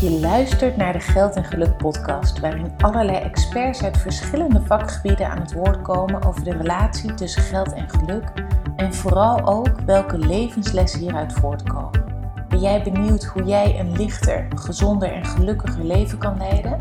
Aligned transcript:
Je 0.00 0.10
luistert 0.20 0.76
naar 0.76 0.92
de 0.92 1.00
Geld 1.00 1.36
en 1.36 1.44
Geluk 1.44 1.76
podcast, 1.76 2.40
waarin 2.40 2.72
allerlei 2.78 3.16
experts 3.16 3.82
uit 3.82 3.98
verschillende 3.98 4.60
vakgebieden 4.60 5.30
aan 5.30 5.38
het 5.38 5.52
woord 5.52 5.82
komen 5.82 6.24
over 6.24 6.44
de 6.44 6.52
relatie 6.52 7.14
tussen 7.14 7.42
geld 7.42 7.72
en 7.72 7.88
geluk 7.90 8.32
en 8.76 8.94
vooral 8.94 9.46
ook 9.46 9.80
welke 9.80 10.18
levenslessen 10.18 11.00
hieruit 11.00 11.32
voortkomen. 11.32 12.04
Ben 12.48 12.60
jij 12.60 12.82
benieuwd 12.82 13.24
hoe 13.24 13.44
jij 13.44 13.80
een 13.80 13.96
lichter, 13.96 14.46
gezonder 14.54 15.12
en 15.12 15.24
gelukkiger 15.24 15.84
leven 15.84 16.18
kan 16.18 16.38
leiden? 16.38 16.76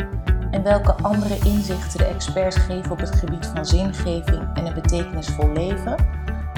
En 0.52 0.64
welke 0.64 0.94
andere 0.94 1.38
inzichten 1.40 1.98
de 1.98 2.06
experts 2.06 2.56
geven 2.56 2.92
op 2.92 3.00
het 3.00 3.16
gebied 3.16 3.46
van 3.46 3.66
zingeving 3.66 4.44
en 4.54 4.66
een 4.66 4.74
betekenisvol 4.74 5.52
leven? 5.52 5.96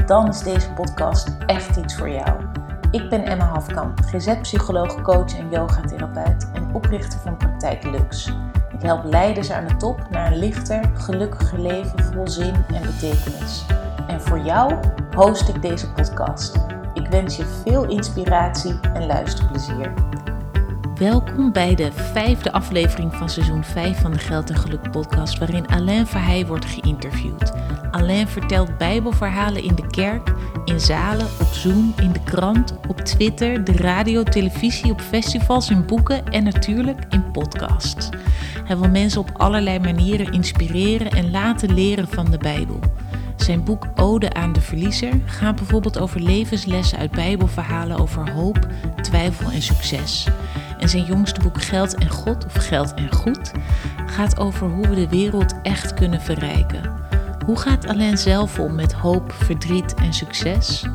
Dan 0.05 0.27
is 0.27 0.39
deze 0.39 0.73
podcast 0.73 1.37
echt 1.45 1.75
iets 1.75 1.95
voor 1.95 2.09
jou. 2.09 2.46
Ik 2.91 3.09
ben 3.09 3.25
Emma 3.25 3.45
Hafkamp, 3.45 3.99
GZ-psycholoog, 3.99 5.01
coach 5.01 5.37
en 5.37 5.49
yogatherapeut 5.49 6.51
en 6.53 6.75
oprichter 6.75 7.19
van 7.19 7.37
Praktijk 7.37 7.83
Lux. 7.83 8.27
Ik 8.73 8.81
help 8.81 9.03
leiders 9.03 9.51
aan 9.51 9.67
de 9.67 9.75
top 9.75 10.09
naar 10.09 10.31
een 10.31 10.37
lichter, 10.37 10.89
gelukkiger 10.93 11.59
leven 11.59 12.03
vol 12.03 12.27
zin 12.27 12.53
en 12.53 12.81
betekenis. 12.81 13.65
En 14.07 14.21
voor 14.21 14.39
jou 14.39 14.73
host 15.15 15.49
ik 15.49 15.61
deze 15.61 15.91
podcast. 15.91 16.57
Ik 16.93 17.07
wens 17.07 17.37
je 17.37 17.45
veel 17.45 17.89
inspiratie 17.89 18.79
en 18.93 19.05
luisterplezier. 19.05 19.93
Welkom 20.99 21.51
bij 21.51 21.75
de 21.75 21.91
vijfde 21.91 22.51
aflevering 22.51 23.13
van 23.13 23.29
seizoen 23.29 23.63
5 23.63 24.01
van 24.01 24.11
de 24.11 24.17
Geld 24.19 24.49
en 24.49 24.55
Geluk 24.55 24.91
podcast, 24.91 25.37
waarin 25.37 25.67
Alain 25.67 26.07
Verheij 26.07 26.45
wordt 26.45 26.65
geïnterviewd. 26.65 27.53
Alain 27.91 28.27
vertelt 28.27 28.77
bijbelverhalen 28.77 29.63
in 29.63 29.75
de 29.75 29.87
kerk, 29.87 30.33
in 30.65 30.79
zalen, 30.79 31.25
op 31.25 31.47
Zoom, 31.47 31.93
in 32.01 32.11
de 32.11 32.23
krant, 32.23 32.75
op 32.87 33.01
Twitter, 33.01 33.63
de 33.63 33.71
radio, 33.71 34.23
televisie, 34.23 34.91
op 34.91 35.01
festivals, 35.01 35.69
in 35.69 35.85
boeken 35.85 36.25
en 36.25 36.43
natuurlijk 36.43 36.99
in 37.09 37.31
podcasts. 37.31 38.09
Hij 38.63 38.77
wil 38.77 38.89
mensen 38.89 39.21
op 39.21 39.29
allerlei 39.33 39.79
manieren 39.79 40.31
inspireren 40.31 41.11
en 41.11 41.31
laten 41.31 41.73
leren 41.73 42.07
van 42.07 42.31
de 42.31 42.37
Bijbel. 42.37 42.79
Zijn 43.35 43.63
boek 43.63 43.87
Ode 43.95 44.33
aan 44.33 44.53
de 44.53 44.61
Verliezer 44.61 45.21
gaat 45.25 45.55
bijvoorbeeld 45.55 45.99
over 45.99 46.21
levenslessen 46.21 46.97
uit 46.97 47.11
Bijbelverhalen 47.11 47.97
over 47.97 48.31
hoop, 48.31 48.67
twijfel 49.01 49.51
en 49.51 49.61
succes. 49.61 50.27
En 50.79 50.89
zijn 50.89 51.03
jongste 51.03 51.39
boek 51.39 51.63
Geld 51.63 51.95
en 51.95 52.09
God, 52.09 52.45
of 52.45 52.53
Geld 52.53 52.93
en 52.93 53.11
Goed, 53.13 53.51
gaat 54.05 54.39
over 54.39 54.67
hoe 54.67 54.87
we 54.87 54.95
de 54.95 55.09
wereld 55.09 55.53
echt 55.61 55.93
kunnen 55.93 56.21
verrijken. 56.21 56.91
Hoe 57.45 57.59
gaat 57.59 57.87
Alain 57.87 58.17
zelf 58.17 58.59
om 58.59 58.75
met 58.75 58.93
hoop, 58.93 59.31
verdriet 59.31 59.93
en 59.93 60.13
succes? 60.13 60.85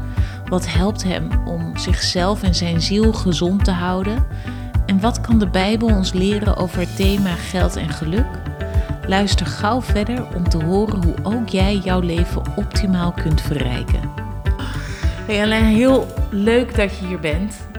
Wat 0.47 0.69
helpt 0.69 1.03
hem 1.03 1.47
om 1.47 1.77
zichzelf 1.77 2.42
en 2.42 2.55
zijn 2.55 2.80
ziel 2.80 3.12
gezond 3.12 3.64
te 3.64 3.70
houden? 3.70 4.27
En 4.86 5.00
wat 5.00 5.20
kan 5.20 5.38
de 5.38 5.48
Bijbel 5.48 5.88
ons 5.88 6.12
leren 6.12 6.56
over 6.56 6.78
het 6.78 6.97
thema 6.97 7.34
geld 7.34 7.77
en 7.77 7.88
geluk? 7.88 8.27
Luister 9.06 9.47
gauw 9.47 9.83
verder 9.83 10.34
om 10.34 10.48
te 10.48 10.64
horen 10.64 11.05
hoe 11.05 11.14
ook 11.22 11.48
jij 11.48 11.77
jouw 11.77 12.00
leven 12.00 12.42
optimaal 12.56 13.12
kunt 13.12 13.41
verrijken. 13.41 14.10
Hey 15.27 15.42
Alain, 15.42 15.64
heel 15.64 16.06
leuk 16.30 16.77
dat 16.77 16.98
je 16.98 17.06
hier 17.06 17.20
bent. 17.20 17.70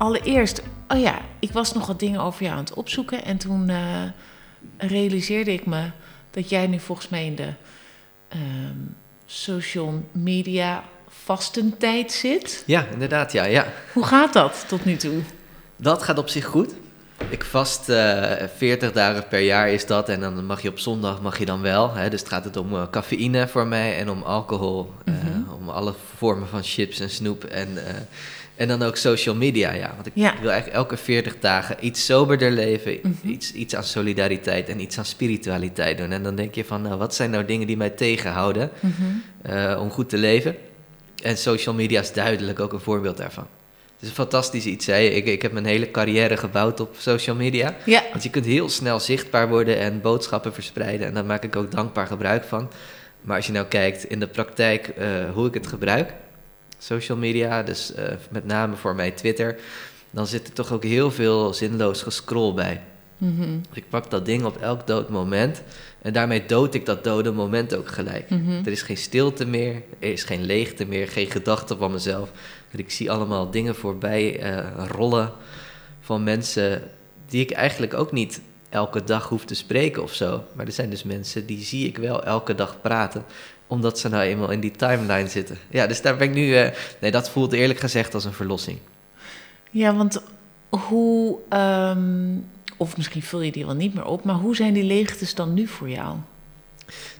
Ehm, 0.00 0.08
allereerst, 0.08 0.62
oh 0.88 1.00
ja, 1.00 1.20
ik 1.38 1.52
was 1.52 1.72
nog 1.72 1.86
wat 1.86 1.98
dingen 1.98 2.20
over 2.20 2.42
jou 2.42 2.56
aan 2.56 2.64
het 2.64 2.74
opzoeken 2.74 3.24
en 3.24 3.36
toen 3.36 3.68
uh, 3.68 4.02
realiseerde 4.76 5.52
ik 5.52 5.66
me 5.66 5.90
dat 6.30 6.48
jij 6.48 6.66
nu 6.66 6.78
volgens 6.78 7.08
mij 7.08 7.26
in 7.26 7.34
de 7.34 7.48
um, 8.34 8.96
social 9.26 10.04
media 10.12 10.84
vastentijd 11.08 12.12
zit. 12.12 12.62
Ja, 12.66 12.86
inderdaad, 12.92 13.32
ja, 13.32 13.44
ja. 13.44 13.66
Hoe 13.92 14.04
gaat 14.04 14.32
dat 14.32 14.64
tot 14.68 14.84
nu 14.84 14.96
toe? 14.96 15.22
Dat 15.76 16.02
gaat 16.02 16.18
op 16.18 16.28
zich 16.28 16.44
goed. 16.44 16.74
Ik 17.28 17.44
vast 17.44 17.88
uh, 17.88 18.32
40 18.56 18.92
dagen 18.92 19.28
per 19.28 19.40
jaar 19.40 19.68
is 19.68 19.86
dat 19.86 20.08
en 20.08 20.20
dan 20.20 20.46
mag 20.46 20.62
je 20.62 20.68
op 20.68 20.78
zondag 20.78 21.22
mag 21.22 21.38
je 21.38 21.44
dan 21.44 21.60
wel. 21.60 21.94
Hè? 21.94 22.10
Dus 22.10 22.20
het 22.20 22.28
gaat 22.28 22.44
het 22.44 22.56
om 22.56 22.74
uh, 22.74 22.82
cafeïne 22.90 23.48
voor 23.48 23.66
mij 23.66 23.98
en 23.98 24.10
om 24.10 24.22
alcohol, 24.22 24.92
mm 25.04 25.14
-hmm. 25.14 25.44
uh, 25.46 25.54
om 25.54 25.68
alle 25.68 25.94
vormen 26.16 26.48
van 26.48 26.62
chips 26.62 27.00
en 27.00 27.10
snoep 27.10 27.44
en 27.44 27.78
en 28.60 28.68
dan 28.68 28.82
ook 28.82 28.96
social 28.96 29.34
media, 29.34 29.72
ja. 29.72 29.92
Want 29.94 30.06
ik 30.06 30.12
ja. 30.14 30.34
wil 30.40 30.50
eigenlijk 30.50 30.78
elke 30.78 30.96
40 30.96 31.38
dagen 31.38 31.76
iets 31.80 32.04
soberder 32.04 32.50
leven, 32.50 32.98
mm 33.02 33.16
-hmm. 33.22 33.30
iets, 33.30 33.52
iets 33.52 33.76
aan 33.76 33.84
solidariteit 33.84 34.68
en 34.68 34.80
iets 34.80 34.98
aan 34.98 35.04
spiritualiteit 35.04 35.98
doen. 35.98 36.12
En 36.12 36.22
dan 36.22 36.34
denk 36.34 36.54
je 36.54 36.64
van, 36.64 36.82
nou, 36.82 36.98
wat 36.98 37.14
zijn 37.14 37.30
nou 37.30 37.44
dingen 37.44 37.66
die 37.66 37.76
mij 37.76 37.90
tegenhouden 37.90 38.70
mm 38.80 38.94
-hmm. 38.96 39.22
uh, 39.52 39.80
om 39.80 39.90
goed 39.90 40.08
te 40.08 40.16
leven? 40.16 40.56
En 41.22 41.36
social 41.36 41.74
media 41.74 42.00
is 42.00 42.12
duidelijk 42.12 42.60
ook 42.60 42.72
een 42.72 42.80
voorbeeld 42.80 43.16
daarvan. 43.16 43.46
Het 43.92 44.02
is 44.02 44.08
een 44.08 44.14
fantastisch 44.14 44.64
iets. 44.64 44.86
Hè? 44.86 44.98
Ik, 44.98 45.26
ik 45.26 45.42
heb 45.42 45.52
mijn 45.52 45.66
hele 45.66 45.90
carrière 45.90 46.36
gebouwd 46.36 46.80
op 46.80 46.94
social 46.98 47.36
media. 47.36 47.76
Ja. 47.84 48.02
Want 48.10 48.22
je 48.22 48.30
kunt 48.30 48.46
heel 48.46 48.68
snel 48.68 49.00
zichtbaar 49.00 49.48
worden 49.48 49.78
en 49.78 50.00
boodschappen 50.00 50.52
verspreiden. 50.52 51.06
En 51.06 51.14
daar 51.14 51.24
maak 51.24 51.44
ik 51.44 51.56
ook 51.56 51.70
dankbaar 51.70 52.06
gebruik 52.06 52.44
van. 52.44 52.70
Maar 53.20 53.36
als 53.36 53.46
je 53.46 53.52
nou 53.52 53.66
kijkt 53.66 54.04
in 54.04 54.20
de 54.20 54.28
praktijk 54.28 54.92
uh, 54.98 55.04
hoe 55.32 55.46
ik 55.46 55.54
het 55.54 55.66
gebruik 55.66 56.12
social 56.82 57.18
media, 57.18 57.62
dus 57.62 57.92
uh, 57.98 58.04
met 58.30 58.46
name 58.46 58.76
voor 58.76 58.94
mij 58.94 59.10
Twitter, 59.10 59.58
dan 60.10 60.26
zit 60.26 60.46
er 60.46 60.52
toch 60.52 60.72
ook 60.72 60.84
heel 60.84 61.10
veel 61.10 61.54
zinloos 61.54 62.02
gescroll 62.02 62.54
bij. 62.54 62.82
Mm 63.16 63.36
-hmm. 63.36 63.60
Ik 63.72 63.88
pak 63.88 64.10
dat 64.10 64.24
ding 64.24 64.44
op 64.44 64.56
elk 64.56 64.86
dood 64.86 65.08
moment 65.08 65.62
en 66.02 66.12
daarmee 66.12 66.46
dood 66.46 66.74
ik 66.74 66.86
dat 66.86 67.04
dode 67.04 67.32
moment 67.32 67.74
ook 67.74 67.88
gelijk. 67.88 68.30
Mm 68.30 68.44
-hmm. 68.44 68.64
Er 68.64 68.72
is 68.72 68.82
geen 68.82 68.96
stilte 68.96 69.46
meer, 69.46 69.82
er 69.98 70.12
is 70.12 70.24
geen 70.24 70.44
leegte 70.44 70.84
meer, 70.84 71.08
geen 71.08 71.30
gedachte 71.30 71.76
van 71.76 71.92
mezelf. 71.92 72.30
Ik 72.70 72.90
zie 72.90 73.10
allemaal 73.10 73.50
dingen 73.50 73.74
voorbij 73.74 74.52
uh, 74.52 74.86
rollen 74.88 75.32
van 76.00 76.22
mensen 76.22 76.82
die 77.26 77.42
ik 77.42 77.50
eigenlijk 77.50 77.94
ook 77.94 78.12
niet 78.12 78.40
elke 78.68 79.04
dag 79.04 79.28
hoef 79.28 79.44
te 79.44 79.54
spreken 79.54 80.02
of 80.02 80.14
zo. 80.14 80.44
Maar 80.52 80.66
er 80.66 80.72
zijn 80.72 80.90
dus 80.90 81.02
mensen 81.02 81.46
die 81.46 81.64
zie 81.64 81.86
ik 81.86 81.98
wel 81.98 82.24
elke 82.24 82.54
dag 82.54 82.80
praten 82.80 83.24
omdat 83.70 83.98
ze 83.98 84.08
nou 84.08 84.22
eenmaal 84.22 84.50
in 84.50 84.60
die 84.60 84.70
timeline 84.70 85.28
zitten. 85.28 85.58
Ja, 85.68 85.86
dus 85.86 86.02
daar 86.02 86.16
ben 86.16 86.28
ik 86.28 86.34
nu... 86.34 86.64
Uh, 86.64 86.68
nee, 87.00 87.10
dat 87.10 87.30
voelt 87.30 87.52
eerlijk 87.52 87.78
gezegd 87.78 88.14
als 88.14 88.24
een 88.24 88.32
verlossing. 88.32 88.78
Ja, 89.70 89.94
want 89.94 90.22
hoe... 90.68 91.38
Um, 91.52 92.46
of 92.76 92.96
misschien 92.96 93.22
vul 93.22 93.40
je 93.40 93.52
die 93.52 93.66
wel 93.66 93.74
niet 93.74 93.94
meer 93.94 94.04
op... 94.04 94.24
maar 94.24 94.34
hoe 94.34 94.56
zijn 94.56 94.72
die 94.72 94.84
leegtes 94.84 95.34
dan 95.34 95.54
nu 95.54 95.66
voor 95.66 95.88
jou? 95.88 96.16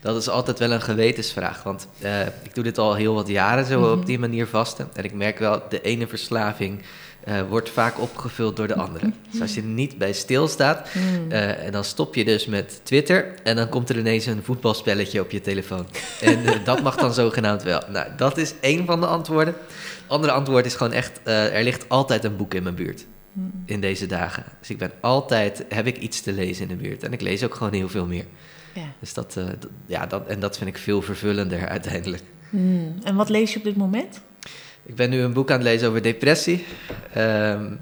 Dat 0.00 0.16
is 0.16 0.28
altijd 0.28 0.58
wel 0.58 0.70
een 0.70 0.80
gewetensvraag. 0.80 1.62
Want 1.62 1.88
uh, 2.02 2.26
ik 2.26 2.54
doe 2.54 2.64
dit 2.64 2.78
al 2.78 2.94
heel 2.94 3.14
wat 3.14 3.28
jaren 3.28 3.64
zo 3.64 3.78
mm 3.78 3.84
-hmm. 3.84 3.92
op 3.92 4.06
die 4.06 4.18
manier 4.18 4.46
vasten. 4.46 4.88
En 4.92 5.04
ik 5.04 5.12
merk 5.12 5.38
wel, 5.38 5.62
de 5.68 5.80
ene 5.80 6.06
verslaving... 6.06 6.82
Uh, 7.28 7.48
wordt 7.48 7.70
vaak 7.70 8.00
opgevuld 8.00 8.56
door 8.56 8.66
de 8.66 8.75
andere. 8.75 9.12
Dus 9.31 9.41
als 9.41 9.54
je 9.54 9.60
er 9.60 9.66
niet 9.66 9.98
bij 9.98 10.12
stilstaat, 10.12 10.88
mm. 10.94 11.32
uh, 11.32 11.64
en 11.64 11.72
dan 11.72 11.84
stop 11.84 12.14
je 12.14 12.25
dus 12.25 12.47
met 12.47 12.81
Twitter 12.82 13.34
en 13.42 13.56
dan 13.56 13.69
komt 13.69 13.88
er 13.88 13.98
ineens 13.98 14.26
een 14.26 14.42
voetbalspelletje 14.42 15.20
op 15.20 15.30
je 15.30 15.41
telefoon. 15.41 15.86
En 16.20 16.42
uh, 16.42 16.50
dat 16.64 16.82
mag 16.82 16.97
dan 16.97 17.14
zogenaamd 17.14 17.62
wel. 17.62 17.82
Nou, 17.88 18.06
dat 18.16 18.36
is 18.36 18.54
één 18.60 18.86
van 18.86 19.00
de 19.00 19.06
antwoorden. 19.06 19.54
Andere 20.06 20.32
antwoord 20.32 20.66
is 20.66 20.75
gewoon 20.75 20.92
echt, 20.92 21.20
er 21.25 21.62
ligt 21.62 21.88
altijd 21.88 22.25
een 22.25 22.36
boek 22.36 22.54
in 22.54 22.62
mijn 22.62 22.75
buurt. 22.75 23.06
Mm. 23.32 23.62
In 23.66 23.80
deze 23.80 24.06
dagen. 24.06 24.44
Dus 24.59 24.70
ik 24.70 24.78
ben 24.78 24.92
altijd, 25.00 25.64
heb 25.69 25.86
ik 25.86 25.98
iets 25.98 26.20
te 26.20 26.32
lezen 26.32 26.62
in 26.62 26.76
de 26.76 26.82
buurt. 26.82 27.03
En 27.03 27.12
ik 27.12 27.20
lees 27.20 27.44
ook 27.44 27.54
gewoon 27.54 27.72
heel 27.72 27.88
veel 27.88 28.06
meer. 28.06 28.25
Ja. 28.75 28.92
Dus 29.00 29.14
dat, 29.14 29.36
ja, 29.86 30.06
dat, 30.06 30.26
en 30.26 30.41
dat 30.41 30.59
vind 30.59 30.70
ik 30.70 30.78
veel 30.78 31.03
vervullender 31.03 31.69
uiteindelijk. 31.69 32.22
Mm. 32.50 32.94
En 33.03 33.14
wat 33.14 33.28
lees 33.28 33.53
je 33.53 33.59
op 33.59 33.64
dit 33.64 33.76
moment? 33.76 34.20
Ik 34.82 34.94
ben 34.94 35.10
nu 35.10 35.20
een 35.20 35.32
boek 35.32 35.50
aan 35.50 35.56
het 35.56 35.66
lezen 35.66 35.88
over 35.88 36.02
depressie. 36.02 36.66
Um, 37.16 37.78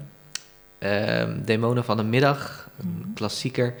um, 0.79 1.41
Demonen 1.45 1.83
van 1.83 1.99
een 1.99 2.09
middag, 2.09 2.69
een 2.79 3.11
klassieker. 3.15 3.73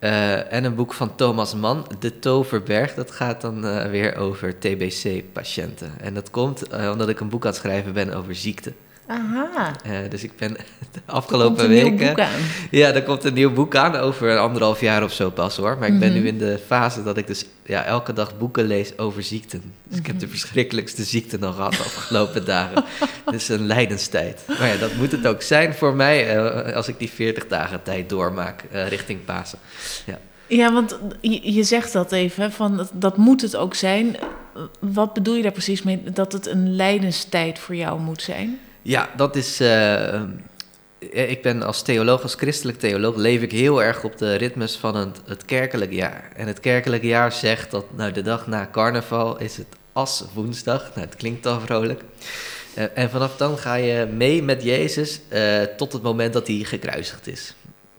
Uh, 0.00 0.52
en 0.52 0.64
een 0.64 0.74
boek 0.74 0.92
van 0.92 1.14
Thomas 1.14 1.54
Mann, 1.54 1.86
De 1.98 2.18
Toverberg. 2.18 2.94
Dat 2.94 3.10
gaat 3.10 3.40
dan 3.40 3.64
uh, 3.64 3.84
weer 3.84 4.16
over 4.16 4.58
TBC-patiënten. 4.58 5.92
En 6.00 6.14
dat 6.14 6.30
komt 6.30 6.72
uh, 6.72 6.90
omdat 6.90 7.08
ik 7.08 7.20
een 7.20 7.28
boek 7.28 7.44
aan 7.44 7.50
het 7.50 7.60
schrijven 7.60 7.92
ben 7.92 8.14
over 8.14 8.34
ziekte. 8.34 8.72
Aha. 9.10 9.72
Uh, 9.86 9.98
dus 10.08 10.22
ik 10.22 10.36
ben 10.36 10.56
de 10.92 11.00
afgelopen 11.04 11.68
weken. 11.68 12.14
Ja, 12.70 12.92
er 12.92 13.02
komt 13.02 13.24
een 13.24 13.34
nieuw 13.34 13.52
boek 13.52 13.76
aan 13.76 13.96
over 13.96 14.38
anderhalf 14.38 14.80
jaar 14.80 15.02
of 15.02 15.12
zo 15.12 15.30
pas 15.30 15.56
hoor. 15.56 15.78
Maar 15.78 15.88
ik 15.88 15.98
ben 15.98 16.08
mm 16.08 16.14
-hmm. 16.14 16.22
nu 16.22 16.28
in 16.28 16.38
de 16.38 16.60
fase 16.66 17.02
dat 17.02 17.16
ik 17.16 17.26
dus 17.26 17.44
ja, 17.64 17.84
elke 17.84 18.12
dag 18.12 18.38
boeken 18.38 18.66
lees 18.66 18.98
over 18.98 19.22
ziekten. 19.22 19.60
Dus 19.60 19.70
mm 19.70 19.88
-hmm. 19.88 19.98
ik 19.98 20.06
heb 20.06 20.18
de 20.18 20.28
verschrikkelijkste 20.28 21.02
ziekte 21.02 21.38
nog 21.38 21.54
gehad 21.54 21.72
de 21.72 21.78
afgelopen 21.78 22.44
dagen. 22.44 22.84
Dus 23.30 23.48
een 23.48 23.66
lijdenstijd. 23.66 24.42
Maar 24.46 24.68
ja, 24.68 24.76
dat 24.76 24.94
moet 24.94 25.12
het 25.12 25.26
ook 25.26 25.42
zijn 25.42 25.74
voor 25.74 25.94
mij 25.94 26.36
uh, 26.36 26.76
als 26.76 26.88
ik 26.88 26.98
die 26.98 27.10
40 27.10 27.46
dagen 27.46 27.82
tijd 27.82 28.08
doormaak 28.08 28.64
uh, 28.72 28.88
richting 28.88 29.24
Pasen. 29.24 29.58
Ja. 30.06 30.18
Ja, 30.46 30.72
want 30.72 30.98
je, 31.20 31.54
je 31.54 31.62
zegt 31.62 31.92
dat 31.92 32.12
even, 32.12 32.52
van 32.52 32.76
dat, 32.76 32.90
dat 32.92 33.16
moet 33.16 33.40
het 33.40 33.56
ook 33.56 33.74
zijn. 33.74 34.16
Wat 34.80 35.14
bedoel 35.14 35.34
je 35.34 35.42
daar 35.42 35.52
precies 35.52 35.82
mee, 35.82 36.02
dat 36.12 36.32
het 36.32 36.46
een 36.46 36.76
lijdenstijd 36.76 37.58
voor 37.58 37.74
jou 37.74 38.00
moet 38.00 38.22
zijn? 38.22 38.58
Ja, 38.82 39.10
dat 39.16 39.36
is. 39.36 39.60
Uh, 39.60 40.22
ik 40.98 41.42
ben 41.42 41.62
als 41.62 41.82
theoloog, 41.82 42.22
als 42.22 42.34
christelijk 42.34 42.78
theoloog, 42.78 43.16
leef 43.16 43.42
ik 43.42 43.52
heel 43.52 43.82
erg 43.82 44.04
op 44.04 44.18
de 44.18 44.34
ritmes 44.34 44.76
van 44.76 44.96
het, 44.96 45.20
het 45.26 45.44
kerkelijk 45.44 45.92
jaar. 45.92 46.30
En 46.36 46.46
het 46.46 46.60
kerkelijk 46.60 47.02
jaar 47.02 47.32
zegt 47.32 47.70
dat 47.70 47.84
nou, 47.96 48.12
de 48.12 48.22
dag 48.22 48.46
na 48.46 48.68
carnaval 48.72 49.38
is 49.38 49.56
het 49.56 49.66
as 49.92 50.24
woensdag. 50.34 50.80
Nou, 50.94 51.06
het 51.06 51.16
klinkt 51.16 51.46
al 51.46 51.60
vrolijk. 51.60 52.02
Eh, 52.74 52.84
en 52.94 53.10
vanaf 53.10 53.36
dan 53.36 53.58
ga 53.58 53.74
je 53.74 54.06
mee 54.06 54.42
met 54.42 54.62
Jezus 54.62 55.20
uh, 55.32 55.62
tot 55.62 55.92
het 55.92 56.02
moment 56.02 56.32
dat 56.32 56.46
hij 56.46 56.56
gekruisigd 56.56 57.26
is. 57.26 57.54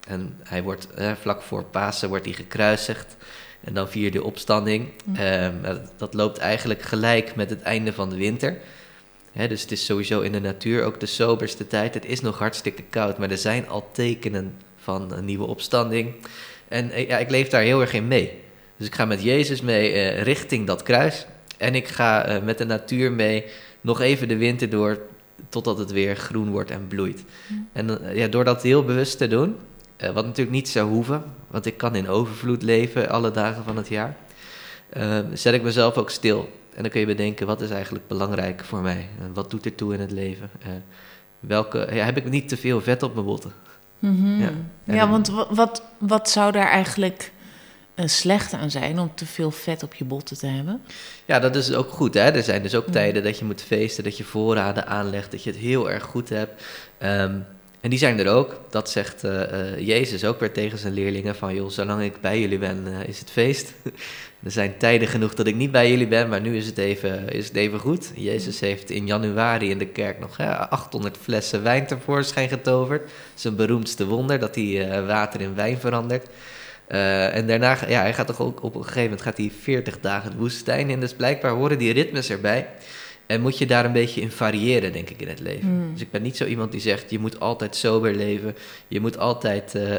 En 0.07 0.38
hij 0.44 0.63
wordt, 0.63 0.88
vlak 1.22 1.42
voor 1.42 1.63
Pasen 1.63 2.10
wordt 2.10 2.25
hij 2.25 2.34
gekruisigd. 2.34 3.16
En 3.63 3.74
dan 3.74 3.89
vier 3.89 4.12
de 4.12 4.24
opstanding. 4.24 4.89
Ehm, 5.16 5.77
dat 5.98 6.13
loopt 6.13 6.38
eigenlijk 6.38 6.81
gelijk 6.81 7.36
met 7.36 7.50
het 7.50 7.62
einde 7.62 7.94
van 7.94 8.10
de 8.10 8.16
winter. 8.16 8.57
Dus 9.33 9.62
het 9.62 9.72
is 9.72 9.86
sowieso 9.86 10.22
in 10.22 10.31
de 10.31 10.39
natuur 10.39 10.83
ook 10.83 11.00
de 11.00 11.06
soberste 11.06 11.68
tijd. 11.68 11.94
Het 11.94 12.06
is 12.06 12.22
nog 12.22 12.39
hartstikke 12.39 12.83
koud, 12.89 13.18
maar 13.18 13.31
er 13.31 13.38
zijn 13.38 13.68
al 13.68 13.89
tekenen 13.92 14.54
van 14.78 15.13
een 15.13 15.25
nieuwe 15.25 15.45
opstanding. 15.45 16.13
En 16.68 16.92
ja, 17.07 17.18
ik 17.18 17.30
leef 17.30 17.48
daar 17.48 17.62
heel 17.62 17.81
erg 17.81 17.94
in 17.94 18.07
mee. 18.07 18.39
Dus 18.78 18.88
ik 18.88 18.95
ga 18.95 19.06
met 19.06 19.24
Jezus 19.24 19.62
mee 19.62 20.10
richting 20.10 20.68
dat 20.68 20.83
kruis. 20.83 21.25
En 21.57 21.75
ik 21.75 21.88
ga 21.88 22.39
met 22.44 22.57
de 22.57 22.66
natuur 22.66 23.12
mee 23.12 23.45
nog 23.81 24.01
even 24.01 24.28
de 24.28 24.38
winter 24.38 24.69
door 24.69 25.00
totdat 25.50 25.77
het 25.77 25.92
weer 25.92 26.16
groen 26.16 26.50
wordt 26.50 26.72
en 26.72 26.88
bloeit. 26.88 27.24
En 27.72 28.00
ja, 28.13 28.27
door 28.27 28.44
dat 28.44 28.63
heel 28.63 28.84
bewust 28.84 29.18
te 29.18 29.27
doen, 29.27 29.56
wat 30.13 30.25
natuurlijk 30.25 30.56
niet 30.56 30.69
zou 30.69 30.89
hoeven, 30.89 31.24
want 31.48 31.66
ik 31.66 31.77
kan 31.77 31.95
in 31.95 32.07
overvloed 32.07 32.62
leven 32.62 33.10
alle 33.10 33.31
dagen 33.31 33.63
van 33.63 33.77
het 33.77 33.88
jaar, 33.88 34.18
zet 35.34 35.54
ik 35.54 35.62
mezelf 35.62 35.98
ook 35.98 36.10
stil. 36.10 36.50
En 36.75 36.81
dan 36.81 36.91
kun 36.91 37.00
je 37.00 37.06
bedenken, 37.06 37.47
wat 37.47 37.62
is 37.62 37.69
eigenlijk 37.69 38.07
belangrijk 38.07 38.63
voor 38.63 38.81
mij? 38.81 39.07
En 39.19 39.33
wat 39.33 39.50
doet 39.50 39.65
er 39.65 39.75
toe 39.75 39.94
in 39.94 40.00
het 40.00 40.12
leven? 40.12 40.50
Uh, 40.62 40.68
welke, 41.39 41.88
ja, 41.91 42.06
heb 42.06 42.18
ik 42.18 42.29
niet 42.29 42.50
te 42.50 42.57
veel 42.57 42.81
vet 42.81 43.03
op 43.03 43.13
mijn 43.13 43.25
botten? 43.25 43.51
Mm 44.00 44.18
-hmm. 44.18 44.41
Ja, 44.41 44.51
ja 44.94 45.09
want 45.09 45.29
wat, 45.50 45.83
wat 45.97 46.29
zou 46.29 46.51
daar 46.51 46.68
eigenlijk 46.68 47.31
slecht 47.95 48.53
aan 48.53 48.71
zijn 48.71 49.00
om 49.00 49.12
te 49.15 49.25
veel 49.25 49.51
vet 49.51 49.83
op 49.83 49.94
je 49.94 50.06
botten 50.06 50.38
te 50.38 50.47
hebben? 50.47 50.81
Ja, 51.25 51.39
dat 51.39 51.56
is 51.56 51.73
ook 51.73 51.89
goed. 51.89 52.13
Hè? 52.13 52.29
Er 52.29 52.44
zijn 52.44 52.62
dus 52.62 52.75
ook 52.75 52.88
tijden 52.88 53.24
dat 53.24 53.39
je 53.39 53.45
moet 53.45 53.62
feesten, 53.62 54.03
dat 54.03 54.17
je 54.17 54.24
voorraden 54.24 54.88
aanlegt, 54.88 55.31
dat 55.31 55.44
je 55.44 55.50
het 55.50 55.59
heel 55.59 55.91
erg 55.91 56.03
goed 56.03 56.29
hebt. 56.29 56.63
Um, 57.03 57.45
en 57.81 57.89
die 57.89 58.00
zijn 58.00 58.19
er 58.19 58.27
ook. 58.27 58.62
Dat 58.69 58.89
zegt 58.89 59.24
uh, 59.24 59.31
uh, 59.31 59.79
Jezus 59.79 60.25
ook 60.25 60.39
weer 60.39 60.51
tegen 60.51 60.77
zijn 60.77 60.94
leerlingen: 60.94 61.35
van 61.35 61.56
joh, 61.56 61.69
zolang 61.69 62.01
ik 62.01 62.21
bij 62.21 62.39
jullie 62.39 62.57
ben, 62.57 62.88
uh, 62.88 63.03
is 63.03 63.19
het 63.19 63.31
feest. 63.31 63.74
er 64.43 64.51
zijn 64.51 64.77
tijden 64.77 65.07
genoeg 65.07 65.33
dat 65.33 65.47
ik 65.47 65.55
niet 65.55 65.71
bij 65.71 65.89
jullie 65.89 66.07
ben, 66.07 66.29
maar 66.29 66.41
nu 66.41 66.57
is 66.57 66.65
het 66.65 66.77
even, 66.77 67.29
is 67.29 67.47
het 67.47 67.55
even 67.55 67.79
goed. 67.79 68.11
Jezus 68.15 68.59
heeft 68.59 68.89
in 68.89 69.07
januari 69.07 69.69
in 69.69 69.77
de 69.77 69.88
kerk 69.88 70.19
nog 70.19 70.38
hè, 70.38 70.55
800 70.55 71.17
flessen 71.17 71.63
wijn 71.63 71.88
tevoorschijn 71.88 72.49
getoverd. 72.49 73.11
Zijn 73.33 73.55
beroemdste 73.55 74.05
wonder, 74.05 74.39
dat 74.39 74.55
hij 74.55 75.03
water 75.05 75.41
in 75.41 75.55
wijn 75.55 75.77
verandert. 75.77 76.27
en 76.88 77.47
daarna, 77.47 77.77
ja, 77.88 78.01
hij 78.01 78.13
gaat 78.13 78.27
toch 78.27 78.41
ook 78.41 78.63
op 78.63 78.75
een 78.75 78.83
gegeven 78.83 79.03
moment 79.03 79.21
gaat 79.21 79.38
hij 79.38 79.51
40 79.61 79.99
dagen 79.99 80.31
de 80.31 80.38
woestijn 80.38 80.89
in. 80.89 80.99
Dus 80.99 81.13
blijkbaar 81.13 81.51
horen 81.51 81.77
die 81.77 81.93
ritmes 81.93 82.29
erbij. 82.29 82.67
En 83.31 83.42
moet 83.42 83.57
je 83.57 83.66
daar 83.66 83.86
een 83.86 83.92
beetje 83.92 84.22
in 84.22 84.31
variëren, 84.31 84.92
denk 84.92 85.10
ik, 85.10 85.22
in 85.22 85.28
het 85.28 85.39
leven. 85.39 85.68
Hmm. 85.68 85.92
Dus 85.92 86.01
ik 86.01 86.12
ben 86.12 86.22
niet 86.22 86.38
zo 86.38 86.45
iemand 86.45 86.72
die 86.72 86.81
zegt, 86.81 87.10
je 87.10 87.19
moet 87.19 87.39
altijd 87.39 87.75
sober 87.75 88.16
leven. 88.16 88.56
Je 88.88 89.00
moet 89.00 89.18
altijd 89.18 89.75
uh, 89.75 89.98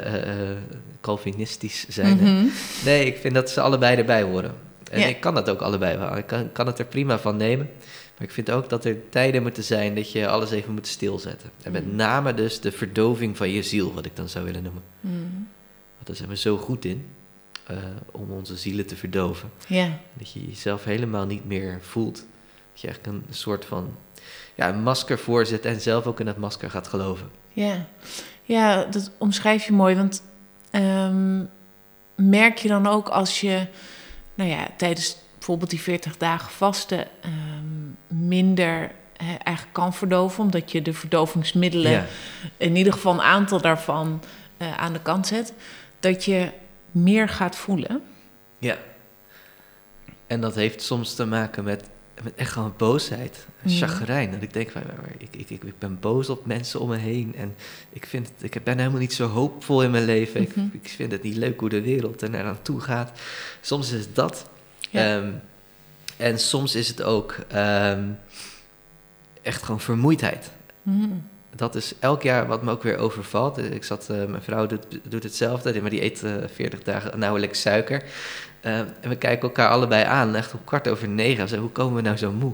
Calvinistisch 1.01 1.87
zijn. 1.89 2.17
Mhm. 2.17 2.45
Nee, 2.85 3.05
ik 3.05 3.17
vind 3.17 3.35
dat 3.35 3.51
ze 3.51 3.61
allebei 3.61 3.97
erbij 3.97 4.23
horen. 4.23 4.55
En 4.91 5.09
ik 5.09 5.21
kan 5.21 5.35
dat 5.35 5.51
ook 5.51 5.61
allebei 5.61 5.99
wel. 5.99 6.17
Ik 6.17 6.27
kan, 6.27 6.53
kan, 6.53 6.67
het 6.67 6.79
er 6.79 6.85
prima 6.85 7.19
van 7.19 7.37
nemen. 7.37 7.71
Maar 8.19 8.29
ik 8.29 8.31
vind 8.31 8.51
ook 8.51 8.69
dat 8.69 8.85
er 8.85 8.97
tijden 9.09 9.43
moeten 9.43 9.65
zijn 9.65 9.95
dat 9.95 10.13
je 10.13 10.29
alles 10.29 10.51
even 10.51 10.73
moet 10.73 10.87
stilzetten. 10.87 11.51
En 11.63 11.73
met 11.73 11.83
hmm. 11.83 11.97
name 11.97 12.35
dus 12.35 12.61
de 12.61 12.73
verdoving 12.73 13.37
van 13.37 13.51
je 13.51 13.63
ziel, 13.63 13.95
wat 13.95 14.07
ik 14.07 14.17
dan 14.17 14.29
zou 14.29 14.45
willen 14.45 14.63
noemen. 14.63 14.83
Mm. 15.01 15.49
Want 15.95 16.07
daar 16.07 16.17
zijn 16.17 16.29
we 16.29 16.37
zo 16.37 16.57
goed 16.57 16.85
in. 16.85 17.07
om 18.11 18.31
onze 18.31 18.57
zielen 18.57 18.87
te 18.87 18.97
verdoven. 18.97 19.51
Dat 20.15 20.33
je 20.33 20.47
jezelf 20.47 20.85
helemaal 20.85 21.27
niet 21.27 21.45
meer 21.45 21.79
voelt 21.81 22.25
dat 22.73 22.81
je 22.81 22.87
eigenlijk 22.87 23.07
een 23.07 23.35
soort 23.35 23.65
van 23.65 23.97
ja, 24.55 24.69
een 24.69 24.83
masker 24.83 25.19
voorzet 25.19 25.65
en 25.65 25.81
zelf 25.81 26.07
ook 26.07 26.21
in 26.21 26.27
het 26.27 26.37
masker 26.37 26.71
gaat 26.71 26.89
geloven. 26.89 27.31
Ja, 27.49 27.87
ja 28.43 28.85
dat 28.85 29.11
omschrijf 29.19 29.65
je 29.65 29.73
mooi. 29.73 29.97
Want 29.97 30.23
um, 30.73 31.51
merk 32.15 32.59
je 32.59 32.69
dan 32.69 32.87
ook 32.87 33.09
als 33.09 33.41
je 33.41 33.67
nou 34.35 34.51
ja, 34.51 34.69
tijdens 34.77 35.17
bijvoorbeeld 35.35 35.71
die 35.71 35.81
40 35.81 36.17
dagen 36.17 36.51
vasten 36.51 37.07
um, 37.25 37.97
minder 38.07 38.91
eigenlijk 39.27 39.73
kan 39.73 39.95
verdoven, 39.95 40.45
omdat 40.45 40.73
je 40.73 40.83
de 40.83 40.93
verdovingsmiddelen, 40.93 42.07
in 42.57 42.77
ieder 42.77 42.93
geval 42.93 43.13
een 43.13 43.21
aantal 43.21 43.61
daarvan, 43.61 44.23
uh, 44.59 44.79
aan 44.79 44.93
de 44.93 45.03
kant 45.03 45.27
zet, 45.27 45.53
dat 46.01 46.25
je 46.25 46.51
meer 46.91 47.29
gaat 47.29 47.57
voelen. 47.57 48.03
Ja. 48.59 48.77
En 50.27 50.41
dat 50.41 50.55
heeft 50.55 50.83
soms 50.83 51.15
te 51.15 51.27
maken 51.27 51.65
met 51.65 51.85
met 52.23 52.35
echt 52.35 52.53
gewoon 52.53 52.75
boosheid, 52.77 53.47
mm. 53.63 53.71
chagrijn. 53.71 54.31
Dat 54.31 54.43
ik 54.43 54.53
denk, 54.53 54.71
van, 54.71 54.83
ik, 55.19 55.37
ik, 55.37 55.51
ik, 55.51 55.79
ben 55.79 56.01
boos 56.01 56.29
op 56.29 56.47
mensen 56.47 56.81
om 56.81 56.89
me 56.89 56.97
heen. 56.97 57.35
En 57.37 57.55
ik, 57.91 58.07
vind 58.07 58.29
het, 58.29 58.55
ik 58.55 58.65
ben 58.65 58.79
helemaal 58.79 59.01
niet 59.01 59.13
zo 59.13 59.27
hoopvol 59.27 59.83
in 59.83 59.91
mijn 59.91 60.05
leven. 60.05 60.41
ik, 60.41 60.57
mhm. 60.57 60.67
ik, 60.73 60.89
vind 60.89 61.13
het 61.13 61.23
niet 61.23 61.37
leuk 61.37 61.61
hoe 61.61 61.69
de 61.69 61.83
wereld 61.83 62.23
er 62.23 62.31
naar 62.31 62.63
toe 62.63 62.81
gaat. 62.81 63.21
Soms 63.61 63.93
is 63.93 64.01
het 64.01 64.15
dat. 64.15 64.49
Ehm, 64.93 65.31
en 66.17 66.39
soms 66.39 66.75
is 66.75 66.89
het 66.89 67.03
ook 67.03 67.37
um, 67.55 68.19
echt 69.43 69.63
gewoon 69.63 69.81
vermoeidheid. 69.81 70.51
Mm. 70.83 71.31
Dat 71.57 71.75
is 71.75 71.95
elk 71.99 72.23
jaar 72.23 72.47
wat 72.47 72.63
me 72.63 72.71
ook 72.71 72.83
weer 72.83 72.97
overvalt. 72.97 73.59
Ik 73.59 73.85
zat, 73.85 74.09
uh, 74.11 74.25
mijn 74.25 74.43
vrouw 74.43 74.67
doet, 74.67 74.87
doet 75.03 75.23
hetzelfde, 75.23 75.81
maar 75.81 75.91
die 75.91 76.03
eet 76.03 76.23
uh, 76.23 76.43
eh, 76.43 76.51
40 76.55 76.83
dagen 76.83 77.19
nauwelijks 77.19 77.61
suiker. 77.61 78.05
Uh, 78.67 78.79
en 78.79 79.09
we 79.09 79.17
kijken 79.17 79.43
elkaar 79.49 79.69
allebei 79.69 80.05
aan, 80.05 80.35
echt 80.35 80.53
om 80.53 80.61
kwart 80.65 80.89
over 80.89 81.09
negen. 81.09 81.37
Zeggen, 81.37 81.59
hoe 81.59 81.71
komen 81.71 81.95
we 81.95 82.03
nou 82.03 82.17
zo 82.17 82.33
moe? 82.33 82.53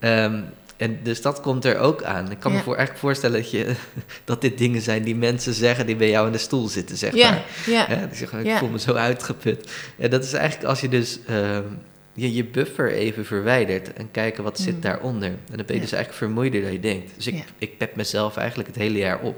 Um, 0.00 0.44
en 0.76 0.98
dus 1.02 1.22
dat 1.22 1.40
komt 1.40 1.64
er 1.64 1.78
ook 1.78 2.02
aan. 2.02 2.30
Ik 2.30 2.38
kan 2.38 2.52
me 2.52 2.58
voor, 2.58 2.74
eigenlijk 2.74 3.04
voorstellen 3.04 3.40
dat, 3.40 3.50
je, 3.50 3.74
dat 4.24 4.40
dit 4.40 4.58
dingen 4.58 4.80
zijn 4.80 5.02
die 5.02 5.16
mensen 5.16 5.54
zeggen 5.54 5.86
die 5.86 5.96
bij 5.96 6.10
jou 6.10 6.26
in 6.26 6.32
de 6.32 6.38
stoel 6.38 6.68
zitten, 6.68 6.96
zeg 6.96 7.14
ja, 7.14 7.30
maar. 7.30 7.42
Ja. 7.66 7.86
ja 7.88 8.06
die 8.06 8.16
zeggen, 8.16 8.46
ik 8.46 8.56
voel 8.56 8.68
me 8.68 8.78
zo 8.78 8.92
uitgeput. 8.92 9.70
En 9.98 10.10
dat 10.10 10.24
is 10.24 10.32
eigenlijk 10.32 10.68
als 10.68 10.80
je 10.80 10.88
dus 10.88 11.18
uh, 11.30 11.58
je, 12.12 12.34
je 12.34 12.44
buffer 12.44 12.92
even 12.92 13.24
verwijdert 13.24 13.92
en 13.92 14.10
kijken 14.10 14.44
wat 14.44 14.58
zit 14.58 14.74
mm. 14.74 14.80
daaronder. 14.80 15.28
En 15.28 15.56
dan 15.56 15.66
ben 15.66 15.74
je 15.74 15.82
dus 15.82 15.92
eigenlijk 15.92 16.24
vermoeider 16.24 16.62
dan 16.62 16.72
je 16.72 16.80
denkt. 16.80 17.12
Dus 17.14 17.26
ik, 17.26 17.44
ik 17.58 17.78
pep 17.78 17.96
mezelf 17.96 18.36
eigenlijk 18.36 18.68
het 18.68 18.78
hele 18.78 18.98
jaar 18.98 19.18
op. 19.20 19.36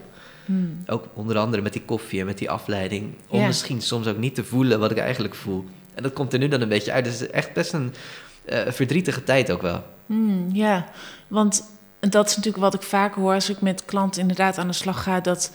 Hmm. 0.49 0.83
Ook 0.87 1.09
onder 1.15 1.39
andere 1.39 1.63
met 1.63 1.73
die 1.73 1.83
koffie 1.83 2.21
en 2.21 2.27
met 2.27 2.39
die 2.39 2.51
afleiding. 2.51 3.15
Om 3.29 3.47
misschien 3.47 3.83
soms 3.83 4.07
ook 4.07 4.17
niet 4.19 4.35
te 4.35 4.45
voelen 4.45 4.81
wat 4.81 4.91
ik 4.91 4.99
eigenlijk 4.99 5.35
voel. 5.35 5.65
En 5.95 6.03
dat 6.03 6.13
komt 6.13 6.33
er 6.33 6.39
nu 6.39 6.49
dan 6.49 6.61
een 6.61 6.69
beetje 6.69 6.93
uit. 6.93 7.05
Dus 7.05 7.13
het 7.13 7.23
is 7.23 7.31
echt 7.31 7.53
best 7.53 7.73
een 7.73 7.95
uh, 8.47 8.61
verdrietige 8.69 9.25
tijd 9.25 9.51
ook 9.51 9.63
wel. 9.63 9.85
Hmm, 10.07 10.49
ja, 10.53 10.89
want 11.27 11.65
dat 12.01 12.29
is 12.29 12.37
natuurlijk 12.37 12.65
wat 12.65 12.75
ik 12.75 12.83
vaak 12.83 13.15
hoor 13.15 13.35
als 13.35 13.51
ik 13.51 13.61
met 13.61 13.85
klanten 13.85 14.21
inderdaad 14.21 14.59
aan 14.59 14.67
de 14.67 14.73
slag 14.73 15.03
ga. 15.03 15.21
Dat 15.21 15.53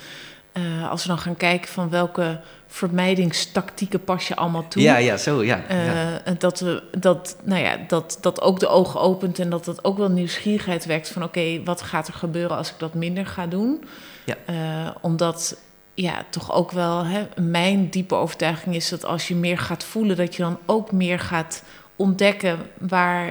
uh, 0.53 0.89
als 0.89 1.01
we 1.01 1.07
dan 1.07 1.17
gaan 1.17 1.37
kijken 1.37 1.69
van 1.69 1.89
welke 1.89 2.41
vermijdingstactieken 2.73 4.03
pas 4.03 4.27
je 4.27 4.35
allemaal 4.35 4.67
toe. 4.67 4.81
Ja, 4.81 4.97
ja, 4.97 5.17
zo, 5.17 5.43
ja. 5.43 5.63
Uh, 5.71 5.85
ja. 5.85 6.21
Dat, 6.37 6.59
we, 6.59 6.83
dat, 6.97 7.37
nou 7.43 7.61
ja, 7.61 7.77
dat, 7.87 8.17
dat 8.21 8.41
ook 8.41 8.59
de 8.59 8.67
ogen 8.67 8.99
opent 8.99 9.39
en 9.39 9.49
dat 9.49 9.65
dat 9.65 9.83
ook 9.83 9.97
wel 9.97 10.09
nieuwsgierigheid 10.09 10.85
wekt 10.85 11.09
van 11.09 11.23
oké, 11.23 11.63
wat 11.63 11.81
gaat 11.81 12.07
er 12.07 12.13
gebeuren 12.13 12.57
als 12.57 12.69
ik 12.69 12.75
dat 12.77 12.93
minder 12.93 13.25
ga 13.25 13.47
doen? 13.47 13.83
Ja. 14.25 14.35
Uh, 14.49 14.89
omdat 15.01 15.57
ja, 15.93 16.25
toch 16.29 16.53
ook 16.53 16.71
wel 16.71 17.05
hè, 17.05 17.27
mijn 17.41 17.89
diepe 17.89 18.15
overtuiging 18.15 18.75
is 18.75 18.89
dat 18.89 19.05
als 19.05 19.27
je 19.27 19.35
meer 19.35 19.57
gaat 19.57 19.83
voelen, 19.83 20.17
dat 20.17 20.35
je 20.35 20.41
dan 20.43 20.57
ook 20.65 20.91
meer 20.91 21.19
gaat 21.19 21.63
ontdekken 21.95 22.59
waar, 22.79 23.27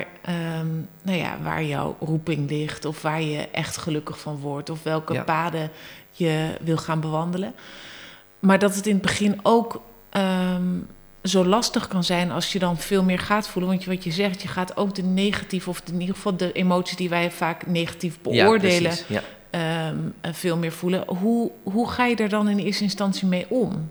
um, 0.59 0.89
nou 1.03 1.19
ja, 1.19 1.37
waar 1.43 1.65
jouw 1.65 1.97
roeping 2.01 2.51
ligt, 2.51 2.85
of 2.85 3.03
waar 3.03 3.23
je 3.23 3.49
echt 3.53 3.77
gelukkig 3.77 4.21
van 4.21 4.37
wordt, 4.37 4.71
of 4.71 4.83
welke 4.83 5.23
paden 5.23 5.71
je 6.11 6.57
wil 6.61 6.77
gaan 6.77 7.01
bewandelen. 7.01 7.55
Maar 8.43 8.59
dat 8.59 8.75
het 8.75 8.87
in 8.87 8.93
het 8.93 9.03
begin 9.03 9.39
ook 9.43 9.83
um, 10.17 10.87
zo 11.23 11.45
lastig 11.45 11.89
kan 11.89 12.05
zijn 12.05 12.31
als 12.31 12.53
je 12.53 12.59
dan 12.59 12.79
veel 12.79 13.03
meer 13.03 13.19
gaat 13.19 13.49
voelen. 13.49 13.71
Want 13.71 13.85
wat 13.85 14.05
je 14.05 14.11
zegt, 14.11 14.43
je 14.43 14.49
gaat 14.49 14.77
ook 14.77 14.95
de 14.95 15.03
negatieve, 15.03 15.71
of 15.71 15.83
in 15.87 16.01
ieder 16.01 16.15
geval 16.15 16.37
de 16.37 16.53
emoties 16.53 16.97
die 16.97 17.09
wij 17.09 17.31
vaak 17.31 17.67
negatief 17.67 18.19
beoordelen, 18.21 18.93
ja, 19.09 19.23
ja. 19.51 19.89
Um, 19.89 20.15
veel 20.33 20.57
meer 20.57 20.73
voelen. 20.73 21.05
Hoe, 21.07 21.51
hoe 21.63 21.91
ga 21.91 22.07
je 22.07 22.17
er 22.17 22.29
dan 22.29 22.49
in 22.49 22.59
eerste 22.59 22.83
instantie 22.83 23.29
mee 23.29 23.47
om? 23.49 23.91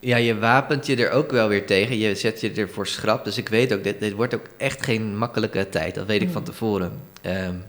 Ja, 0.00 0.16
je 0.16 0.38
wapent 0.38 0.86
je 0.86 0.96
er 0.96 1.10
ook 1.10 1.30
wel 1.30 1.48
weer 1.48 1.66
tegen. 1.66 1.98
Je 1.98 2.14
zet 2.14 2.40
je 2.40 2.52
ervoor 2.52 2.86
schrap. 2.86 3.24
Dus 3.24 3.38
ik 3.38 3.48
weet 3.48 3.72
ook, 3.72 3.84
dit, 3.84 4.00
dit 4.00 4.12
wordt 4.12 4.34
ook 4.34 4.46
echt 4.56 4.84
geen 4.84 5.18
makkelijke 5.18 5.68
tijd. 5.68 5.94
Dat 5.94 6.06
weet 6.06 6.22
ik 6.22 6.30
van 6.30 6.40
mm. 6.40 6.46
tevoren. 6.46 7.00
Um, 7.22 7.64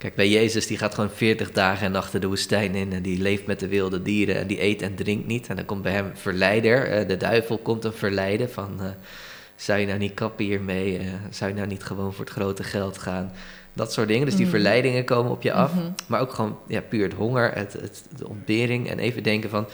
kijk, 0.00 0.14
bij 0.14 0.28
Jezus, 0.28 0.66
die 0.66 0.78
gaat 0.78 0.94
gewoon 0.94 1.10
40 1.10 1.52
dagen 1.52 1.86
en 1.86 1.92
nachten 1.92 2.20
de 2.20 2.26
woestijn 2.26 2.74
in. 2.74 2.92
En 2.92 3.02
die 3.02 3.22
leeft 3.22 3.46
met 3.46 3.60
de 3.60 3.68
wilde 3.68 4.02
dieren. 4.02 4.36
En 4.36 4.46
die 4.46 4.62
eet 4.62 4.82
en 4.82 4.94
drinkt 4.94 5.26
niet. 5.26 5.48
En 5.48 5.56
dan 5.56 5.64
komt 5.64 5.82
bij 5.82 5.92
hem 5.92 6.10
verleider. 6.14 7.00
Uh, 7.00 7.08
de 7.08 7.16
duivel 7.16 7.58
komt 7.58 7.82
hem 7.82 7.92
verleiden 7.92 8.50
van... 8.50 8.76
Uh, 8.80 8.86
zou 9.56 9.78
je 9.78 9.86
nou 9.86 9.98
niet 9.98 10.14
kappen 10.14 10.44
hiermee? 10.44 11.00
Uh, 11.00 11.06
zou 11.30 11.50
je 11.50 11.56
nou 11.56 11.68
niet 11.68 11.82
gewoon 11.82 12.12
voor 12.12 12.24
het 12.24 12.34
grote 12.34 12.62
geld 12.62 12.98
gaan? 12.98 13.32
Dat 13.72 13.92
soort 13.92 14.08
dingen. 14.08 14.26
Dus 14.26 14.36
die 14.36 14.44
mm. 14.44 14.50
verleidingen 14.50 15.04
komen 15.04 15.30
op 15.30 15.42
je 15.42 15.52
af. 15.52 15.74
Mhm. 15.74 15.90
Maar 16.06 16.20
ook 16.20 16.32
gewoon 16.32 16.58
ja, 16.66 16.80
puur 16.80 17.02
het 17.02 17.12
honger, 17.12 17.52
het, 17.54 17.72
het, 17.72 18.04
de 18.16 18.28
ontbering. 18.28 18.90
En 18.90 18.98
even 18.98 19.22
denken 19.22 19.50
van, 19.50 19.66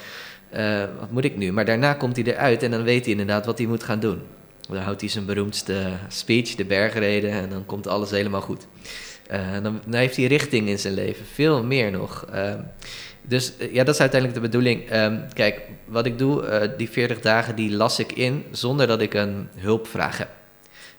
uh, 0.55 0.85
wat 1.01 1.11
moet 1.11 1.25
ik 1.25 1.37
nu? 1.37 1.53
Maar 1.53 1.65
daarna 1.65 1.95
komt 1.95 2.17
hij 2.17 2.25
eruit 2.25 2.63
en 2.63 2.71
dan 2.71 2.83
weet 2.83 3.03
hij 3.03 3.11
inderdaad 3.11 3.47
wat 3.47 3.59
hij 3.59 3.67
moet 3.67 3.83
gaan 3.83 4.01
doen. 4.01 4.21
Dan 4.69 4.77
houdt 4.77 5.01
hij 5.01 5.11
zijn 5.11 5.27
beroemdste 5.27 5.89
speech, 6.09 6.55
de 6.55 6.65
bergreden. 6.65 7.31
En 7.31 7.49
dan 7.49 7.67
komt 7.67 7.87
alles 7.87 8.11
helemaal 8.11 8.41
goed. 8.41 8.67
Uh, 9.33 9.53
dan, 9.53 9.81
dan, 9.87 10.01
heeft 10.01 10.17
hij 10.17 10.27
richting 10.27 10.69
in 10.69 10.79
zijn 10.79 10.95
leven, 10.95 11.27
veel 11.33 11.65
meer 11.65 11.91
nog. 11.91 12.27
Ehm, 12.33 12.61
dus 13.23 13.53
ja, 13.73 13.85
dat 13.85 13.95
is 13.95 14.01
uiteindelijk 14.01 14.41
de 14.41 14.49
bedoeling. 14.49 14.89
Ehm, 14.89 15.19
kijk, 15.33 15.61
wat 15.85 16.07
ik 16.07 16.19
doe, 16.19 16.75
die 16.77 16.91
40 16.91 17.21
dagen, 17.21 17.55
die 17.55 17.71
las 17.71 17.99
ik 17.99 18.13
in 18.13 18.45
zonder 18.51 18.87
dat 18.87 19.01
ik 19.01 19.15
een 19.15 19.49
hulpvraag 19.57 20.19
heb. 20.19 20.29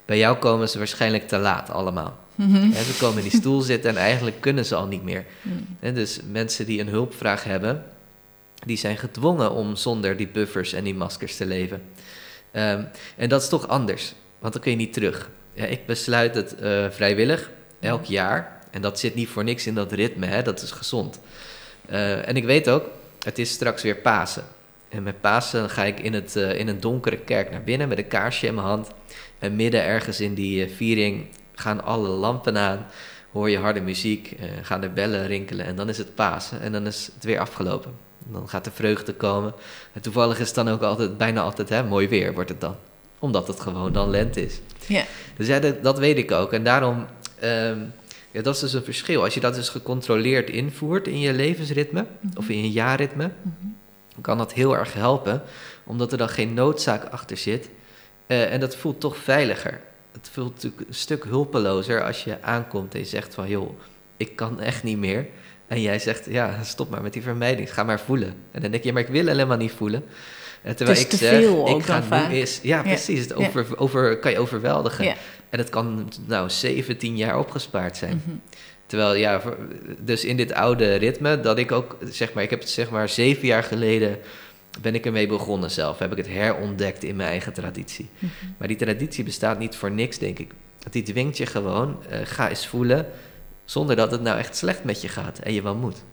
Bij 0.05 0.17
jou 0.17 0.37
komen 0.37 0.69
ze 0.69 0.77
waarschijnlijk 0.77 1.27
te 1.27 1.37
laat 1.37 1.69
allemaal. 1.69 2.17
Mm 2.35 2.73
ze 2.73 2.97
komen 2.99 3.23
in 3.23 3.29
die 3.29 3.39
stoel 3.39 3.61
zitten 3.71 3.89
en 3.89 3.97
eigenlijk 3.97 4.41
kunnen 4.41 4.65
ze 4.65 4.75
al 4.75 4.87
niet 4.87 5.03
meer. 5.03 5.25
Mm. 5.41 5.93
dus 5.93 6.19
mensen 6.31 6.65
die 6.65 6.79
een 6.79 6.87
hulpvraag 6.87 7.43
hebben, 7.43 7.83
die 8.65 8.77
zijn 8.77 8.97
gedwongen 8.97 9.51
om 9.51 9.75
zonder 9.75 10.17
die 10.17 10.27
buffers 10.27 10.73
en 10.73 10.83
die 10.83 10.95
maskers 10.95 11.35
te 11.35 11.45
leven. 11.45 11.81
Ehm, 12.51 12.83
en 13.15 13.29
dat 13.29 13.41
is 13.41 13.49
toch 13.49 13.67
anders, 13.67 14.13
want 14.39 14.53
dan 14.53 14.61
kun 14.61 14.71
je 14.71 14.77
niet 14.77 14.93
terug. 14.93 15.29
Ja, 15.53 15.65
ik 15.65 15.85
besluit 15.85 16.35
het 16.35 16.55
uh, 16.61 16.89
vrijwillig, 16.89 17.51
elk 17.87 18.05
jaar. 18.05 18.59
En 18.71 18.81
dat 18.81 18.99
zit 18.99 19.15
niet 19.15 19.29
voor 19.29 19.43
niks 19.43 19.67
in 19.67 19.75
dat 19.75 19.91
ritme, 19.91 20.25
hè? 20.25 20.41
dat 20.41 20.61
is 20.61 20.71
gezond. 20.71 21.19
Uh, 21.89 22.27
en 22.27 22.35
ik 22.35 22.43
weet 22.43 22.69
ook, 22.69 22.83
het 23.23 23.39
is 23.39 23.51
straks 23.51 23.83
weer 23.83 23.95
Pasen. 23.95 24.43
En 24.89 25.03
met 25.03 25.21
Pasen 25.21 25.69
ga 25.69 25.83
ik 25.83 25.99
in, 25.99 26.13
het, 26.13 26.35
uh, 26.35 26.59
in 26.59 26.67
een 26.67 26.79
donkere 26.79 27.17
kerk 27.17 27.51
naar 27.51 27.63
binnen 27.63 27.87
met 27.87 27.97
een 27.97 28.07
kaarsje 28.07 28.47
in 28.47 28.55
mijn 28.55 28.67
hand. 28.67 28.87
En 29.39 29.55
midden 29.55 29.83
ergens 29.83 30.19
in 30.19 30.33
die 30.33 30.69
viering 30.69 31.27
gaan 31.53 31.83
alle 31.83 32.07
lampen 32.07 32.57
aan, 32.57 32.85
hoor 33.31 33.49
je 33.49 33.57
harde 33.57 33.81
muziek, 33.81 34.35
gaan 34.61 34.81
de 34.81 34.89
bellen 34.89 35.27
rinkelen 35.27 35.65
en 35.65 35.75
dan 35.75 35.89
is 35.89 35.97
het 35.97 36.15
Pasen 36.15 36.61
en 36.61 36.71
dan 36.71 36.87
is 36.87 37.09
het 37.13 37.23
weer 37.23 37.39
afgelopen. 37.39 37.91
Dan 38.31 38.49
gaat 38.49 38.63
de 38.63 38.71
vreugde 38.71 39.13
komen. 39.13 39.53
En 39.93 40.01
toevallig 40.01 40.39
is 40.39 40.45
het 40.45 40.55
dan 40.55 40.69
ook 40.69 40.81
altijd, 40.81 41.17
bijna 41.17 41.41
altijd 41.41 41.69
hè, 41.69 41.83
mooi 41.83 42.07
weer 42.07 42.33
wordt 42.33 42.49
het 42.49 42.61
dan. 42.61 42.75
Omdat 43.19 43.47
het 43.47 43.59
gewoon 43.59 43.93
dan 43.93 44.09
lente 44.09 44.45
is. 44.45 44.59
Ja. 44.87 45.03
Dus 45.37 45.47
ja, 45.47 45.59
dat, 45.59 45.83
dat 45.83 45.99
weet 45.99 46.17
ik 46.17 46.31
ook. 46.31 46.53
En 46.53 46.63
daarom, 46.63 47.05
ehm, 47.39 47.79
ja, 48.31 48.41
dat 48.41 48.55
is 48.55 48.59
dus 48.59 48.73
een 48.73 48.83
verschil. 48.83 49.23
Als 49.23 49.33
je 49.33 49.39
dat 49.39 49.55
dus 49.55 49.69
gecontroleerd 49.69 50.49
invoert 50.49 51.07
in 51.07 51.19
je 51.19 51.33
levensritme, 51.33 52.05
mhm. 52.19 52.37
of 52.37 52.49
in 52.49 52.61
je 52.61 52.71
jaarritme, 52.71 53.31
mm 53.41 53.75
kan 54.21 54.37
dat 54.37 54.53
heel 54.53 54.77
erg 54.77 54.93
helpen. 54.93 55.41
Omdat 55.83 56.11
er 56.11 56.17
dan 56.17 56.29
geen 56.29 56.53
noodzaak 56.53 57.03
achter 57.03 57.37
zit. 57.37 57.69
Uh, 58.27 58.53
en 58.53 58.59
dat 58.59 58.75
voelt 58.75 58.99
toch 58.99 59.17
veiliger. 59.17 59.79
Het 60.11 60.29
voelt 60.31 60.53
natuurlijk 60.53 60.87
een 60.87 60.93
stuk 60.95 61.23
hulpelozer 61.23 62.03
als 62.03 62.23
je 62.23 62.41
aankomt 62.41 62.93
en 62.93 62.99
je 62.99 63.05
zegt 63.05 63.33
van... 63.33 63.49
joh, 63.49 63.79
ik 64.17 64.35
kan 64.35 64.59
echt 64.61 64.83
niet 64.83 64.97
meer. 64.97 65.27
En 65.67 65.81
jij 65.81 65.99
zegt, 65.99 66.25
ja, 66.29 66.63
stop 66.63 66.89
maar 66.89 67.01
met 67.01 67.13
die 67.13 67.21
vermijding, 67.21 67.73
ga 67.73 67.83
maar 67.83 67.99
voelen. 67.99 68.33
En 68.51 68.61
dan 68.61 68.71
denk 68.71 68.83
je, 68.83 68.93
maar 68.93 69.01
ik 69.01 69.07
wil 69.07 69.25
helemaal 69.25 69.57
niet 69.57 69.71
voelen. 69.71 70.03
En 70.61 70.75
terwijl 70.75 70.99
ik 70.99 71.11
zeg, 71.11 71.41
ik 71.75 71.83
ga 71.83 72.27
nu 72.27 72.35
is, 72.35 72.59
ja, 72.63 72.81
precies, 72.81 73.19
het 73.19 73.33
over, 73.33 73.77
over, 73.77 74.19
kan 74.19 74.31
je 74.31 74.39
overweldigen. 74.39 75.15
En 75.49 75.59
het 75.59 75.69
kan 75.69 76.09
nou 76.25 76.49
17 76.49 77.17
jaar 77.17 77.39
opgespaard 77.39 77.97
zijn. 77.97 78.21
Mhm. 78.25 78.35
Terwijl, 78.85 79.13
ja, 79.13 79.41
dus 79.99 80.25
in 80.25 80.37
dit 80.37 80.53
oude 80.53 80.95
ritme, 80.95 81.39
dat 81.39 81.57
ik 81.57 81.71
ook, 81.71 81.97
zeg 82.09 82.33
maar, 82.33 82.43
ik 82.43 82.49
heb 82.49 82.59
het 82.59 82.69
zeg 82.69 82.89
maar 82.89 83.09
zeven 83.09 83.47
jaar 83.47 83.63
geleden, 83.63 84.17
ben 84.81 84.95
ik 84.95 85.05
ermee 85.05 85.27
begonnen 85.27 85.71
zelf. 85.71 85.99
Heb 85.99 86.11
ik 86.11 86.17
het 86.17 86.27
herontdekt 86.27 87.03
in 87.03 87.15
mijn 87.15 87.29
eigen 87.29 87.53
traditie. 87.53 88.09
Mhm. 88.19 88.31
Maar 88.57 88.67
die 88.67 88.77
traditie 88.77 89.23
bestaat 89.23 89.59
niet 89.59 89.75
voor 89.75 89.91
niks, 89.91 90.17
denk 90.17 90.39
ik. 90.39 90.51
Die 90.89 91.03
dwingt 91.03 91.37
je 91.37 91.45
gewoon, 91.45 91.97
uh, 92.11 92.17
ga 92.23 92.49
eens 92.49 92.67
voelen 92.67 93.07
zonder 93.65 93.95
dat 93.95 94.11
het 94.11 94.21
nou 94.21 94.37
echt 94.37 94.55
slecht 94.55 94.83
met 94.83 95.01
je 95.01 95.07
gaat 95.07 95.39
en 95.39 95.53
je 95.53 95.61
wel 95.61 95.75
moet. 95.75 96.03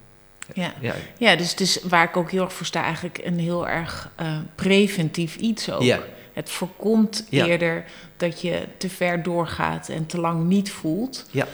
Ja, 0.52 0.74
ja. 0.80 0.94
ja 1.18 1.36
dus, 1.36 1.54
dus 1.54 1.82
waar 1.82 2.04
ik 2.04 2.16
ook 2.16 2.30
heel 2.30 2.44
erg 2.44 2.52
voor 2.52 2.66
sta, 2.66 2.82
eigenlijk 2.82 3.20
een 3.24 3.38
heel 3.38 3.68
erg 3.68 4.10
uh, 4.20 4.38
preventief 4.54 5.36
iets 5.36 5.70
ook. 5.70 5.82
Ja. 5.82 6.00
Het 6.34 6.50
voorkomt 6.50 7.26
eerder 7.30 7.84
dat 8.16 8.40
je 8.40 8.66
te 8.76 8.88
ver 8.88 9.22
doorgaat 9.22 9.88
en 9.88 10.06
te 10.06 10.20
lang 10.20 10.44
niet 10.44 10.70
voelt. 10.70 11.26
Ja. 11.30 11.46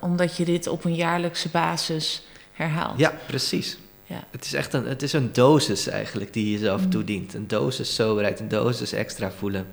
omdat 0.00 0.36
je 0.36 0.44
dit 0.44 0.66
op 0.66 0.84
een 0.84 0.94
jaarlijkse 0.94 1.48
basis 1.48 2.26
herhaalt. 2.52 2.98
Ja, 2.98 3.18
precies. 3.26 3.78
Ja. 4.04 4.24
Het 4.30 4.44
is 4.44 4.52
echt 4.52 4.72
een, 4.72 4.86
het 4.86 5.02
is 5.02 5.12
een 5.12 5.32
dosis 5.32 5.86
eigenlijk 5.86 6.32
die 6.32 6.44
je 6.44 6.52
jezelf 6.52 6.84
mm. 6.84 6.90
toedient. 6.90 7.34
Een 7.34 7.46
dosis 7.46 7.94
soberheid, 7.94 8.40
een 8.40 8.48
dosis 8.48 8.92
extra 8.92 9.30
voelen. 9.30 9.66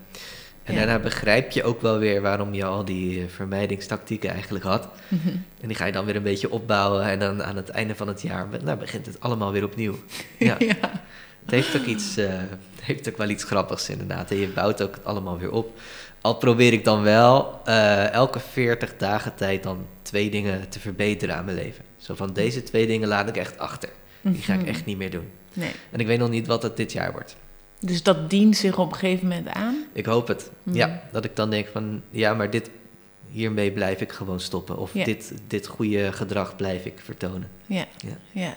En 0.63 0.75
daarna 0.75 0.99
begrijp 0.99 1.51
je 1.51 1.63
ook 1.63 1.81
wel 1.81 1.97
weer 1.97 2.21
waarom 2.21 2.53
je 2.53 2.65
al 2.65 2.85
die 2.85 3.21
eh, 3.21 3.27
vermijdingstactieken 3.29 4.29
eigenlijk 4.29 4.63
had. 4.63 4.87
Mhm. 5.07 5.27
En 5.61 5.67
die 5.67 5.75
ga 5.75 5.85
je 5.85 5.91
dan 5.91 6.05
weer 6.05 6.15
een 6.15 6.23
beetje 6.23 6.51
opbouwen. 6.51 7.03
En 7.03 7.19
dan 7.19 7.43
aan 7.43 7.55
het 7.55 7.69
einde 7.69 7.95
van 7.95 8.07
het 8.07 8.21
jaar 8.21 8.47
nou, 8.63 8.77
begint 8.77 9.05
het 9.05 9.19
allemaal 9.19 9.51
weer 9.51 9.63
opnieuw. 9.63 9.95
Ja. 10.37 10.57
Het 11.41 11.51
heeft 11.51 11.75
ook, 11.75 11.85
iets, 11.85 12.17
uh, 12.17 12.33
heeft 12.81 13.09
ook 13.09 13.17
wel 13.17 13.29
iets 13.29 13.43
grappigs 13.43 13.89
inderdaad. 13.89 14.31
En 14.31 14.37
je 14.37 14.47
bouwt 14.47 14.81
ook 14.81 14.99
allemaal 15.03 15.37
weer 15.37 15.51
op. 15.51 15.79
Al 16.21 16.35
probeer 16.35 16.73
ik 16.73 16.83
dan 16.83 17.01
wel 17.01 17.61
uh, 17.67 18.11
elke 18.11 18.39
40 18.39 18.97
dagen 18.97 19.35
tijd 19.35 19.63
dan 19.63 19.85
twee 20.01 20.29
dingen 20.29 20.69
te 20.69 20.79
verbeteren 20.79 21.35
aan 21.35 21.45
mijn 21.45 21.57
leven. 21.57 21.85
Zo 21.97 22.15
van 22.15 22.33
deze 22.33 22.63
twee 22.63 22.87
dingen 22.87 23.07
laat 23.07 23.29
ik 23.29 23.37
echt 23.37 23.57
achter. 23.57 23.89
Die 24.21 24.41
ga 24.41 24.53
ik 24.53 24.59
mhm. 24.59 24.69
echt 24.69 24.85
niet 24.85 24.97
meer 24.97 25.11
doen. 25.11 25.29
Nee. 25.53 25.71
En 25.91 25.99
ik 25.99 26.07
weet 26.07 26.19
nog 26.19 26.29
niet 26.29 26.47
wat 26.47 26.63
het 26.63 26.77
dit 26.77 26.91
jaar 26.91 27.11
wordt. 27.11 27.35
Dus 27.79 28.03
dat 28.03 28.29
dient 28.29 28.57
zich 28.57 28.77
op 28.77 28.91
een 28.91 28.97
gegeven 28.97 29.27
moment 29.27 29.47
aan? 29.47 29.85
Ik 29.93 30.05
hoop 30.05 30.27
het. 30.27 30.51
Ja, 30.63 31.01
dat 31.11 31.25
ik 31.25 31.35
dan 31.35 31.49
denk 31.49 31.67
van 31.67 32.01
ja, 32.09 32.33
maar 32.33 32.49
dit, 32.49 32.69
hiermee 33.31 33.71
blijf 33.71 34.01
ik 34.01 34.11
gewoon 34.11 34.39
stoppen. 34.39 34.77
Of 34.77 34.91
dit, 34.91 35.33
dit 35.47 35.67
goede 35.67 36.11
gedrag 36.11 36.55
blijf 36.55 36.85
ik 36.85 36.99
vertonen. 37.03 37.49
Ja, 37.65 37.85
ja. 37.97 38.17
ja. 38.31 38.55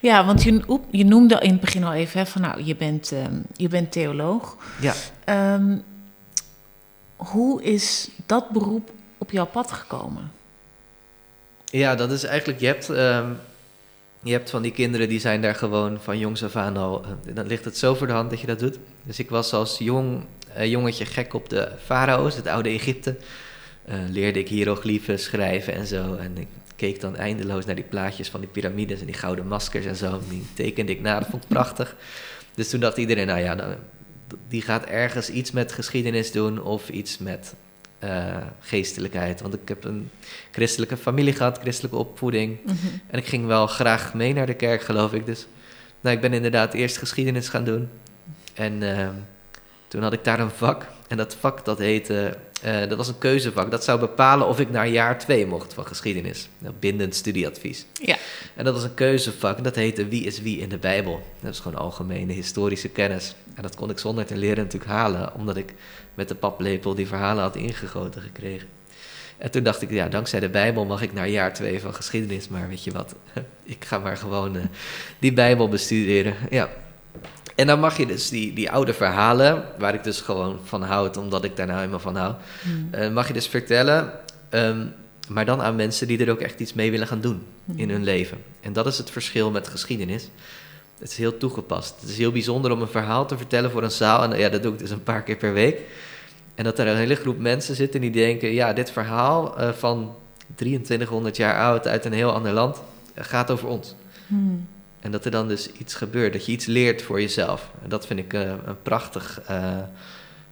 ja 0.00 0.24
want 0.26 0.42
je, 0.42 0.80
je 0.90 1.04
noemde 1.04 1.38
in 1.40 1.50
het 1.50 1.60
begin 1.60 1.84
al 1.84 1.92
even 1.92 2.20
hè, 2.20 2.26
van 2.26 2.40
nou, 2.40 2.64
je 2.64 2.76
bent, 2.76 3.12
um, 3.12 3.42
je 3.56 3.68
bent 3.68 3.92
theoloog. 3.92 4.56
Ja. 4.80 4.94
Um, 5.54 5.82
hoe 7.16 7.62
is 7.62 8.08
dat 8.26 8.50
beroep 8.50 8.90
op 9.18 9.30
jouw 9.30 9.46
pad 9.46 9.72
gekomen? 9.72 10.32
Ja, 11.64 11.94
dat 11.94 12.10
is 12.10 12.24
eigenlijk, 12.24 12.60
je 12.60 12.66
hebt 12.66 12.88
um, 12.88 13.38
je 14.22 14.32
hebt 14.32 14.50
van 14.50 14.62
die 14.62 14.72
kinderen 14.72 15.08
die 15.08 15.20
zijn 15.20 15.42
daar 15.42 15.54
gewoon 15.54 15.98
van 16.00 16.18
jongs 16.18 16.44
af 16.44 16.56
aan 16.56 16.76
al. 16.76 17.04
Eh, 17.04 17.34
dan 17.34 17.46
ligt 17.46 17.64
het 17.64 17.78
zo 17.78 17.94
voor 17.94 18.06
de 18.06 18.12
hand 18.12 18.30
dat 18.30 18.40
je 18.40 18.46
dat 18.46 18.58
doet. 18.58 18.78
Dus 19.02 19.18
ik 19.18 19.30
was 19.30 19.52
als 19.52 19.78
jong 19.78 20.24
uh, 20.56 20.66
jongetje 20.66 21.04
gek 21.04 21.34
op 21.34 21.48
de 21.48 21.72
farao's, 21.84 22.36
het 22.36 22.46
oude 22.46 22.68
Egypte. 22.68 23.16
Uh, 23.88 23.94
leerde 24.10 24.38
ik 24.38 24.48
hieroglyphen 24.48 25.18
schrijven 25.18 25.74
en 25.74 25.86
zo. 25.86 26.14
En 26.14 26.38
ik 26.38 26.46
keek 26.76 27.00
dan 27.00 27.16
eindeloos 27.16 27.64
naar 27.64 27.74
die 27.74 27.84
plaatjes 27.84 28.28
van 28.28 28.40
die 28.40 28.48
piramides 28.48 29.00
en 29.00 29.06
die 29.06 29.14
gouden 29.14 29.46
maskers 29.46 29.86
en 29.86 29.96
zo. 29.96 30.20
Die 30.28 30.46
tekende 30.54 30.92
ik 30.92 31.00
na, 31.00 31.18
dat 31.18 31.28
vond 31.28 31.42
ik 31.42 31.48
prachtig. 31.48 31.96
Dus 32.54 32.70
toen 32.70 32.80
dacht 32.80 32.96
iedereen, 32.96 33.26
nou 33.26 33.40
ja, 33.40 33.78
die 34.48 34.62
gaat 34.62 34.84
ergens 34.84 35.30
iets 35.30 35.50
met 35.50 35.72
geschiedenis 35.72 36.32
doen 36.32 36.62
of 36.62 36.88
iets 36.88 37.18
met 37.18 37.54
uh, 38.04 38.36
geestelijkheid. 38.60 39.40
Want 39.40 39.54
ik 39.54 39.68
heb 39.68 39.84
een 39.84 40.10
christelijke 40.50 40.96
familie 40.96 41.32
gehad, 41.32 41.58
christelijke 41.58 41.96
opvoeding. 41.96 42.58
Mhm. 42.64 42.76
En 43.06 43.18
ik 43.18 43.26
ging 43.26 43.46
wel 43.46 43.66
graag 43.66 44.14
mee 44.14 44.32
naar 44.32 44.46
de 44.46 44.54
kerk, 44.54 44.82
geloof 44.82 45.12
ik. 45.12 45.26
Dus 45.26 45.46
nou, 46.00 46.16
ik 46.16 46.22
ben 46.22 46.32
inderdaad 46.32 46.74
eerst 46.74 46.96
geschiedenis 46.96 47.48
gaan 47.48 47.64
doen. 47.64 47.88
En 48.54 48.82
uh, 48.82 49.08
toen 49.88 50.02
had 50.02 50.12
ik 50.12 50.24
daar 50.24 50.40
een 50.40 50.50
vak. 50.50 50.86
En 51.08 51.16
dat 51.16 51.34
vak 51.34 51.64
dat 51.64 51.78
heette, 51.78 52.36
uh, 52.64 52.88
dat 52.88 52.96
was 52.96 53.08
een 53.08 53.18
keuzevak. 53.18 53.70
Dat 53.70 53.84
zou 53.84 54.00
bepalen 54.00 54.46
of 54.46 54.60
ik 54.60 54.70
naar 54.70 54.88
jaar 54.88 55.18
twee 55.18 55.46
mocht 55.46 55.74
van 55.74 55.86
geschiedenis. 55.86 56.48
Nou, 56.58 56.74
bindend 56.78 57.14
studieadvies. 57.14 57.86
Ja. 58.02 58.16
En 58.54 58.64
dat 58.64 58.74
was 58.74 58.82
een 58.82 58.94
keuzevak. 58.94 59.64
Dat 59.64 59.74
heette 59.74 60.08
Wie 60.08 60.24
is 60.24 60.40
wie 60.40 60.58
in 60.58 60.68
de 60.68 60.78
Bijbel. 60.78 61.22
Dat 61.40 61.52
is 61.52 61.60
gewoon 61.60 61.78
algemene 61.78 62.32
historische 62.32 62.88
kennis. 62.88 63.34
En 63.54 63.62
dat 63.62 63.76
kon 63.76 63.90
ik 63.90 63.98
zonder 63.98 64.26
te 64.26 64.36
leren 64.36 64.64
natuurlijk 64.64 64.90
halen. 64.90 65.34
Omdat 65.34 65.56
ik 65.56 65.74
met 66.14 66.28
de 66.28 66.34
paplepel 66.34 66.94
die 66.94 67.06
verhalen 67.06 67.42
had 67.42 67.56
ingegoten 67.56 68.22
gekregen. 68.22 68.68
En 69.38 69.50
toen 69.50 69.62
dacht 69.62 69.82
ik, 69.82 69.90
ja, 69.90 70.08
dankzij 70.08 70.40
de 70.40 70.48
Bijbel 70.48 70.84
mag 70.84 71.02
ik 71.02 71.12
naar 71.12 71.28
jaar 71.28 71.54
twee 71.54 71.80
van 71.80 71.94
geschiedenis. 71.94 72.48
Maar 72.48 72.68
weet 72.68 72.84
je 72.84 72.92
wat, 72.92 73.14
ik 73.62 73.84
ga 73.84 73.98
maar 73.98 74.16
gewoon 74.16 74.56
uh, 74.56 74.62
die 75.18 75.32
Bijbel 75.32 75.68
bestuderen. 75.68 76.34
Ja. 76.50 76.68
En 77.58 77.66
dan 77.66 77.80
mag 77.80 77.96
je 77.96 78.06
dus 78.06 78.28
die, 78.28 78.52
die 78.52 78.70
oude 78.70 78.94
verhalen, 78.94 79.64
waar 79.78 79.94
ik 79.94 80.04
dus 80.04 80.20
gewoon 80.20 80.58
van 80.64 80.82
houd, 80.82 81.16
omdat 81.16 81.44
ik 81.44 81.56
daar 81.56 81.66
nou 81.66 81.78
helemaal 81.78 82.00
van 82.00 82.16
hou, 82.16 82.34
hmm. 82.62 82.90
uh, 82.94 83.10
mag 83.10 83.26
je 83.26 83.32
dus 83.32 83.46
vertellen. 83.46 84.12
Um, 84.50 84.94
maar 85.28 85.44
dan 85.44 85.62
aan 85.62 85.76
mensen 85.76 86.06
die 86.06 86.24
er 86.24 86.30
ook 86.30 86.40
echt 86.40 86.60
iets 86.60 86.72
mee 86.72 86.90
willen 86.90 87.06
gaan 87.06 87.20
doen 87.20 87.42
in 87.66 87.82
hmm. 87.82 87.90
hun 87.90 88.04
leven. 88.04 88.38
En 88.60 88.72
dat 88.72 88.86
is 88.86 88.98
het 88.98 89.10
verschil 89.10 89.50
met 89.50 89.68
geschiedenis. 89.68 90.28
Het 90.98 91.10
is 91.10 91.16
heel 91.16 91.36
toegepast. 91.36 92.00
Het 92.00 92.10
is 92.10 92.18
heel 92.18 92.32
bijzonder 92.32 92.70
om 92.70 92.80
een 92.80 92.88
verhaal 92.88 93.26
te 93.26 93.36
vertellen 93.36 93.70
voor 93.70 93.82
een 93.82 93.90
zaal. 93.90 94.22
En 94.22 94.38
ja, 94.38 94.48
dat 94.48 94.62
doe 94.62 94.72
ik 94.72 94.78
dus 94.78 94.90
een 94.90 95.02
paar 95.02 95.22
keer 95.22 95.36
per 95.36 95.52
week. 95.52 95.80
En 96.54 96.64
dat 96.64 96.78
er 96.78 96.86
een 96.86 96.96
hele 96.96 97.14
groep 97.14 97.38
mensen 97.38 97.74
zitten 97.74 98.00
die 98.00 98.10
denken: 98.10 98.52
ja, 98.52 98.72
dit 98.72 98.90
verhaal 98.90 99.60
uh, 99.60 99.72
van 99.72 100.14
2300 100.54 101.36
jaar 101.36 101.60
oud 101.60 101.86
uit 101.86 102.04
een 102.04 102.12
heel 102.12 102.32
ander 102.32 102.52
land 102.52 102.76
uh, 103.14 103.24
gaat 103.24 103.50
over 103.50 103.68
ons. 103.68 103.94
Hmm. 104.26 104.66
En 105.00 105.10
dat 105.10 105.24
er 105.24 105.30
dan 105.30 105.48
dus 105.48 105.72
iets 105.72 105.94
gebeurt, 105.94 106.32
dat 106.32 106.46
je 106.46 106.52
iets 106.52 106.66
leert 106.66 107.02
voor 107.02 107.20
jezelf. 107.20 107.70
En 107.82 107.88
dat 107.88 108.06
vind 108.06 108.20
ik 108.20 108.32
uh, 108.32 108.40
een 108.40 108.82
prachtig, 108.82 109.40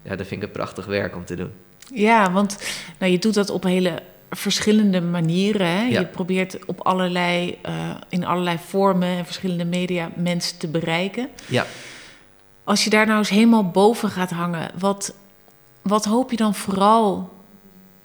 ja, 0.03 0.17
dat 0.17 0.27
vind 0.27 0.31
ik 0.31 0.43
een 0.43 0.51
prachtig 0.51 0.87
werk 0.87 1.17
om 1.17 1.25
te 1.25 1.37
doen. 1.37 1.53
Ja, 1.95 2.33
want 2.33 2.59
nou, 2.99 3.13
je 3.13 3.19
doet 3.19 3.35
dat 3.35 3.51
op 3.51 3.63
hele 3.63 4.03
verschillende 4.31 5.01
manieren. 5.01 5.67
Hè? 5.67 5.83
Je 5.83 6.07
probeert 6.07 6.65
op 6.67 6.81
allerlei, 6.81 7.59
in 8.09 8.25
allerlei 8.25 8.59
vormen 8.67 9.09
en 9.09 9.25
verschillende 9.25 9.65
media 9.65 10.11
mensen 10.17 10.59
te 10.59 10.69
bereiken. 10.69 11.29
Ja. 11.47 11.67
Als 12.65 12.85
je 12.85 12.91
daar 12.91 13.07
nou 13.07 13.19
eens 13.19 13.29
helemaal 13.29 13.71
boven 13.71 14.11
gaat 14.11 14.31
hangen, 14.31 14.71
wat, 14.79 15.15
wat 15.83 16.05
hoop 16.05 16.31
je 16.31 16.37
dan 16.37 16.55
vooral 16.55 17.33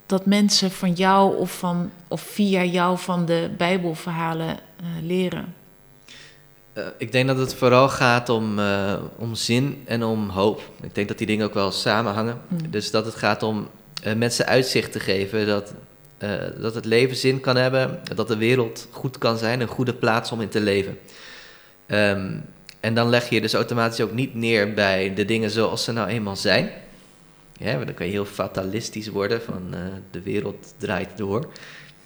dat 0.06 0.26
mensen 0.26 0.72
van 0.72 0.94
jou 0.94 1.38
of 1.38 1.58
van 1.58 1.92
of 2.08 2.22
via 2.22 2.64
jou 2.64 2.98
van 2.98 3.26
de 3.26 3.50
Bijbelverhalen 3.58 4.58
leren? 5.02 5.56
Uh, 6.74 6.84
ik 6.98 7.12
denk 7.12 7.28
dat 7.28 7.38
het 7.38 7.56
vooral 7.56 7.90
gaat 7.90 8.30
om, 8.30 8.60
uh, 8.60 8.94
om 9.18 9.36
zin 9.36 9.82
en 9.86 10.04
om 10.04 10.30
hoop. 10.30 10.62
Ik 10.82 10.96
denk 10.96 11.08
dat 11.08 11.18
die 11.18 11.28
dingen 11.28 11.46
ook 11.46 11.54
wel 11.54 11.72
samenhangen. 11.72 12.42
Mm. 12.48 12.72
Dus 12.72 12.92
dat 12.92 13.06
het 13.06 13.16
gaat 13.16 13.44
om 13.44 13.68
mensen 14.16 14.46
uitzicht 14.46 14.92
te 14.92 15.00
geven 15.00 15.48
dat, 15.48 15.74
dat 16.58 16.76
het 16.76 16.86
leven 16.86 17.16
zin 17.16 17.40
kan 17.40 17.56
hebben, 17.56 18.00
dat 18.16 18.28
de 18.28 18.38
wereld 18.38 18.88
goed 18.92 19.18
kan 19.18 19.38
zijn, 19.38 19.62
een 19.62 19.68
goede 19.68 19.94
plaats 19.94 20.32
om 20.32 20.42
in 20.42 20.50
te 20.50 20.60
leven. 20.60 20.98
Um, 21.88 22.44
en 22.80 22.94
dan 22.94 23.10
leg 23.10 23.30
je 23.30 23.42
dus 23.42 23.54
automatisch 23.54 24.02
ook 24.02 24.14
niet 24.14 24.36
neer 24.36 24.74
bij 24.74 25.14
de 25.14 25.26
dingen 25.26 25.50
zoals 25.50 25.84
ze 25.84 25.92
nou 25.92 26.08
eenmaal 26.08 26.36
zijn. 26.36 26.72
Ja, 27.58 27.86
dan 27.86 27.94
kan 27.94 28.06
je 28.06 28.12
heel 28.12 28.26
fatalistisch 28.26 29.08
worden 29.08 29.42
van 29.42 29.76
de 30.12 30.22
wereld 30.22 30.74
draait 30.78 31.18
door. 31.18 31.52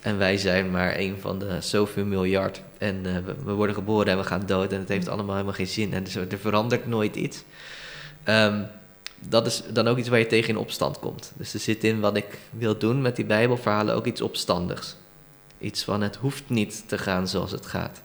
En 0.06 0.18
wij 0.18 0.38
zijn 0.38 0.72
maar 0.72 0.98
een 0.98 1.18
van 1.20 1.40
de 1.40 1.62
zoveel 1.62 2.06
miljard. 2.06 2.62
En 2.78 2.96
uh, 3.06 3.18
we, 3.44 3.52
worden 3.52 3.76
geboren 3.76 4.08
en 4.08 4.18
we 4.18 4.24
gaan 4.24 4.46
dood. 4.46 4.72
En 4.72 4.80
het 4.80 4.90
heeft 4.90 5.08
allemaal 5.08 5.34
helemaal 5.34 5.54
geen 5.56 5.68
zin. 5.68 5.94
En 5.94 6.04
dus, 6.04 6.16
er 6.16 6.40
verandert 6.40 6.88
nooit 6.88 7.16
iets. 7.16 7.44
Um, 8.26 8.68
dat 9.20 9.46
is 9.46 9.64
dan 9.74 9.88
ook 9.88 9.98
iets 9.98 10.10
waar 10.10 10.20
je 10.20 10.28
tegen 10.28 10.50
in 10.50 10.58
opstand 10.58 11.00
komt. 11.00 11.32
Dus 11.36 11.54
er 11.54 11.60
zit 11.60 11.84
in 11.84 12.00
wat 12.00 12.16
ik 12.16 12.38
wil 12.50 12.78
doen 12.78 13.02
met 13.02 13.16
die 13.16 13.26
Bijbelverhalen 13.26 13.96
ook 13.96 14.06
iets 14.06 14.22
opstandigs. 14.22 14.96
Iets 15.60 15.84
van 15.84 16.02
het 16.02 16.16
hoeft 16.16 16.44
niet 16.48 16.84
te 16.88 16.98
gaan 16.98 17.28
zoals 17.28 17.52
het 17.52 17.66
gaat. 17.66 18.02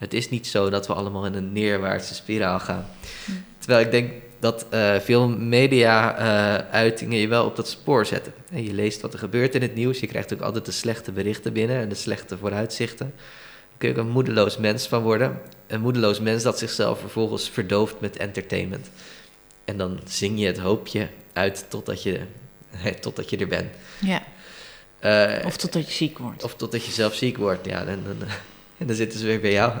Het 0.00 0.14
is 0.14 0.30
niet 0.30 0.46
zo 0.46 0.70
dat 0.70 0.86
we 0.86 0.92
allemaal 0.92 1.26
in 1.26 1.34
een 1.34 1.52
neerwaartse 1.52 2.14
spiraal 2.14 2.58
gaan. 2.58 2.86
Hm. 3.24 3.32
Terwijl 3.58 3.84
ik 3.84 3.90
denk 3.90 4.12
dat 4.38 4.66
uh, 4.70 4.96
veel 4.96 5.28
media-uitingen 5.28 7.18
je 7.18 7.28
wel 7.28 7.44
op 7.44 7.56
dat 7.56 7.68
spoor 7.68 8.06
zetten. 8.06 8.32
En 8.50 8.64
je 8.64 8.72
leest 8.72 9.00
wat 9.00 9.12
er 9.12 9.18
gebeurt 9.18 9.54
in 9.54 9.62
het 9.62 9.74
nieuws. 9.74 10.00
Je 10.00 10.06
krijgt 10.06 10.32
ook 10.32 10.40
altijd 10.40 10.64
de 10.64 10.72
slechte 10.72 11.12
berichten 11.12 11.52
binnen 11.52 11.80
en 11.80 11.88
de 11.88 11.94
slechte 11.94 12.38
vooruitzichten. 12.38 13.12
Daar 13.16 13.78
kun 13.78 13.88
je 13.88 13.94
ook 13.94 14.00
een 14.00 14.10
moedeloos 14.10 14.58
mens 14.58 14.86
van 14.86 15.02
worden. 15.02 15.40
Een 15.66 15.80
moedeloos 15.80 16.20
mens 16.20 16.42
dat 16.42 16.58
zichzelf 16.58 17.00
vervolgens 17.00 17.50
verdooft 17.50 18.00
met 18.00 18.16
entertainment. 18.16 18.90
En 19.64 19.76
dan 19.76 20.00
zing 20.04 20.40
je 20.40 20.46
het 20.46 20.58
hoopje 20.58 21.08
uit 21.32 21.66
totdat 21.68 22.02
je, 22.02 22.20
totdat 23.00 23.30
je 23.30 23.36
er 23.36 23.48
bent. 23.48 23.70
Ja. 24.00 24.22
Uh, 25.04 25.46
of 25.46 25.56
totdat 25.56 25.86
je 25.86 25.92
ziek 25.92 26.18
wordt. 26.18 26.44
Of 26.44 26.54
totdat 26.54 26.84
je 26.84 26.92
zelf 26.92 27.14
ziek 27.14 27.36
wordt, 27.36 27.66
ja. 27.66 27.84
En, 27.84 28.02
dan, 28.04 28.28
en 28.80 28.86
dan 28.86 28.96
zitten 28.96 29.18
ze 29.18 29.26
weer 29.26 29.40
bij 29.40 29.52
jou. 29.52 29.72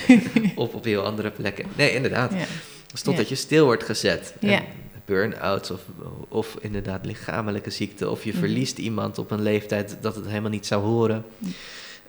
of 0.54 0.74
op 0.74 0.84
heel 0.84 1.04
andere 1.04 1.30
plekken. 1.30 1.66
Nee, 1.76 1.94
inderdaad. 1.94 2.32
Ja. 2.32 2.44
Dus 2.92 3.02
totdat 3.02 3.28
je 3.28 3.34
stil 3.34 3.64
wordt 3.64 3.84
gezet. 3.84 4.34
Ja. 4.40 4.62
Burn-outs 5.04 5.70
of, 5.70 5.80
of 6.28 6.56
inderdaad 6.60 7.06
lichamelijke 7.06 7.70
ziekte. 7.70 8.10
Of 8.10 8.24
je 8.24 8.30
mhm. 8.30 8.38
verliest 8.38 8.78
iemand 8.78 9.18
op 9.18 9.30
een 9.30 9.42
leeftijd 9.42 9.96
dat 10.00 10.14
het 10.14 10.26
helemaal 10.26 10.50
niet 10.50 10.66
zou 10.66 10.84
horen. 10.84 11.24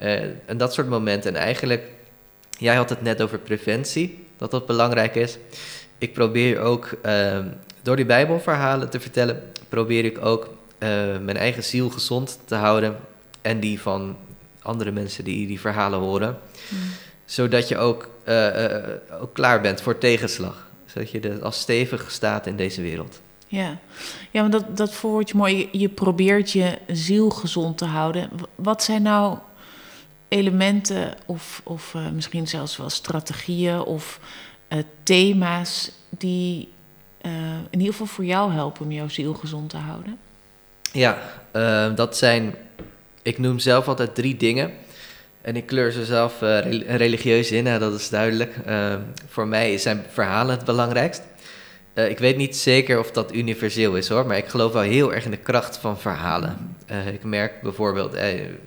Uh, 0.02 0.22
en 0.46 0.58
dat 0.58 0.74
soort 0.74 0.90
momenten. 0.90 1.36
En 1.36 1.42
eigenlijk, 1.42 1.84
jij 2.58 2.76
had 2.76 2.90
het 2.90 3.02
net 3.02 3.22
over 3.22 3.40
preventie, 3.40 4.26
dat 4.38 4.52
dat 4.52 4.66
belangrijk 4.66 5.16
is. 5.16 5.38
Ik 5.98 6.14
probeer 6.14 6.60
ook, 6.60 6.98
uh, 7.06 7.40
door 7.82 7.96
die 7.96 8.06
Bijbelverhalen 8.06 8.90
te 8.90 9.00
vertellen, 9.00 9.44
probeer 9.70 10.06
ik 10.06 10.26
ook 10.26 10.44
uh, 10.46 10.90
mijn 11.22 11.38
eigen 11.38 11.64
ziel 11.64 11.90
gezond 11.90 12.40
te 12.46 12.56
houden. 12.56 12.98
En 13.42 13.60
die 13.60 13.80
van 13.80 14.18
andere 14.70 14.92
mensen 14.92 15.24
die 15.24 15.48
die 15.48 15.60
verhalen 15.60 16.00
horen. 16.00 16.38
Mhm. 16.70 16.82
Zodat 17.26 17.68
je 17.68 17.78
ook, 17.78 18.10
ook 19.22 19.34
klaar 19.34 19.62
bent 19.62 19.82
voor 19.82 19.98
tegenslag 19.98 20.70
zodat 20.94 21.12
je 21.12 21.20
er 21.20 21.44
als 21.44 21.60
stevig 21.60 22.12
staat 22.12 22.48
in 22.48 22.56
deze 22.56 22.82
wereld. 22.82 23.22
Ja, 23.48 23.78
ja 24.32 24.42
maar 24.42 24.52
dat, 24.52 24.78
dat 24.78 25.00
je 25.02 25.38
mooi. 25.38 25.70
Je 25.72 25.90
probeert 25.90 26.52
je 26.52 26.78
ziel 26.88 27.30
gezond 27.30 27.78
te 27.78 27.86
houden. 27.86 28.30
Wat 28.56 28.84
zijn 28.84 29.02
nou 29.02 29.38
elementen 30.28 31.14
of, 31.26 31.62
of 31.64 31.94
uh, 31.94 32.10
misschien 32.10 32.48
zelfs 32.48 32.78
wel 32.78 32.90
strategieën 32.90 33.82
of 33.82 34.20
uh, 34.70 34.80
thema's 35.04 35.92
die 36.10 36.74
uh, 37.22 37.32
in 37.70 37.80
ieder 37.80 37.92
geval 37.92 38.08
voor 38.08 38.26
jou 38.26 38.52
helpen 38.52 38.86
om 38.86 38.92
jouw 38.92 39.08
ziel 39.08 39.34
gezond 39.34 39.70
te 39.70 39.78
houden? 39.78 40.18
Ja, 40.92 41.18
dat 41.96 42.18
zijn, 42.18 42.56
ik 43.22 43.38
noem 43.38 43.60
zelf 43.60 43.88
altijd 43.88 44.16
drie 44.16 44.38
dingen. 44.38 44.72
En 45.42 45.56
ik 45.56 45.66
kleur 45.66 45.92
ze 45.92 46.06
zelf 46.06 46.42
uh, 46.42 46.60
religieus 46.98 47.52
in, 47.52 47.80
dat 47.80 47.94
is 47.94 48.10
duidelijk. 48.10 48.56
Uh, 48.68 48.96
voor 49.28 49.48
mij 49.48 49.78
zijn 49.78 50.06
verhalen 50.12 50.56
het 50.56 50.66
belangrijkst. 50.66 51.22
Uh, 51.94 52.10
ik 52.10 52.20
weet 52.20 52.38
niet 52.38 52.56
zeker 52.56 53.00
of 53.00 53.12
dat 53.12 53.34
universeel 53.34 53.96
is 53.96 54.08
hoor, 54.08 54.26
maar 54.26 54.38
ik 54.38 54.48
geloof 54.48 54.74
wel 54.74 54.82
heel 54.82 55.14
erg 55.14 55.26
in 55.26 55.32
de 55.32 55.38
kracht 55.38 55.78
van 55.78 56.00
verhalen. 56.00 56.76
ik 57.14 57.24
merk 57.24 57.62
bijvoorbeeld 57.62 58.16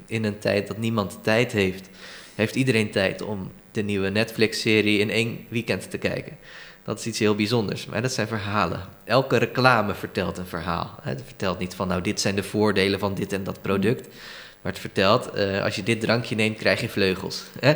in 0.06 0.24
een 0.24 0.38
tijd 0.38 0.66
dat 0.66 0.78
niemand 0.78 1.18
tijd 1.22 1.52
heeft, 1.52 1.88
heeft 2.34 2.54
iedereen 2.54 2.90
tijd 2.90 3.22
om 3.22 3.52
de 3.70 3.82
nieuwe 3.82 4.08
Netflix-serie 4.08 4.98
in 4.98 5.10
één 5.10 5.46
weekend 5.48 5.90
te 5.90 5.98
kijken. 5.98 6.36
Dat 6.84 6.98
is 6.98 7.06
iets 7.06 7.18
heel 7.18 7.34
bijzonders, 7.34 7.86
maar 7.86 8.02
dat 8.02 8.12
zijn 8.12 8.26
verhalen. 8.26 8.80
Elke 9.04 9.36
reclame 9.36 9.94
vertelt 9.94 10.38
een 10.38 10.46
verhaal. 10.46 10.98
Het 11.02 11.22
vertelt 11.24 11.58
niet 11.58 11.74
van, 11.74 11.88
nou, 11.88 12.00
dit 12.00 12.20
zijn 12.20 12.34
de 12.34 12.42
voordelen 12.42 12.98
van 12.98 13.14
dit 13.14 13.32
en 13.32 13.44
dat 13.44 13.62
product. 13.62 14.08
Maar 14.62 14.72
het 14.72 14.80
vertelt, 14.80 15.36
uh, 15.36 15.62
als 15.62 15.76
je 15.76 15.82
dit 15.82 16.00
drankje 16.00 16.34
neemt, 16.34 16.58
krijg 16.58 16.80
je 16.80 16.88
vleugels. 16.88 17.42
Hè? 17.60 17.72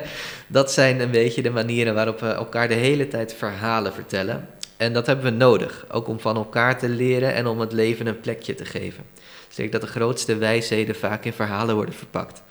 Dat 0.47 0.73
zijn 0.73 1.01
een 1.01 1.11
beetje 1.11 1.43
de 1.43 1.51
manieren 1.51 1.95
waarop 1.95 2.21
we 2.21 2.29
elkaar 2.29 2.69
de 2.69 2.75
hele 2.75 3.09
tijd 3.09 3.35
verhalen 3.35 3.93
vertellen. 3.93 4.49
En 4.77 4.93
dat 4.93 5.07
hebben 5.07 5.25
we 5.25 5.31
nodig, 5.31 5.85
ook 5.91 6.09
om 6.09 6.21
van 6.21 6.37
elkaar 6.37 6.79
te 6.79 6.89
leren 6.89 7.35
en 7.35 7.47
om 7.47 7.61
het 7.61 7.73
leven 7.73 8.07
een 8.07 8.21
plekje 8.21 8.55
te 8.55 8.65
geven. 8.65 9.05
Dus 9.49 9.59
ik 9.59 9.73
dat 9.73 9.81
de 9.81 9.87
grootste 9.87 10.37
wijsheden 10.37 10.95
vaak 10.95 11.25
in 11.25 11.33
verhalen 11.33 11.75
worden 11.75 11.95
verpakt. 11.95 12.43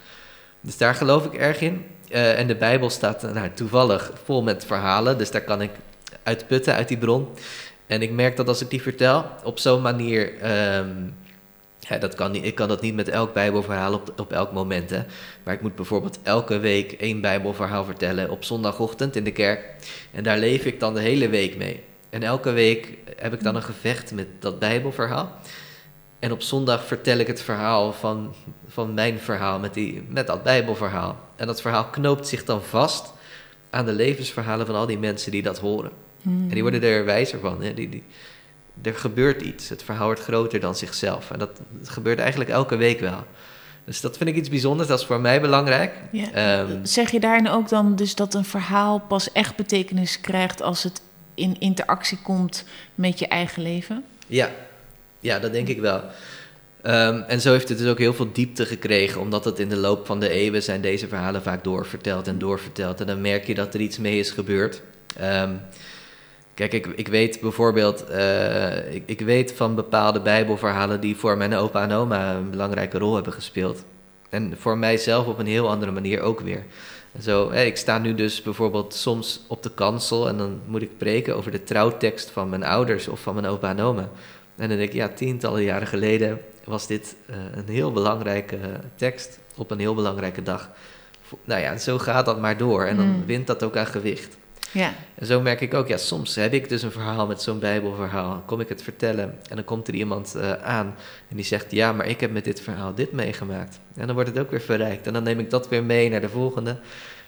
Dus 0.61 0.77
daar 0.77 0.95
geloof 0.95 1.25
ik 1.25 1.33
erg 1.33 1.61
in. 1.61 1.85
Uh, 2.09 2.39
en 2.39 2.47
de 2.47 2.55
Bijbel 2.55 2.89
staat 2.89 3.33
nou, 3.33 3.49
toevallig 3.53 4.11
vol 4.23 4.43
met 4.43 4.65
verhalen, 4.65 5.17
dus 5.17 5.31
daar 5.31 5.41
kan 5.41 5.61
ik 5.61 5.71
uitputten 6.23 6.73
uit 6.73 6.87
die 6.87 6.97
bron. 6.97 7.27
En 7.87 8.01
ik 8.01 8.11
merk 8.11 8.35
dat 8.35 8.47
als 8.47 8.61
ik 8.61 8.69
die 8.69 8.81
vertel, 8.81 9.25
op 9.43 9.59
zo'n 9.59 9.81
manier 9.81 10.33
um, 10.77 11.15
ja, 11.89 11.97
dat 11.97 12.15
kan 12.15 12.31
niet, 12.31 12.45
ik 12.45 12.55
kan 12.55 12.67
dat 12.67 12.81
niet 12.81 12.95
met 12.95 13.07
elk 13.07 13.33
Bijbelverhaal 13.33 13.93
op, 13.93 14.13
op 14.17 14.33
elk 14.33 14.51
moment. 14.51 14.89
Hè. 14.89 15.03
Maar 15.43 15.53
ik 15.53 15.61
moet 15.61 15.75
bijvoorbeeld 15.75 16.19
elke 16.23 16.59
week 16.59 16.91
één 16.91 17.21
Bijbelverhaal 17.21 17.85
vertellen 17.85 18.29
op 18.29 18.43
zondagochtend 18.43 19.15
in 19.15 19.23
de 19.23 19.31
kerk. 19.31 19.75
En 20.11 20.23
daar 20.23 20.37
leef 20.37 20.65
ik 20.65 20.79
dan 20.79 20.93
de 20.93 20.99
hele 20.99 21.29
week 21.29 21.57
mee. 21.57 21.83
En 22.09 22.23
elke 22.23 22.51
week 22.51 22.97
heb 23.15 23.33
ik 23.33 23.43
dan 23.43 23.55
een 23.55 23.63
gevecht 23.63 24.11
met 24.13 24.27
dat 24.39 24.59
Bijbelverhaal. 24.59 25.31
En 26.19 26.31
op 26.31 26.41
zondag 26.41 26.85
vertel 26.85 27.17
ik 27.17 27.27
het 27.27 27.41
verhaal 27.41 27.93
van, 27.93 28.33
van 28.67 28.93
mijn 28.93 29.19
verhaal 29.19 29.59
met, 29.59 29.73
die, 29.73 30.03
met 30.09 30.27
dat 30.27 30.43
Bijbelverhaal. 30.43 31.19
En 31.35 31.47
dat 31.47 31.61
verhaal 31.61 31.85
knoopt 31.85 32.27
zich 32.27 32.43
dan 32.43 32.63
vast 32.63 33.13
aan 33.69 33.85
de 33.85 33.93
levensverhalen 33.93 34.65
van 34.65 34.75
al 34.75 34.85
die 34.85 34.99
mensen 34.99 35.31
die 35.31 35.41
dat 35.41 35.59
horen. 35.59 35.91
Hmm. 36.21 36.43
En 36.43 36.53
die 36.53 36.61
worden 36.61 36.83
er 36.83 37.05
wijzer 37.05 37.39
van. 37.39 37.61
Hè. 37.61 37.73
Die, 37.73 37.89
die, 37.89 38.03
er 38.81 38.95
gebeurt 38.95 39.41
iets. 39.41 39.69
Het 39.69 39.83
verhaal 39.83 40.05
wordt 40.05 40.21
groter 40.21 40.59
dan 40.59 40.75
zichzelf. 40.75 41.31
En 41.31 41.39
dat, 41.39 41.61
gebeurt 41.83 42.19
eigenlijk 42.19 42.49
elke 42.49 42.75
week 42.75 42.99
wel. 42.99 43.23
Dus 43.85 44.01
dat 44.01 44.17
vind 44.17 44.29
ik 44.29 44.35
iets 44.35 44.49
bijzonders, 44.49 44.87
dat 44.87 44.99
is 44.99 45.05
voor 45.05 45.19
mij 45.19 45.41
belangrijk. 45.41 45.93
Ja. 46.11 46.31
Ehm, 46.31 46.85
zeg 46.85 47.11
je 47.11 47.19
daarin 47.19 47.49
ook 47.49 47.69
dan 47.69 47.95
dus 47.95 48.15
dat 48.15 48.33
een 48.33 48.45
verhaal 48.45 48.99
pas 48.99 49.31
echt 49.31 49.55
betekenis 49.55 50.21
krijgt 50.21 50.61
als 50.61 50.83
het 50.83 51.01
in 51.35 51.59
interactie 51.59 52.17
komt 52.21 52.63
met 52.95 53.19
je 53.19 53.27
eigen 53.27 53.61
leven? 53.61 54.03
Ja, 54.27 54.49
ja 55.19 55.39
dat 55.39 55.51
denk 55.51 55.67
ik 55.67 55.79
wel. 55.79 56.01
Um, 56.83 57.21
en 57.21 57.41
zo 57.41 57.51
heeft 57.51 57.69
het 57.69 57.77
dus 57.77 57.87
ook 57.87 57.97
heel 57.97 58.13
veel 58.13 58.31
diepte 58.31 58.65
gekregen, 58.65 59.21
omdat 59.21 59.45
het 59.45 59.59
in 59.59 59.69
de 59.69 59.75
loop 59.75 60.05
van 60.05 60.19
de 60.19 60.29
eeuwen 60.29 60.63
zijn 60.63 60.81
deze 60.81 61.07
verhalen 61.07 61.43
vaak 61.43 61.63
doorverteld 61.63 62.27
en 62.27 62.39
doorverteld. 62.39 63.01
En 63.01 63.07
dan 63.07 63.21
merk 63.21 63.47
je 63.47 63.55
dat 63.55 63.73
er 63.73 63.79
iets 63.79 63.97
mee 63.97 64.19
is 64.19 64.31
gebeurd. 64.31 64.81
Um, 65.21 65.61
Kijk, 66.55 66.73
ik, 66.73 66.85
ik 66.85 67.07
weet 67.07 67.39
bijvoorbeeld, 67.39 68.05
uh, 68.11 68.93
ik, 68.93 69.03
ik 69.05 69.19
weet 69.21 69.53
van 69.53 69.75
bepaalde 69.75 70.19
Bijbelverhalen 70.19 71.01
die 71.01 71.15
voor 71.15 71.37
mijn 71.37 71.53
opa 71.53 71.83
en 71.83 71.91
oma 71.91 72.33
een 72.33 72.49
belangrijke 72.49 72.97
rol 72.97 73.15
hebben 73.15 73.33
gespeeld. 73.33 73.83
En 74.29 74.53
voor 74.57 74.77
mijzelf 74.77 75.27
op 75.27 75.39
een 75.39 75.45
heel 75.45 75.69
andere 75.69 75.91
manier 75.91 76.21
ook 76.21 76.39
weer. 76.39 76.63
Zo, 77.21 77.49
ik 77.49 77.77
sta 77.77 77.97
nu 77.97 78.13
dus 78.15 78.41
bijvoorbeeld 78.41 78.93
soms 78.93 79.45
op 79.47 79.63
de 79.63 79.71
kansel 79.71 80.27
en 80.27 80.37
dan 80.37 80.59
moet 80.65 80.81
ik 80.81 80.97
preken 80.97 81.35
over 81.35 81.51
de 81.51 81.63
trouwtekst 81.63 82.29
van 82.29 82.49
mijn 82.49 82.63
ouders 82.63 83.07
of 83.07 83.19
van 83.19 83.33
mijn 83.33 83.47
opa 83.47 83.69
en 83.69 83.79
oma. 83.79 84.09
En 84.55 84.69
dan 84.69 84.77
denk 84.77 84.89
ik, 84.89 84.93
ja, 84.93 85.07
tientallen 85.07 85.63
jaren 85.63 85.87
geleden 85.87 86.41
was 86.63 86.87
dit 86.87 87.15
uh, 87.29 87.35
een 87.55 87.73
heel 87.73 87.91
belangrijke 87.91 88.57
tekst 88.95 89.39
op 89.55 89.71
een 89.71 89.79
heel 89.79 89.95
belangrijke 89.95 90.43
dag. 90.43 90.69
Nou 91.43 91.61
ja, 91.61 91.77
zo 91.77 91.97
gaat 91.97 92.25
dat 92.25 92.39
maar 92.39 92.57
door 92.57 92.83
en 92.83 92.97
dan 92.97 93.07
mm. 93.07 93.25
wint 93.25 93.47
dat 93.47 93.63
ook 93.63 93.77
aan 93.77 93.87
gewicht. 93.87 94.37
Ja. 94.75 94.93
En 95.15 95.25
zo 95.25 95.41
merk 95.41 95.61
ik 95.61 95.73
ook, 95.73 95.87
ja, 95.87 95.97
soms 95.97 96.35
heb 96.35 96.53
ik 96.53 96.69
dus 96.69 96.81
een 96.81 96.91
verhaal 96.91 97.27
met 97.27 97.41
zo'n 97.41 97.59
Bijbelverhaal. 97.59 98.43
Kom 98.45 98.59
ik 98.59 98.69
het 98.69 98.81
vertellen 98.81 99.39
en 99.49 99.55
dan 99.55 99.63
komt 99.63 99.87
er 99.87 99.93
iemand 99.93 100.33
uh, 100.37 100.51
aan 100.51 100.95
en 101.29 101.35
die 101.35 101.45
zegt: 101.45 101.71
Ja, 101.71 101.93
maar 101.93 102.07
ik 102.07 102.19
heb 102.19 102.31
met 102.31 102.43
dit 102.43 102.61
verhaal 102.61 102.95
dit 102.95 103.11
meegemaakt. 103.11 103.79
En 103.95 104.05
dan 104.05 104.15
wordt 104.15 104.29
het 104.29 104.39
ook 104.39 104.51
weer 104.51 104.61
verrijkt. 104.61 105.07
En 105.07 105.13
dan 105.13 105.23
neem 105.23 105.39
ik 105.39 105.49
dat 105.49 105.69
weer 105.69 105.83
mee 105.83 106.09
naar 106.09 106.21
de 106.21 106.29
volgende. 106.29 106.77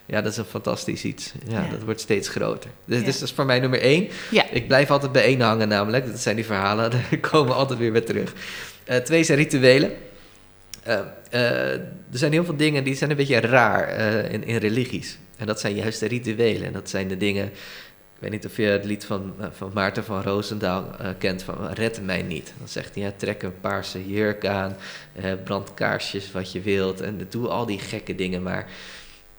Ja, 0.06 0.22
dat 0.22 0.32
is 0.32 0.38
een 0.38 0.46
fantastisch 0.46 1.04
iets. 1.04 1.34
Ja, 1.48 1.68
dat 1.72 1.84
wordt 1.84 2.00
steeds 2.00 2.30
groter. 2.30 2.70
Dus, 2.86 3.04
dus, 3.04 3.20
dat 3.20 3.30
is 3.30 3.36
voor 3.36 3.46
mij 3.46 3.60
nummer 3.60 3.82
één. 3.82 4.08
Ja. 4.32 4.50
Ik 4.50 4.68
blijf 4.68 4.92
altijd 4.92 5.12
bij 5.12 5.24
één 5.24 5.42
hangen, 5.42 5.68
namelijk. 5.68 6.06
Dat 6.06 6.20
zijn 6.20 6.36
die 6.36 6.46
verhalen, 6.46 6.92
daar 6.92 7.18
komen 7.22 7.56
altijd 7.56 7.80
weer 7.80 7.92
bij 7.92 8.02
terug. 8.02 8.34
Uh, 8.90 8.96
twee 8.96 9.24
zijn 9.24 9.38
rituelen. 9.38 9.92
er 10.84 11.82
zijn 12.12 12.32
heel 12.32 12.46
veel 12.46 12.56
dingen 12.56 12.84
die 12.84 12.96
zijn 12.96 13.10
een 13.10 13.16
beetje 13.16 13.40
raar 13.40 13.90
in, 14.32 14.44
in 14.44 14.58
religies. 14.58 15.18
En 15.38 15.45
dat 15.45 15.60
zijn 15.60 15.76
juist 15.76 16.00
de 16.00 16.08
rituelen. 16.08 16.67
En 16.67 16.73
dat 16.73 16.89
zijn 16.89 17.08
de 17.08 17.17
dingen 17.17 17.52
ik 18.17 18.23
weet 18.23 18.32
niet 18.32 18.45
of 18.45 18.58
je 18.58 18.63
het 18.63 18.86
lied 18.86 19.06
van, 19.06 19.34
eh, 19.39 19.47
van 19.52 19.71
Maarten 19.73 20.04
van 20.04 20.21
Roosendaal 20.21 20.86
uh, 21.02 21.08
kent 21.17 21.43
van 21.43 21.67
Red 21.67 22.02
mij 22.02 22.21
niet. 22.21 22.54
Dan 22.58 22.67
zegt 22.67 22.95
hij, 22.95 23.04
ja, 23.04 23.13
trek 23.17 23.43
een 23.43 23.60
paarse 23.60 24.10
jurk 24.10 24.45
aan, 24.45 24.76
uh, 25.23 25.34
brand 25.43 25.73
kaarsjes 25.73 26.32
wat 26.32 26.52
je 26.52 26.62
wilt 26.62 27.02
en 27.02 27.28
doe 27.30 27.47
al 27.47 27.65
die 27.65 27.80
gekke 27.80 28.15
dingen 28.15 28.43
maar. 28.43 28.69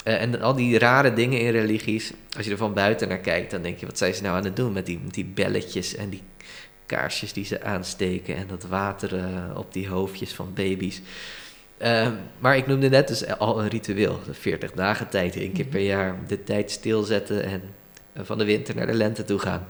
en 0.02 0.40
al 0.40 0.54
die 0.54 0.78
rare 0.78 1.12
dingen 1.12 1.40
in 1.40 1.50
religies, 1.50 2.12
als 2.36 2.44
je 2.44 2.50
er 2.50 2.56
van 2.56 2.74
buiten 2.74 3.08
naar 3.08 3.18
kijkt, 3.18 3.50
dan 3.50 3.62
denk 3.62 3.78
je, 3.78 3.86
wat 3.86 3.98
zijn 3.98 4.14
ze 4.14 4.22
nou 4.22 4.36
aan 4.36 4.44
het 4.44 4.56
doen 4.56 4.72
met 4.72 4.86
die, 4.86 5.00
die 5.10 5.24
belletjes 5.24 5.94
en 5.94 6.08
die 6.08 6.22
kaarsjes 6.86 7.32
die 7.32 7.44
ze 7.44 7.62
aansteken 7.62 8.36
en 8.36 8.46
dat 8.46 8.62
water 8.62 9.20
op 9.56 9.72
die 9.72 9.88
hoofdjes 9.88 10.32
van 10.32 10.54
baby's. 10.54 11.00
Ehm, 11.78 12.12
maar 12.38 12.56
ik 12.56 12.66
noemde 12.66 12.88
net 12.88 13.08
dus 13.08 13.26
al 13.26 13.60
een 13.60 13.68
ritueel, 13.68 14.20
40 14.30 14.72
dagen 14.72 15.08
tijd, 15.08 15.36
één 15.36 15.52
keer 15.52 15.64
per 15.64 15.80
jaar, 15.80 16.16
de 16.26 16.44
tijd 16.44 16.70
stilzetten 16.70 17.42
en 17.42 17.62
van 18.14 18.38
de 18.38 18.44
winter 18.44 18.74
naar 18.74 18.86
de 18.86 18.94
lente 18.94 19.24
toe 19.24 19.38
gaan. 19.38 19.66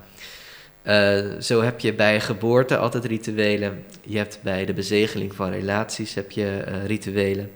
Uh, 0.85 1.41
zo 1.41 1.63
heb 1.63 1.81
je 1.81 1.95
bij 1.95 2.21
geboorte 2.21 2.77
altijd 2.77 3.05
rituelen. 3.05 3.85
Je 4.01 4.17
hebt 4.17 4.39
bij 4.43 4.65
de 4.65 4.73
bezegeling 4.73 5.35
van 5.35 5.51
relaties 5.51 6.15
heb 6.15 6.31
je 6.31 6.65
uh, 6.69 6.87
rituelen. 6.87 7.51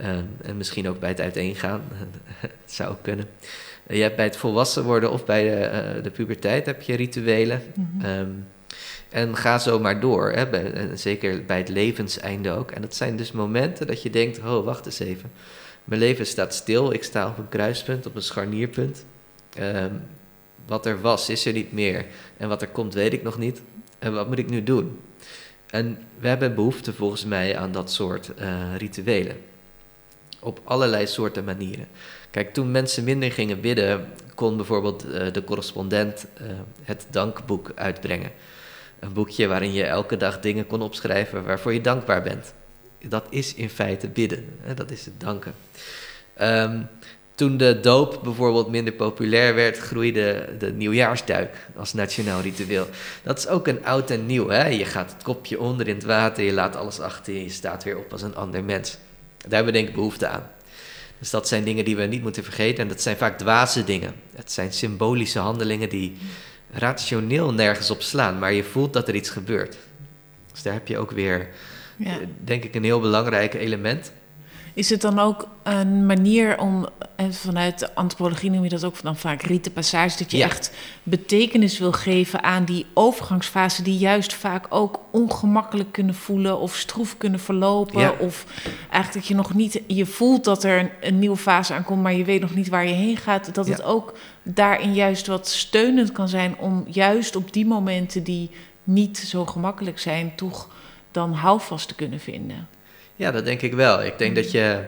Uh, 0.00 0.08
en 0.42 0.56
misschien 0.56 0.88
ook 0.88 1.00
bij 1.00 1.08
het 1.08 1.20
uiteengaan. 1.20 1.82
Het 2.40 2.72
zou 2.72 2.90
ook 2.90 3.02
kunnen. 3.02 3.26
je 3.88 4.02
hebt 4.02 4.16
bij 4.16 4.24
het 4.24 4.36
volwassen 4.36 4.84
worden 4.84 5.10
of 5.10 5.24
bij 5.24 5.42
de, 5.42 6.00
de 6.00 6.10
puberteit 6.10 6.66
heb 6.66 6.82
je 6.82 6.94
rituelen. 6.94 7.62
Mm 7.74 7.90
-hmm. 7.98 8.18
um, 8.18 8.46
en 9.08 9.36
ga 9.36 9.58
zo 9.58 9.78
maar 9.78 10.00
door. 10.00 10.32
Hè, 10.32 10.48
bij, 10.48 10.90
zeker 10.94 11.44
bij 11.44 11.58
het 11.58 11.68
levenseinde 11.68 12.50
ook. 12.50 12.70
En 12.70 12.82
dat 12.82 12.94
zijn 12.94 13.16
dus 13.16 13.32
momenten 13.32 13.86
dat 13.86 14.02
je 14.02 14.10
denkt: 14.10 14.38
oh, 14.38 14.64
wacht 14.64 14.86
eens 14.86 14.98
even. 14.98 15.32
Mijn 15.84 16.00
leven 16.00 16.26
staat 16.26 16.54
stil. 16.54 16.92
Ik 16.92 17.04
sta 17.04 17.28
op 17.28 17.38
een 17.38 17.48
kruispunt, 17.48 18.06
op 18.06 18.14
een 18.14 18.22
scharnierpunt. 18.22 19.04
Um, 19.60 20.02
wat 20.66 20.86
er 20.86 21.00
was, 21.00 21.28
is 21.28 21.46
er 21.46 21.52
niet 21.52 21.72
meer. 21.72 22.06
En 22.36 22.48
wat 22.48 22.62
er 22.62 22.68
komt, 22.68 22.94
weet 22.94 23.12
ik 23.12 23.22
nog 23.22 23.38
niet. 23.38 23.62
En 23.98 24.12
wat 24.14 24.28
moet 24.28 24.38
ik 24.38 24.50
nu 24.50 24.62
doen? 24.62 25.00
En 25.66 25.98
we 26.18 26.28
hebben 26.28 26.54
behoefte 26.54 26.92
volgens 26.92 27.24
mij 27.24 27.56
aan 27.56 27.72
dat 27.72 27.92
soort 27.92 28.32
uh, 28.40 28.76
rituelen. 28.76 29.36
Op 30.40 30.60
allerlei 30.64 31.06
soorten 31.06 31.44
manieren. 31.44 31.88
Kijk, 32.30 32.52
toen 32.52 32.70
mensen 32.70 33.04
minder 33.04 33.32
gingen 33.32 33.60
bidden, 33.60 34.08
kon 34.34 34.56
bijvoorbeeld 34.56 35.06
uh, 35.06 35.32
de 35.32 35.44
correspondent 35.44 36.26
het 36.82 37.06
dankboek 37.10 37.72
uitbrengen. 37.74 38.30
Een 39.06 39.12
boekje 39.12 39.46
waarin 39.46 39.72
je 39.72 39.84
elke 39.84 40.16
dag 40.16 40.40
dingen 40.40 40.66
kon 40.66 40.82
opschrijven 40.82 41.44
waarvoor 41.44 41.72
je 41.72 41.80
dankbaar 41.80 42.22
bent. 42.22 42.54
Dat 42.98 43.26
is 43.30 43.54
in 43.54 43.70
feite 43.70 44.08
bidden, 44.08 44.48
hè? 44.60 44.74
dat 44.74 44.90
is 44.90 45.04
het 45.04 45.20
danken. 45.20 45.54
Um, 46.40 46.88
toen 47.34 47.56
de 47.56 47.80
doop 47.80 48.20
bijvoorbeeld 48.22 48.68
minder 48.68 48.92
populair 48.92 49.54
werd, 49.54 49.78
groeide 49.78 50.54
de 50.58 50.72
nieuwjaarsduik 50.72 51.56
als 51.76 51.92
nationaal 51.92 52.40
ritueel. 52.40 52.86
Dat 53.22 53.38
is 53.38 53.48
ook 53.48 53.66
een 53.66 53.84
oud 53.84 54.10
en 54.10 54.26
nieuw. 54.26 54.48
Hè? 54.48 54.66
Je 54.66 54.84
gaat 54.84 55.12
het 55.12 55.22
kopje 55.22 55.60
onder 55.60 55.88
in 55.88 55.94
het 55.94 56.04
water, 56.04 56.44
je 56.44 56.52
laat 56.52 56.76
alles 56.76 57.00
achter 57.00 57.32
je, 57.32 57.42
je 57.42 57.50
staat 57.50 57.84
weer 57.84 57.98
op 57.98 58.12
als 58.12 58.22
een 58.22 58.36
ander 58.36 58.64
mens. 58.64 58.98
Daar 59.38 59.54
hebben 59.54 59.72
we 59.72 59.78
denk 59.78 59.88
ik 59.88 59.94
behoefte 59.94 60.28
aan. 60.28 60.50
Dus 61.18 61.30
dat 61.30 61.48
zijn 61.48 61.64
dingen 61.64 61.84
die 61.84 61.96
we 61.96 62.02
niet 62.02 62.22
moeten 62.22 62.44
vergeten. 62.44 62.82
En 62.82 62.88
dat 62.88 63.00
zijn 63.02 63.16
vaak 63.16 63.38
dwaze 63.38 63.84
dingen. 63.84 64.14
Het 64.34 64.52
zijn 64.52 64.72
symbolische 64.72 65.38
handelingen 65.38 65.88
die 65.88 66.16
rationeel 66.78 67.52
nergens 67.52 67.90
op 67.90 68.02
slaan, 68.02 68.38
maar 68.38 68.52
je 68.52 68.64
voelt 68.64 68.92
dat 68.92 69.08
er 69.08 69.14
iets 69.14 69.30
gebeurt. 69.30 69.76
Dus 70.52 70.62
daar 70.62 70.72
heb 70.72 70.88
je 70.88 70.98
ook 70.98 71.10
weer, 71.10 71.48
ja. 71.96 72.18
denk 72.44 72.64
ik, 72.64 72.74
een 72.74 72.84
heel 72.84 73.00
belangrijk 73.00 73.54
element. 73.54 74.12
Is 74.76 74.90
het 74.90 75.00
dan 75.00 75.18
ook 75.18 75.48
een 75.62 76.06
manier 76.06 76.58
om, 76.58 76.86
en 77.16 77.34
vanuit 77.34 77.78
de 77.78 77.94
antropologie 77.94 78.50
noem 78.50 78.62
je 78.62 78.68
dat 78.68 78.84
ook 78.84 79.02
dan 79.02 79.16
vaak 79.16 79.42
rietenpassage, 79.42 80.18
dat 80.18 80.30
je 80.30 80.42
echt 80.42 80.72
betekenis 81.02 81.78
wil 81.78 81.92
geven 81.92 82.42
aan 82.42 82.64
die 82.64 82.86
overgangsfase, 82.94 83.82
die 83.82 83.98
juist 83.98 84.34
vaak 84.34 84.66
ook 84.68 85.00
ongemakkelijk 85.10 85.92
kunnen 85.92 86.14
voelen 86.14 86.58
of 86.58 86.76
stroef 86.76 87.16
kunnen 87.16 87.40
verlopen. 87.40 88.20
Of 88.20 88.46
eigenlijk 88.80 89.12
dat 89.12 89.26
je 89.26 89.34
nog 89.34 89.54
niet, 89.54 89.80
je 89.86 90.06
voelt 90.06 90.44
dat 90.44 90.64
er 90.64 90.78
een, 90.78 90.90
een, 91.00 91.18
nieuwe 91.18 91.36
fase 91.36 91.74
aankomt, 91.74 92.02
maar 92.02 92.14
je 92.14 92.24
weet 92.24 92.40
nog 92.40 92.54
niet 92.54 92.68
waar 92.68 92.86
je 92.86 92.94
heen 92.94 93.16
gaat. 93.16 93.54
Dat 93.54 93.68
het 93.68 93.82
ook 93.82 94.18
daarin 94.42 94.94
juist 94.94 95.26
wat 95.26 95.48
steunend 95.48 96.12
kan 96.12 96.28
zijn 96.28 96.58
om 96.58 96.84
juist 96.88 97.36
op 97.36 97.52
die 97.52 97.66
momenten 97.66 98.22
die 98.22 98.50
niet 98.84 99.18
zo 99.18 99.46
gemakkelijk 99.46 99.98
zijn, 99.98 100.34
toch 100.34 100.68
dan 101.10 101.32
houvast 101.32 101.88
te 101.88 101.94
kunnen 101.94 102.20
vinden. 102.20 102.68
Ja, 103.16 103.30
dat 103.30 103.44
denk 103.44 103.62
ik 103.62 103.74
wel. 103.74 104.04
Ik 104.04 104.18
denk 104.18 104.34
dat 104.34 104.50
je, 104.50 104.84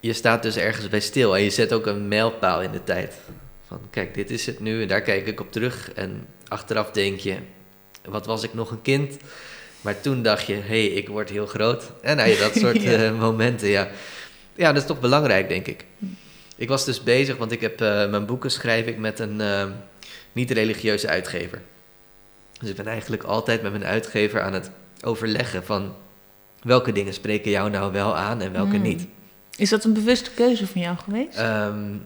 je 0.00 0.12
staat 0.12 0.42
dus 0.42 0.56
ergens 0.56 0.88
bij 0.88 1.00
stil 1.00 1.36
en 1.36 1.42
je 1.42 1.50
zet 1.50 1.72
ook 1.72 1.86
een 1.86 2.08
mijlpaal 2.08 2.62
in 2.62 2.70
de 2.70 2.84
tijd. 2.84 3.14
Van 3.66 3.80
kijk, 3.90 4.14
dit 4.14 4.30
is 4.30 4.46
het 4.46 4.60
nu 4.60 4.82
en 4.82 4.88
daar 4.88 5.02
kijk 5.02 5.26
ik 5.26 5.40
op 5.40 5.52
terug. 5.52 5.92
En 5.92 6.26
achteraf 6.48 6.90
denk 6.90 7.18
je, 7.18 7.36
wat 8.04 8.26
was 8.26 8.42
ik 8.42 8.54
nog 8.54 8.70
een 8.70 8.82
kind? 8.82 9.16
Maar 9.80 10.00
toen 10.00 10.22
dacht 10.22 10.46
je, 10.46 10.54
hé, 10.54 10.60
hey, 10.60 10.86
ik 10.86 11.08
word 11.08 11.30
heel 11.30 11.46
groot. 11.46 11.92
En 12.02 12.16
nou, 12.16 12.36
dat 12.36 12.54
soort 12.62 12.82
ja. 12.82 13.04
uh, 13.04 13.18
momenten, 13.18 13.68
ja. 13.68 13.88
Ja, 14.54 14.72
dat 14.72 14.82
is 14.82 14.88
toch 14.88 15.00
belangrijk, 15.00 15.48
denk 15.48 15.66
ik. 15.66 15.84
Ik 16.56 16.68
was 16.68 16.84
dus 16.84 17.02
bezig, 17.02 17.36
want 17.36 17.52
ik 17.52 17.60
heb 17.60 17.80
uh, 17.80 18.08
mijn 18.08 18.26
boeken 18.26 18.50
schrijf 18.50 18.86
ik 18.86 18.98
met 18.98 19.18
een 19.18 19.40
uh, 19.40 19.64
niet-religieuze 20.32 21.08
uitgever. 21.08 21.62
Dus 22.60 22.68
ik 22.68 22.76
ben 22.76 22.86
eigenlijk 22.86 23.22
altijd 23.22 23.62
met 23.62 23.72
mijn 23.72 23.84
uitgever 23.84 24.42
aan 24.42 24.52
het 24.52 24.70
overleggen 25.02 25.64
van 25.64 25.94
welke 26.62 26.92
dingen 26.92 27.12
spreken 27.12 27.50
jou 27.50 27.70
nou 27.70 27.92
wel 27.92 28.16
aan 28.16 28.40
en 28.40 28.52
welke 28.52 28.74
hmm. 28.74 28.82
niet. 28.82 29.06
Is 29.56 29.70
dat 29.70 29.84
een 29.84 29.92
bewuste 29.92 30.30
keuze 30.30 30.66
van 30.66 30.80
jou 30.80 30.96
geweest? 30.96 31.38
Um, 31.38 32.02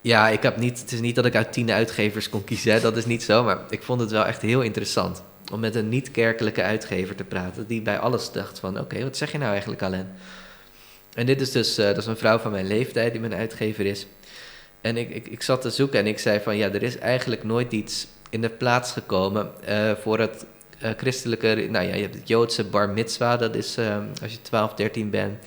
ja, 0.00 0.28
ik 0.28 0.42
heb 0.42 0.56
niet, 0.56 0.80
het 0.80 0.92
is 0.92 1.00
niet 1.00 1.14
dat 1.14 1.24
ik 1.24 1.34
uit 1.34 1.52
tien 1.52 1.70
uitgevers 1.70 2.28
kon 2.28 2.44
kiezen, 2.44 2.82
dat 2.82 2.96
is 2.96 3.06
niet 3.06 3.22
zo. 3.22 3.44
Maar 3.44 3.58
ik 3.68 3.82
vond 3.82 4.00
het 4.00 4.10
wel 4.10 4.26
echt 4.26 4.42
heel 4.42 4.62
interessant 4.62 5.22
om 5.52 5.60
met 5.60 5.74
een 5.74 5.88
niet-kerkelijke 5.88 6.62
uitgever 6.62 7.14
te 7.14 7.24
praten. 7.24 7.66
Die 7.66 7.82
bij 7.82 7.98
alles 7.98 8.32
dacht 8.32 8.58
van, 8.58 8.80
oké, 8.80 9.02
wat 9.02 9.16
zeg 9.16 9.32
je 9.32 9.38
nou 9.38 9.50
eigenlijk 9.50 9.82
Alain? 9.82 10.08
En 11.14 11.26
dit 11.26 11.40
is 11.40 11.50
dus, 11.50 11.78
uh, 11.78 11.86
dat 11.86 11.96
is 11.96 12.06
een 12.06 12.16
vrouw 12.16 12.38
van 12.38 12.50
mijn 12.50 12.66
leeftijd 12.66 13.12
die 13.12 13.20
mijn 13.20 13.34
uitgever 13.34 13.86
is. 13.86 14.06
En 14.80 14.96
ik, 14.96 15.10
ik, 15.10 15.28
ik 15.28 15.42
zat 15.42 15.60
te 15.60 15.70
zoeken 15.70 15.98
en 15.98 16.06
ik 16.06 16.18
zei 16.18 16.40
van, 16.40 16.56
ja, 16.56 16.72
er 16.72 16.82
is 16.82 16.98
eigenlijk 16.98 17.44
nooit 17.44 17.72
iets 17.72 18.06
in 18.30 18.40
de 18.40 18.50
plaats 18.50 18.92
gekomen 18.92 19.50
uh, 19.68 19.92
voor 19.92 20.18
het 20.18 20.46
uh, 20.84 20.90
christelijke, 20.96 21.66
nou 21.70 21.86
ja, 21.86 21.94
je 21.94 22.02
hebt 22.02 22.14
het 22.14 22.28
Joodse 22.28 22.64
bar 22.64 22.88
mitzwa, 22.88 23.36
dat 23.36 23.54
is 23.54 23.78
uh, 23.78 23.96
als 24.22 24.32
je 24.32 24.42
12, 24.42 24.74
13 24.74 25.10
bent. 25.10 25.44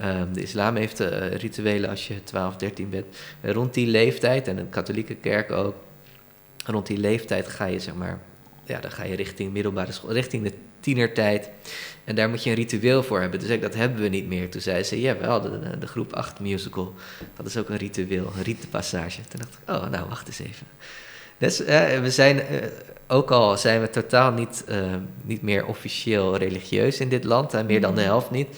Uh, 0.00 0.22
de 0.32 0.42
islam 0.42 0.76
heeft 0.76 1.00
uh, 1.00 1.30
rituelen 1.30 1.90
als 1.90 2.08
je 2.08 2.24
12, 2.24 2.56
13 2.56 2.90
bent. 2.90 3.06
rond 3.42 3.74
die 3.74 3.86
leeftijd, 3.86 4.48
en 4.48 4.56
de 4.56 4.66
katholieke 4.66 5.14
kerk 5.14 5.52
ook, 5.52 5.74
rond 6.64 6.86
die 6.86 6.98
leeftijd 6.98 7.48
ga 7.48 7.64
je 7.64 7.78
zeg 7.78 7.94
maar, 7.94 8.18
ja, 8.64 8.80
dan 8.80 8.90
ga 8.90 9.04
je 9.04 9.16
richting 9.16 9.52
middelbare 9.52 9.92
school, 9.92 10.12
richting 10.12 10.42
de 10.42 10.52
tienertijd. 10.80 11.50
En 12.04 12.14
daar 12.14 12.28
moet 12.28 12.42
je 12.44 12.50
een 12.50 12.56
ritueel 12.56 13.02
voor 13.02 13.20
hebben. 13.20 13.40
Dus 13.40 13.48
ik, 13.48 13.62
dat 13.62 13.74
hebben 13.74 14.02
we 14.02 14.08
niet 14.08 14.26
meer. 14.26 14.50
Toen 14.50 14.60
zei 14.60 14.82
ze, 14.82 15.00
ja 15.00 15.18
wel, 15.18 15.40
de, 15.40 15.78
de, 15.78 15.86
groep 15.86 16.12
8 16.12 16.40
musical, 16.40 16.94
dat 17.36 17.46
is 17.46 17.56
ook 17.56 17.68
een 17.68 17.76
ritueel, 17.76 18.32
een 18.36 18.42
rietenpassage. 18.42 19.20
Toen 19.28 19.40
dacht 19.40 19.58
ik, 19.62 19.74
oh 19.74 19.90
nou, 19.90 20.08
wacht 20.08 20.26
eens 20.26 20.38
even. 20.38 20.66
Dus 21.38 21.60
uh, 21.60 22.00
we 22.00 22.10
zijn 22.10 22.42
ook 23.08 23.30
al 23.30 23.58
zijn 23.58 23.80
we 23.80 23.90
totaal 23.90 24.32
niet, 24.32 24.64
uh, 24.68 24.94
niet 25.22 25.42
meer 25.42 25.66
officieel 25.66 26.36
religieus 26.36 27.00
in 27.00 27.08
dit 27.08 27.24
land, 27.24 27.54
en 27.54 27.66
meer 27.66 27.80
dan 27.80 27.94
de 27.94 28.00
mm. 28.00 28.06
helft 28.06 28.30
niet, 28.30 28.48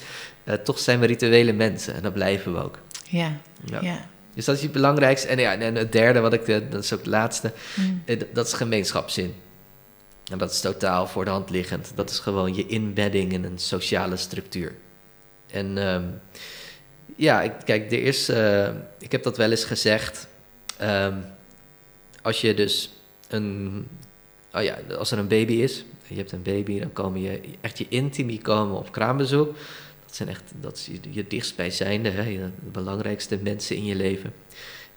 uh, 0.44 0.54
toch 0.54 0.78
zijn 0.78 1.00
we 1.00 1.06
rituele 1.06 1.52
mensen 1.52 1.94
en 1.94 2.02
dat 2.02 2.12
blijven 2.12 2.52
we 2.52 2.62
ook. 2.62 2.78
Ja, 3.08 3.36
ja. 3.64 3.80
ja. 3.80 4.08
Dus 4.34 4.44
dat 4.44 4.56
is 4.56 4.62
het 4.62 4.72
belangrijkste. 4.72 5.28
En, 5.28 5.38
ja, 5.38 5.58
en 5.58 5.74
het 5.74 5.92
derde, 5.92 6.20
wat 6.20 6.32
ik, 6.32 6.46
dat 6.70 6.84
is 6.84 6.92
ook 6.92 6.98
het 6.98 7.08
laatste, 7.08 7.52
mm. 7.74 8.02
Eh, 8.04 8.20
dat 8.32 8.46
is 8.46 8.52
gemeenschapszin. 8.52 9.34
En 10.30 10.38
dat 10.38 10.50
is 10.50 10.60
totaal 10.60 11.06
voor 11.06 11.24
de 11.24 11.30
hand 11.30 11.50
liggend. 11.50 11.92
Dat 11.94 12.10
is 12.10 12.18
gewoon 12.18 12.54
je 12.54 12.66
inbedding 12.66 13.32
in 13.32 13.44
een 13.44 13.58
sociale 13.58 14.16
structuur. 14.16 14.74
En 15.46 15.76
um, 15.76 16.20
ja, 17.16 17.42
ik, 17.42 17.52
kijk, 17.64 17.92
er 17.92 18.02
is, 18.02 18.30
uh, 18.30 18.68
ik 18.98 19.12
heb 19.12 19.22
dat 19.22 19.36
wel 19.36 19.50
eens 19.50 19.64
gezegd. 19.64 20.28
Um, 20.82 21.24
als 22.22 22.40
je 22.40 22.54
dus 22.54 22.92
een 23.28 23.86
oh 24.56 24.62
ja, 24.62 24.78
als 24.98 25.10
er 25.10 25.18
een 25.18 25.28
baby 25.28 25.52
is, 25.52 25.84
je 26.06 26.16
hebt 26.16 26.32
een 26.32 26.42
baby, 26.42 26.78
dan 26.80 26.92
komen 26.92 27.20
je 27.20 27.40
echt 27.60 27.78
je 27.78 27.86
intimi 27.88 28.40
komen 28.40 28.76
op 28.76 28.92
kraambezoek. 28.92 29.56
Dat 30.04 30.16
zijn 30.16 30.28
echt 30.28 30.52
dat 30.60 30.88
je, 30.90 30.98
je 31.10 31.26
dichtstbijzijnde, 31.26 32.10
hè, 32.10 32.24
de 32.24 32.50
belangrijkste 32.72 33.38
mensen 33.42 33.76
in 33.76 33.84
je 33.84 33.94
leven. 33.94 34.32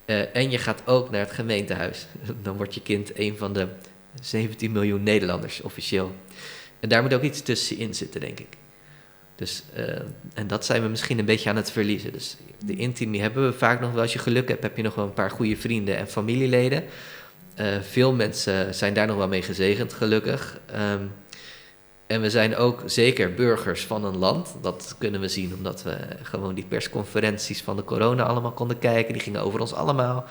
Uh, 0.05 0.35
en 0.35 0.51
je 0.51 0.57
gaat 0.57 0.81
ook 0.85 1.09
naar 1.09 1.19
het 1.19 1.31
gemeentehuis. 1.31 2.07
Dan 2.43 2.57
wordt 2.57 2.73
je 2.73 2.81
kind 2.81 3.19
een 3.19 3.37
van 3.37 3.53
de 3.53 3.67
17 4.21 4.71
miljoen 4.71 5.03
Nederlanders 5.03 5.61
officieel. 5.61 6.15
En 6.79 6.89
daar 6.89 7.01
moet 7.01 7.13
ook 7.13 7.21
iets 7.21 7.41
tussenin 7.41 7.93
zitten, 7.93 8.21
denk 8.21 8.39
ik. 8.39 8.57
Dus, 9.35 9.63
uh, 9.77 9.99
en 10.33 10.47
dat 10.47 10.65
zijn 10.65 10.81
we 10.81 10.87
misschien 10.87 11.19
een 11.19 11.25
beetje 11.25 11.49
aan 11.49 11.55
het 11.55 11.71
verliezen. 11.71 12.11
Dus 12.11 12.37
de 12.65 12.75
intimi 12.75 13.19
hebben 13.19 13.45
we 13.45 13.57
vaak 13.57 13.79
nog 13.79 13.91
wel. 13.91 14.01
Als 14.01 14.13
je 14.13 14.19
geluk 14.19 14.47
hebt, 14.47 14.63
heb 14.63 14.77
je 14.77 14.83
nog 14.83 14.95
wel 14.95 15.05
een 15.05 15.13
paar 15.13 15.31
goede 15.31 15.57
vrienden 15.57 15.97
en 15.97 16.07
familieleden. 16.07 16.83
Uh, 17.59 17.65
veel 17.81 18.13
mensen 18.13 18.75
zijn 18.75 18.93
daar 18.93 19.07
nog 19.07 19.17
wel 19.17 19.27
mee 19.27 19.41
gezegend, 19.41 19.93
gelukkig. 19.93 20.59
Um, 20.75 21.11
En 22.07 22.21
we 22.21 22.29
zijn 22.29 22.55
ook 22.55 22.83
zeker 22.85 23.33
burgers 23.33 23.85
van 23.85 24.05
een 24.05 24.17
land. 24.17 24.55
Dat 24.61 24.95
kunnen 24.97 25.21
we 25.21 25.27
zien 25.27 25.53
omdat 25.53 25.83
we 25.83 25.97
gewoon 26.21 26.55
die 26.55 26.65
persconferenties 26.65 27.61
van 27.61 27.75
de 27.75 27.83
corona 27.83 28.23
allemaal 28.23 28.51
konden 28.51 28.79
kijken. 28.79 29.13
Die 29.13 29.21
gingen 29.21 29.41
over 29.41 29.59
ons 29.59 29.73
allemaal. 29.73 30.25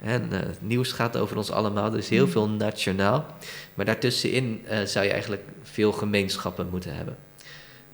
En 0.00 0.28
uh, 0.32 0.38
het 0.38 0.62
nieuws 0.62 0.92
gaat 0.92 1.16
over 1.16 1.36
ons 1.36 1.50
allemaal. 1.50 1.90
Dus 1.90 2.08
heel 2.08 2.26
mm. 2.26 2.30
veel 2.30 2.48
nationaal. 2.48 3.26
Maar 3.74 3.84
daartussenin 3.84 4.64
uh, 4.70 4.80
zou 4.82 5.04
je 5.04 5.12
eigenlijk 5.12 5.42
veel 5.62 5.92
gemeenschappen 5.92 6.68
moeten 6.70 6.94
hebben. 6.94 7.16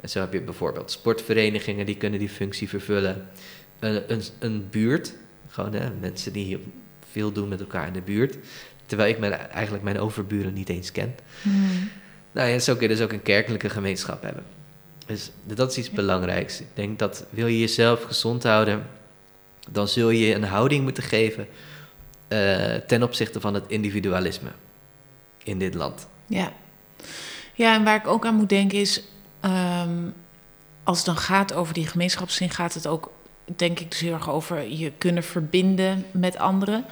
En 0.01 0.09
zo 0.09 0.21
heb 0.21 0.33
je 0.33 0.41
bijvoorbeeld 0.41 0.91
sportverenigingen 0.91 1.87
die 1.87 1.97
kunnen 1.97 2.19
die 2.19 2.29
functie 2.29 2.69
vervullen. 2.69 3.29
een, 3.79 4.03
een, 4.13 4.23
een 4.39 4.67
buurt, 4.71 5.15
gewoon 5.49 5.73
hè, 5.73 5.91
mensen 6.01 6.33
die 6.33 6.59
veel 7.11 7.33
doen 7.33 7.49
met 7.49 7.61
elkaar 7.61 7.87
in 7.87 7.93
de 7.93 8.03
buurt. 8.03 8.37
Terwijl 8.91 9.11
ik 9.11 9.19
mijn, 9.19 9.33
eigenlijk 9.33 9.85
mijn 9.85 9.99
overburen 9.99 10.53
niet 10.53 10.69
eens 10.69 10.93
ken. 10.93 11.15
Mm. 11.43 11.91
Nou 12.33 12.49
ja, 12.49 12.59
zo 12.59 12.73
kun 12.73 12.83
je 12.83 12.95
dus 12.95 13.01
ook 13.01 13.13
een 13.13 13.23
kerkelijke 13.23 13.69
gemeenschap 13.69 14.23
hebben. 14.23 14.45
Dus 15.07 15.31
dat 15.45 15.71
is 15.71 15.79
iets 15.79 15.91
belangrijks. 15.91 16.61
Ik 16.61 16.67
denk 16.75 16.99
dat 16.99 17.25
wil 17.31 17.47
je 17.47 17.59
jezelf 17.59 18.03
gezond 18.03 18.43
houden, 18.43 18.87
dan 19.71 19.89
zul 19.89 20.11
je 20.11 20.35
een 20.35 20.45
houding 20.45 20.83
moeten 20.83 21.03
geven 21.03 21.47
uh, 22.29 22.75
ten 22.75 23.03
opzichte 23.03 23.41
van 23.41 23.55
het 23.55 23.65
individualisme 23.67 24.51
in 25.43 25.59
dit 25.59 25.75
land. 25.75 26.09
Ja. 26.27 26.53
ja, 27.55 27.75
en 27.75 27.85
waar 27.85 27.97
ik 27.97 28.07
ook 28.07 28.27
aan 28.27 28.35
moet 28.35 28.49
denken 28.49 28.79
is, 28.79 29.03
um, 29.45 30.15
als 30.85 30.97
het 30.97 31.07
dan 31.07 31.17
gaat 31.17 31.53
over 31.53 31.75
die 31.75 31.87
gemeenschapszin, 31.87 32.51
gaat 32.51 32.75
het 32.75 32.87
ook, 32.87 33.13
denk 33.57 33.81
ik, 33.81 33.91
dus 33.91 34.01
heel 34.01 34.13
erg 34.13 34.31
over 34.31 34.69
je 34.69 34.93
kunnen 34.99 35.25
verbinden 35.25 36.05
met 36.11 36.39
anderen. 36.39 36.85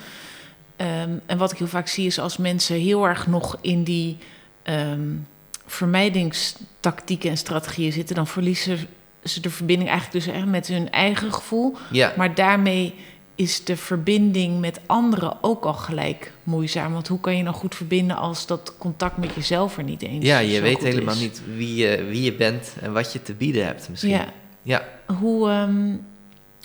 Um, 0.80 1.20
en 1.26 1.38
wat 1.38 1.52
ik 1.52 1.58
heel 1.58 1.66
vaak 1.66 1.88
zie 1.88 2.06
is 2.06 2.18
als 2.18 2.36
mensen 2.36 2.76
heel 2.76 3.06
erg 3.06 3.26
nog 3.26 3.58
in 3.60 3.84
die 3.84 4.16
um, 4.64 5.26
vermijdingstactieken 5.66 7.30
en 7.30 7.36
strategieën 7.36 7.92
zitten, 7.92 8.16
dan 8.16 8.26
verliezen 8.26 8.78
ze 9.24 9.40
de 9.40 9.50
verbinding 9.50 9.90
eigenlijk 9.90 10.24
dus 10.24 10.34
echt 10.34 10.46
met 10.46 10.66
hun 10.66 10.90
eigen 10.90 11.32
gevoel. 11.32 11.76
Ja. 11.90 12.12
Maar 12.16 12.34
daarmee 12.34 12.94
is 13.34 13.64
de 13.64 13.76
verbinding 13.76 14.60
met 14.60 14.80
anderen 14.86 15.36
ook 15.40 15.64
al 15.64 15.74
gelijk 15.74 16.32
moeizaam. 16.42 16.92
Want 16.92 17.08
hoe 17.08 17.20
kan 17.20 17.36
je 17.36 17.42
nou 17.42 17.54
goed 17.54 17.74
verbinden 17.74 18.16
als 18.16 18.46
dat 18.46 18.74
contact 18.78 19.16
met 19.16 19.34
jezelf 19.34 19.76
er 19.76 19.84
niet 19.84 20.02
eens 20.02 20.24
Ja, 20.24 20.38
je 20.38 20.60
weet 20.60 20.82
helemaal 20.82 21.16
niet 21.16 21.42
wie 21.56 21.74
je, 21.74 22.04
wie 22.04 22.22
je 22.22 22.32
bent 22.32 22.74
en 22.80 22.92
wat 22.92 23.12
je 23.12 23.22
te 23.22 23.34
bieden 23.34 23.64
hebt 23.64 23.88
misschien. 23.88 24.10
Ja. 24.10 24.26
ja. 24.62 24.88
Hoe, 25.06 25.50
um, 25.50 26.06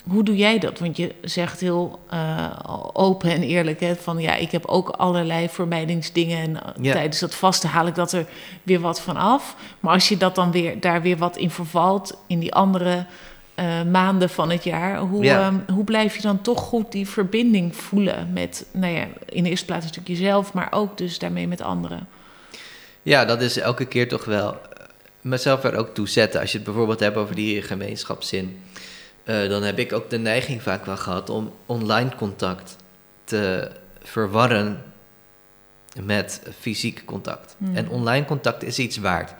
hoe 0.08 0.22
doe 0.22 0.36
jij 0.36 0.58
dat? 0.58 0.78
Want 0.78 0.96
je 0.96 1.14
zegt 1.22 1.60
heel 1.60 1.98
uh, 2.12 2.50
open 2.92 3.30
en 3.30 3.42
eerlijk 3.42 3.80
hè, 3.80 3.96
van 3.96 4.18
ja, 4.18 4.34
ik 4.34 4.50
heb 4.50 4.66
ook 4.66 4.88
allerlei 4.88 5.48
vermijdingsdingen 5.48 6.38
en 6.38 6.84
uh, 6.84 6.92
tijdens 6.92 7.20
dat 7.20 7.34
vasten 7.34 7.68
haal 7.68 7.86
ik 7.86 7.94
dat 7.94 8.12
er 8.12 8.26
weer 8.62 8.80
wat 8.80 9.00
van 9.00 9.16
af. 9.16 9.56
Maar 9.80 9.92
als 9.92 10.08
je 10.08 10.16
dat 10.16 10.34
dan 10.34 10.50
weer 10.50 10.80
daar 10.80 11.02
weer 11.02 11.16
wat 11.16 11.36
in 11.36 11.50
vervalt 11.50 12.18
in 12.26 12.38
die 12.38 12.54
andere 12.54 13.06
uh, 13.54 13.82
maanden 13.82 14.30
van 14.30 14.50
het 14.50 14.64
jaar, 14.64 14.98
hoe, 14.98 15.24
ja. 15.24 15.46
um, 15.46 15.64
hoe 15.74 15.84
blijf 15.84 16.16
je 16.16 16.22
dan 16.22 16.40
toch 16.40 16.60
goed 16.60 16.92
die 16.92 17.08
verbinding 17.08 17.76
voelen 17.76 18.32
met, 18.32 18.66
nou 18.72 18.94
ja, 18.94 19.06
in 19.28 19.42
de 19.42 19.50
eerste 19.50 19.66
plaats 19.66 19.84
natuurlijk 19.84 20.20
jezelf, 20.20 20.52
maar 20.52 20.68
ook 20.70 20.98
dus 20.98 21.18
daarmee 21.18 21.48
met 21.48 21.60
anderen? 21.60 22.08
Ja, 23.02 23.24
dat 23.24 23.40
is 23.40 23.58
elke 23.58 23.84
keer 23.84 24.08
toch 24.08 24.24
wel 24.24 24.56
mezelf 25.20 25.64
er 25.64 25.76
ook 25.76 25.94
toe 25.94 26.08
zetten. 26.08 26.40
Als 26.40 26.50
je 26.50 26.56
het 26.56 26.66
bijvoorbeeld 26.66 27.00
hebt 27.00 27.16
over 27.16 27.34
die 27.34 27.62
gemeenschapszin 27.62 28.58
uh, 29.24 29.48
dan 29.48 29.62
heb 29.62 29.78
ik 29.78 29.92
ook 29.92 30.10
de 30.10 30.18
neiging 30.18 30.62
vaak 30.62 30.84
wel 30.84 30.96
gehad 30.96 31.30
om 31.30 31.52
online 31.66 32.14
contact 32.16 32.76
te 33.24 33.70
verwarren 34.02 34.82
met 36.02 36.42
fysiek 36.58 37.02
contact. 37.04 37.54
Hmm. 37.58 37.76
En 37.76 37.88
online 37.88 38.24
contact 38.24 38.62
is 38.62 38.78
iets 38.78 38.96
waard. 38.96 39.34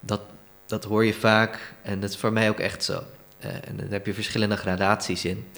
Dat, 0.00 0.20
dat 0.66 0.84
hoor 0.84 1.04
je 1.04 1.14
vaak 1.14 1.74
en 1.82 2.00
dat 2.00 2.10
is 2.10 2.16
voor 2.16 2.32
mij 2.32 2.48
ook 2.48 2.60
echt 2.60 2.84
zo. 2.84 3.02
Uh, 3.44 3.50
en 3.52 3.76
daar 3.76 3.86
heb 3.90 4.06
je 4.06 4.14
verschillende 4.14 4.56
gradaties 4.56 5.24
in. 5.24 5.48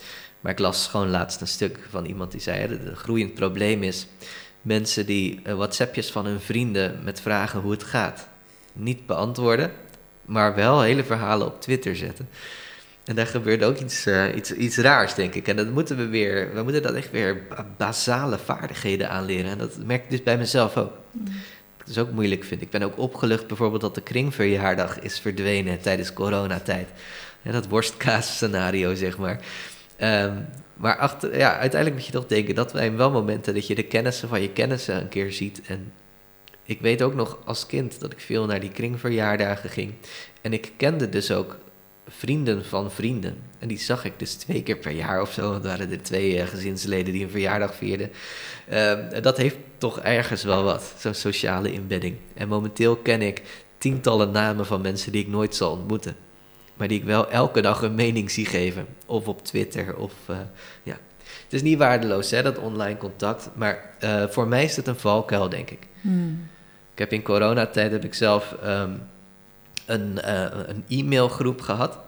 Maar 0.41 0.53
ik 0.53 0.59
las 0.59 0.87
gewoon 0.87 1.11
laatst 1.11 1.41
een 1.41 1.49
stuk 1.49 1.79
van 1.91 2.05
iemand 2.05 2.31
die 2.31 2.41
zei: 2.41 2.69
dat 2.69 2.79
het 2.87 2.99
groeiend 2.99 3.35
probleem 3.35 3.83
is 3.83 4.07
mensen 4.63 5.07
die 5.07 5.41
uh, 5.47 5.55
WhatsAppjes 5.55 6.11
van 6.11 6.27
hun 6.27 6.41
vrienden 6.41 7.01
met 7.05 7.21
vragen 7.21 7.61
hoe 7.61 7.71
het 7.71 7.83
gaat 7.83 8.29
niet 8.73 9.07
beantwoorden, 9.07 9.73
maar 10.25 10.55
wel 10.55 10.81
hele 10.81 11.05
verhalen 11.05 11.47
op 11.47 11.61
Twitter 11.61 11.97
zetten. 11.97 12.29
En 13.05 13.15
daar 13.15 13.27
gebeurt 13.27 13.65
ook 13.65 13.79
iets, 13.79 14.07
uh, 14.07 14.37
iets, 14.37 14.53
iets 14.53 14.77
raars, 14.77 15.15
denk 15.15 15.35
ik. 15.35 15.49
En 15.49 15.57
dat 15.57 15.71
moeten 15.71 15.97
we 15.97 16.07
weer, 16.07 16.55
we 16.55 16.63
moeten 16.63 16.83
dat 16.83 16.95
echt 16.95 17.11
weer 17.11 17.43
basale 17.77 18.39
vaardigheden 18.39 19.11
aanleren. 19.11 19.51
En 19.51 19.59
dat 19.59 19.77
merk 19.85 20.05
ik 20.05 20.11
dus 20.11 20.23
bij 20.23 20.39
mezelf 20.39 20.77
ook. 20.77 20.93
Dat 21.79 21.89
is 21.89 21.99
ook 21.99 22.11
moeilijk, 22.11 22.45
vind 22.45 22.61
ik. 22.61 22.67
Ik 22.67 22.73
ben 22.73 22.83
ook 22.83 22.99
opgelucht 22.99 23.47
bijvoorbeeld 23.47 23.81
dat 23.81 23.95
de 23.95 24.01
kringverjaardag 24.01 25.01
is 25.01 25.21
verdwenen 25.21 25.81
tijdens 25.81 26.13
coronatijd. 26.13 26.89
Ja, 27.43 27.53
dat 27.53 27.69
worstkaas-scenario, 27.69 28.95
zeg 28.95 29.19
maar. 29.19 29.41
Um, 29.99 30.47
maar 30.75 30.97
achter, 30.97 31.39
ja, 31.39 31.59
uiteindelijk 31.59 31.95
moet 31.95 32.07
je 32.07 32.13
toch 32.13 32.27
denken, 32.27 32.55
dat 32.55 32.71
zijn 32.71 32.97
wel 32.97 33.11
momenten 33.11 33.55
dat 33.55 33.67
je 33.67 33.75
de 33.75 33.83
kennissen 33.83 34.29
van 34.29 34.43
je 34.43 34.51
kennissen 34.51 34.97
een 34.97 35.09
keer 35.09 35.33
ziet. 35.33 35.61
En 35.67 35.93
ik 36.63 36.81
weet 36.81 37.03
ook 37.03 37.15
nog 37.15 37.39
als 37.45 37.67
kind 37.67 38.01
dat 38.01 38.13
ik 38.13 38.21
veel 38.21 38.47
naar 38.47 38.61
die 38.61 38.71
kringverjaardagen 38.71 39.71
ging. 39.71 39.95
En 40.41 40.53
ik 40.53 40.73
kende 40.77 41.09
dus 41.09 41.31
ook 41.31 41.59
vrienden 42.09 42.65
van 42.65 42.91
vrienden. 42.91 43.37
En 43.59 43.69
die 43.69 43.79
zag 43.79 44.05
ik 44.05 44.19
dus 44.19 44.35
twee 44.35 44.63
keer 44.63 44.77
per 44.77 44.93
jaar 44.93 45.21
of 45.21 45.33
zo. 45.33 45.53
Dat 45.53 45.65
waren 45.65 45.91
er 45.91 46.03
twee 46.03 46.37
uh, 46.37 46.47
gezinsleden 46.47 47.13
die 47.13 47.25
een 47.25 47.31
verjaardag 47.31 47.75
vierden. 47.75 48.11
Uh, 48.73 48.93
dat 49.23 49.37
heeft 49.37 49.57
toch 49.79 50.01
ergens 50.01 50.45
wel 50.45 50.63
wat, 50.63 50.95
zo'n 50.99 51.15
sociale 51.15 51.73
inbedding. 51.73 52.17
En 52.35 52.49
momenteel 52.49 52.97
ken 52.97 53.23
ik 53.23 53.43
tientallen 53.79 54.31
namen 54.31 54.67
van 54.67 54.81
mensen 54.81 55.13
die 55.13 55.23
ik 55.23 55.29
nooit 55.29 55.55
zal 55.55 55.71
ontmoeten. 55.71 56.17
Maar 56.75 56.89
die 56.89 56.99
ik 56.99 57.05
wel 57.05 57.31
elke 57.31 57.61
dag 57.61 57.83
een 57.83 57.95
mening 57.95 58.31
zie 58.31 58.47
geven. 58.47 58.87
Of 59.07 59.29
op 59.29 59.45
Twitter. 59.45 59.97
Of, 59.97 60.13
uh, 60.31 60.37
ja. 60.83 60.99
Het 61.45 61.53
is 61.53 61.63
niet 61.63 61.79
waardeloos, 61.79 62.31
hè, 62.31 62.43
dat 62.43 62.59
online 62.59 62.97
contact. 62.97 63.51
Maar 63.55 63.95
uh, 64.05 64.25
voor 64.29 64.49
mij 64.49 64.65
is 64.65 64.77
het 64.77 64.87
een 64.87 64.97
valkuil, 64.97 65.49
denk 65.49 65.71
ik. 65.71 65.87
Hmm. 66.01 66.49
Ik 66.93 66.99
heb 66.99 67.13
in 67.13 67.23
coronatijd 67.23 67.93
heb 67.93 68.05
ik 68.05 68.15
zelf 68.15 68.57
um, 68.65 69.03
een, 69.87 70.19
uh, 70.25 70.47
een 70.67 70.85
e-mailgroep 70.89 71.61
gehad. 71.61 71.99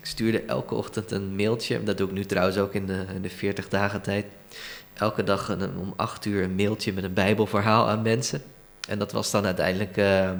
Ik 0.00 0.06
stuurde 0.06 0.42
elke 0.42 0.74
ochtend 0.74 1.10
een 1.10 1.36
mailtje. 1.36 1.82
Dat 1.82 1.98
doe 1.98 2.08
ik 2.08 2.14
nu 2.14 2.24
trouwens 2.24 2.58
ook 2.58 2.74
in 2.74 2.86
de, 2.86 3.20
de 3.20 3.30
40 3.30 3.68
dagen 3.68 4.00
tijd. 4.00 4.26
Elke 4.94 5.24
dag 5.24 5.56
om 5.78 5.92
8 5.96 6.24
uur 6.24 6.42
een 6.42 6.54
mailtje 6.54 6.92
met 6.92 7.04
een 7.04 7.14
Bijbelverhaal 7.14 7.88
aan 7.88 8.02
mensen. 8.02 8.42
En 8.88 8.98
dat 8.98 9.12
was 9.12 9.30
dan 9.30 9.44
uiteindelijk 9.44 9.96
uh, 9.96 10.30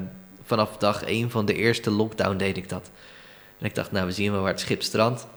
vanaf 0.43 0.77
dag 0.77 1.03
1 1.03 1.29
van 1.29 1.45
de 1.45 1.53
eerste 1.53 1.91
lockdown 1.91 2.37
deed 2.37 2.57
ik 2.57 2.69
dat. 2.69 2.91
En 3.59 3.65
ik 3.65 3.75
dacht, 3.75 3.91
nou, 3.91 4.05
we 4.05 4.11
zien 4.11 4.31
wel 4.31 4.41
waar 4.41 4.51
het 4.51 4.59
schip 4.59 4.81
strandt. 4.81 5.27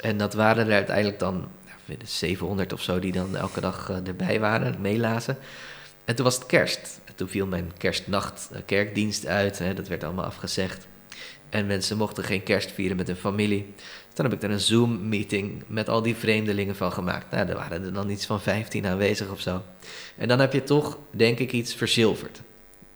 En 0.00 0.16
dat 0.16 0.34
waren 0.34 0.66
er 0.66 0.72
uiteindelijk 0.72 1.18
dan 1.18 1.48
ja, 1.86 1.94
700 2.04 2.72
of 2.72 2.82
zo 2.82 2.98
die 2.98 3.12
dan 3.12 3.36
elke 3.36 3.60
dag 3.60 3.90
uh, 3.90 4.06
erbij 4.06 4.40
waren, 4.40 4.80
meelazen. 4.80 5.38
En 6.04 6.14
toen 6.14 6.24
was 6.24 6.34
het 6.34 6.46
kerst. 6.46 7.00
En 7.04 7.14
toen 7.14 7.28
viel 7.28 7.46
mijn 7.46 7.72
kerstnacht 7.76 8.50
kerkdienst 8.66 9.26
uit. 9.26 9.58
Hè, 9.58 9.74
dat 9.74 9.88
werd 9.88 10.04
allemaal 10.04 10.24
afgezegd. 10.24 10.86
En 11.50 11.66
mensen 11.66 11.96
mochten 11.96 12.24
geen 12.24 12.42
kerst 12.42 12.72
vieren 12.72 12.96
met 12.96 13.06
hun 13.06 13.16
familie. 13.16 13.74
Toen 14.12 14.24
heb 14.24 14.34
ik 14.34 14.42
er 14.42 14.50
een 14.50 14.60
Zoom-meeting 14.60 15.62
met 15.66 15.88
al 15.88 16.02
die 16.02 16.14
vreemdelingen 16.14 16.76
van 16.76 16.92
gemaakt. 16.92 17.30
Nou, 17.30 17.48
er 17.48 17.54
waren 17.54 17.84
er 17.84 17.92
dan 17.92 18.10
iets 18.10 18.26
van 18.26 18.40
15 18.40 18.86
aanwezig 18.86 19.30
of 19.30 19.40
zo. 19.40 19.62
En 20.16 20.28
dan 20.28 20.40
heb 20.40 20.52
je 20.52 20.62
toch, 20.62 20.98
denk 21.10 21.38
ik, 21.38 21.52
iets 21.52 21.74
verzilverd. 21.74 22.40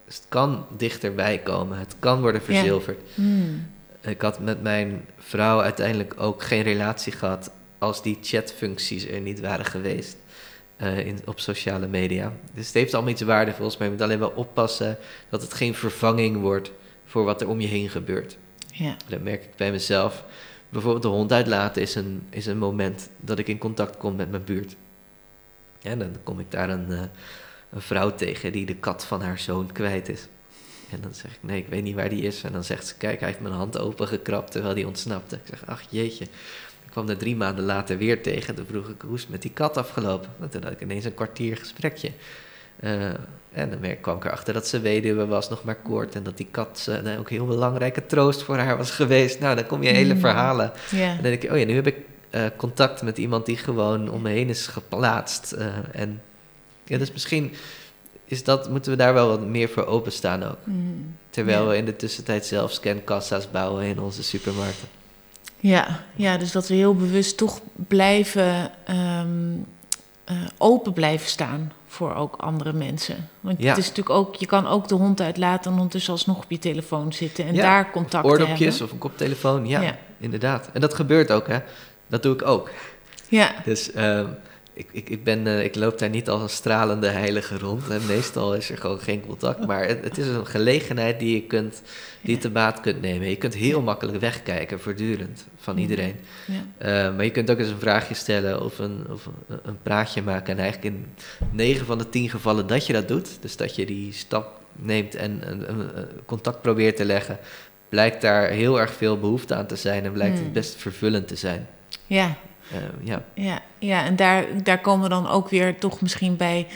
Dus 0.05 0.17
het 0.17 0.27
kan 0.29 0.67
dichterbij 0.77 1.39
komen. 1.39 1.79
Het 1.79 1.97
kan 1.99 2.21
worden 2.21 2.43
verzilverd. 2.43 3.01
Hmm. 3.15 3.67
Ik 4.01 4.21
had 4.21 4.41
met 4.41 4.63
mijn 4.63 5.09
vrouw 5.19 5.61
uiteindelijk 5.61 6.15
ook 6.17 6.43
geen 6.43 6.63
relatie 6.63 7.13
gehad 7.13 7.51
als 7.79 8.03
die 8.03 8.19
chatfuncties 8.23 9.07
er 9.07 9.21
niet 9.21 9.41
waren 9.41 9.65
geweest. 9.65 10.17
Uh, 10.83 11.07
in, 11.07 11.19
op 11.25 11.41
sociale 11.41 11.87
media. 11.87 12.33
Dus 12.55 12.67
het 12.67 12.75
heeft 12.75 12.95
allemaal 12.95 13.13
iets 13.13 13.23
waardevols, 13.23 13.77
maar 13.77 13.87
je 13.87 13.93
moet 13.93 14.03
alleen 14.03 14.19
wel 14.19 14.33
oppassen 14.35 14.99
dat 15.29 15.43
het 15.43 15.55
geen 15.55 15.75
vervanging 15.75 16.41
wordt 16.41 16.73
voor 17.05 17.25
wat 17.25 17.41
er 17.41 17.49
om 17.49 17.61
je 17.61 17.67
heen 17.67 17.89
gebeurt. 17.89 18.37
Ja. 18.77 18.97
Dat 19.09 19.21
merk 19.21 19.45
ik 19.45 19.57
bij 19.57 19.71
mezelf. 19.71 20.25
Bijvoorbeeld 20.69 21.03
de 21.03 21.09
hond 21.09 21.33
uitlaten 21.33 21.83
is 21.83 21.95
een, 21.95 22.27
is 22.31 22.47
een 22.47 22.59
moment 22.59 23.09
dat 23.17 23.39
ik 23.39 23.49
in 23.49 23.59
contact 23.59 23.97
kom 23.97 24.17
met 24.17 24.31
mijn 24.31 24.45
buurt. 24.45 24.77
Ja, 25.81 25.95
dan 25.95 26.17
kom 26.23 26.41
ik 26.41 26.51
daar 26.51 26.71
een, 26.71 26.91
uh, 26.91 27.03
een 27.71 27.81
vrouw 27.81 28.15
tegen 28.15 28.53
die 28.53 28.67
de 28.67 28.77
kat 28.77 29.05
van 29.05 29.23
haar 29.23 29.39
zoon 29.39 29.73
kwijt 29.73 30.09
is. 30.09 30.29
En 30.91 31.01
dan 31.01 31.15
zeg 31.15 31.35
ik, 31.35 31.39
nee, 31.41 31.59
ik 31.59 31.69
weet 31.69 31.83
niet 31.83 31.95
waar 31.95 32.09
die 32.09 32.23
is. 32.23 32.43
En 32.43 32.53
dan 32.53 32.65
zegt 32.65 32.87
ze, 32.87 32.97
kijk, 32.97 33.19
hij 33.21 33.29
heeft 33.29 33.41
mijn 33.41 33.55
hand 33.55 33.79
opengekrapt 33.79 34.51
terwijl 34.51 34.75
hij 34.75 34.85
ontsnapte. 34.85 35.37
Ik 35.37 35.47
zeg, 35.47 35.67
ach 35.67 35.83
jeetje. 35.89 36.25
Ik 36.85 36.91
kwam 36.91 37.09
er 37.09 37.17
drie 37.17 37.37
maanden 37.37 37.65
later 37.65 37.99
weer 37.99 38.23
tegen. 38.23 38.55
Toen 38.55 38.67
vroeg 38.67 38.89
ik, 38.89 39.01
hoe 39.01 39.15
is 39.15 39.21
het 39.21 39.31
met 39.31 39.43
die 39.43 39.51
kat 39.51 39.77
afgelopen? 39.77 40.31
En 40.41 40.49
toen 40.49 40.63
had 40.63 40.73
ik 40.73 40.81
ineens 40.81 41.05
een 41.05 41.15
kwartier 41.15 41.57
gesprekje. 41.57 42.11
Uh, 42.81 43.05
en 43.53 43.71
dan 43.71 43.97
kwam 44.01 44.17
ik 44.17 44.25
erachter 44.25 44.55
dat 44.55 44.67
ze 44.67 44.81
weduwe 44.81 45.27
was, 45.27 45.49
nog 45.49 45.65
maar 45.65 45.75
kort. 45.75 46.15
En 46.15 46.23
dat 46.23 46.37
die 46.37 46.49
kat 46.51 46.87
uh, 46.89 47.19
ook 47.19 47.31
een 47.31 47.37
heel 47.37 47.47
belangrijke 47.47 48.07
troost 48.07 48.43
voor 48.43 48.59
haar 48.59 48.77
was 48.77 48.91
geweest. 48.91 49.41
Nou, 49.41 49.55
dan 49.57 49.67
kom 49.67 49.83
je 49.83 49.89
hele 49.89 50.15
mm. 50.15 50.21
verhalen. 50.21 50.73
En 50.91 51.15
dan 51.15 51.23
denk 51.23 51.43
ik, 51.43 51.51
oh 51.51 51.59
ja, 51.59 51.65
nu 51.65 51.75
heb 51.75 51.87
ik 51.87 51.97
uh, 52.31 52.45
contact 52.57 53.03
met 53.03 53.19
iemand 53.19 53.47
die 53.47 53.57
gewoon 53.57 54.11
om 54.11 54.23
me 54.23 54.31
heen 54.31 54.49
is 54.49 54.67
geplaatst. 54.67 55.53
En 55.93 56.23
ja, 56.85 56.99
dus 56.99 57.13
misschien 57.13 57.53
is 58.25 58.45
dat, 58.45 58.71
moeten 58.71 58.91
we 58.91 58.97
daar 58.97 59.15
wel 59.15 59.29
wat 59.29 59.47
meer 59.47 59.69
voor 59.69 59.87
openstaan 59.87 60.43
ook. 60.43 60.59
Mm. 60.65 61.15
Terwijl 61.31 61.69
we 61.69 61.77
in 61.77 61.85
de 61.85 61.97
tussentijd 61.97 62.47
zelf 62.47 62.73
scankassa's 62.73 63.51
bouwen 63.51 63.85
in 63.85 64.01
onze 64.01 64.23
supermarkten. 64.23 64.89
Ja, 65.61 66.05
ja, 66.15 66.37
dus 66.37 66.53
dat 66.53 66.69
we 66.69 66.75
heel 66.75 66.95
bewust 66.95 67.37
toch 67.37 67.61
blijven 67.75 68.71
eh, 70.25 70.37
open 70.59 70.93
blijven 70.93 71.29
staan 71.29 71.73
voor 71.95 72.15
ook 72.15 72.35
andere 72.37 72.73
mensen. 72.73 73.29
Want 73.41 73.63
Ja. 73.63 73.69
het 73.69 73.79
is 73.79 73.89
natuurlijk 73.89 74.17
ook, 74.17 74.35
je 74.35 74.47
kan 74.47 74.67
ook 74.67 74.89
de 74.89 74.95
hond 74.95 75.21
uitlaten 75.21 75.71
en 75.71 75.77
ondertussen 75.77 76.13
alsnog 76.13 76.37
op 76.37 76.45
je 76.51 76.59
telefoon 76.59 77.13
zitten 77.13 77.47
en 77.47 77.55
Ja, 77.55 77.63
daar 77.63 77.91
contact 77.91 78.25
te 78.25 78.31
Oordopjes 78.31 78.59
hebben. 78.69 78.83
of 78.87 78.93
een 78.93 78.99
koptelefoon, 78.99 79.67
ja, 79.67 79.81
Ja. 79.81 79.97
inderdaad. 80.19 80.71
En 80.73 80.81
dat 80.81 80.95
gebeurt 80.95 81.31
ook, 81.33 81.47
hè. 81.49 81.59
Dat 82.07 82.23
doe 82.23 82.35
ik 82.35 82.47
ook. 82.47 82.71
Ja, 83.29 83.51
Dus 83.65 83.93
ehm, 83.93 84.27
ik, 84.75 84.87
ik, 84.93 85.09
ik, 85.11 85.25
ben, 85.25 85.47
eh, 85.47 85.65
ik 85.65 85.75
loop 85.75 85.99
daar 85.99 86.09
niet 86.11 86.29
als 86.29 86.43
een 86.43 86.49
stralende 86.49 87.09
heilige 87.09 87.59
rond. 87.59 87.89
En 87.91 88.07
meestal 88.07 88.55
is 88.55 88.71
er 88.71 88.77
gewoon 88.79 88.99
geen 89.01 89.27
contact. 89.27 89.67
Maar 89.67 89.87
het, 89.87 90.05
het 90.05 90.19
is 90.19 90.27
een 90.27 90.47
gelegenheid 90.47 91.19
die 91.19 91.35
je, 91.35 91.43
kunt, 91.43 91.83
die 92.21 92.35
Ja. 92.35 92.41
te 92.41 92.51
baat 92.51 92.81
kunt 92.81 93.01
nemen. 93.01 93.29
Je 93.29 93.37
kunt 93.37 93.55
heel 93.55 93.81
makkelijk 93.83 94.21
wegkijken, 94.21 94.81
voortdurend, 94.81 95.47
van 95.57 95.79
iedereen. 95.79 96.15
ja. 96.47 96.65
Eh, 97.09 97.15
maar 97.17 97.25
je 97.25 97.31
kunt 97.31 97.51
ook 97.51 97.59
eens 97.59 97.69
een 97.69 97.79
vraagje 97.79 98.15
stellen 98.15 98.63
of 98.65 98.79
een, 98.79 99.05
of 99.11 99.27
een, 99.49 99.59
een 99.63 99.79
praatje 99.83 100.23
maken. 100.23 100.57
En 100.57 100.63
eigenlijk 100.63 100.95
in 100.95 101.07
9 101.51 101.87
van 101.87 101.99
de 101.99 102.09
10 102.09 102.31
gevallen 102.31 102.67
dat 102.67 102.87
je 102.87 102.93
dat 102.93 103.09
doet, 103.09 103.29
dus 103.43 103.57
dat 103.57 103.77
je 103.77 103.87
die 103.87 104.13
stap 104.13 104.61
neemt 104.73 105.15
en 105.15 105.51
een, 105.51 105.71
een- 105.71 105.91
contact 106.27 106.63
probeert 106.63 106.97
te 106.97 107.05
leggen, 107.05 107.39
blijkt 107.89 108.21
daar 108.23 108.49
heel 108.49 108.81
erg 108.81 108.93
veel 108.93 109.19
behoefte 109.19 109.55
aan 109.55 109.67
te 109.67 109.77
zijn 109.77 110.05
en 110.05 110.13
blijkt 110.13 110.35
Hmm. 110.35 110.45
het 110.45 110.53
best 110.53 110.75
vervullend 110.77 111.29
te 111.29 111.37
zijn. 111.37 111.67
ja, 112.07 112.37
Eh, 112.71 112.79
ja. 113.03 113.25
ja, 113.35 113.63
ja, 113.79 114.05
en 114.05 114.17
daar, 114.17 114.63
daar 114.63 114.81
komen 114.81 115.03
we 115.03 115.09
dan 115.09 115.29
ook 115.29 115.49
weer 115.49 115.79
toch 115.79 116.01
misschien 116.01 116.37
bij, 116.37 116.67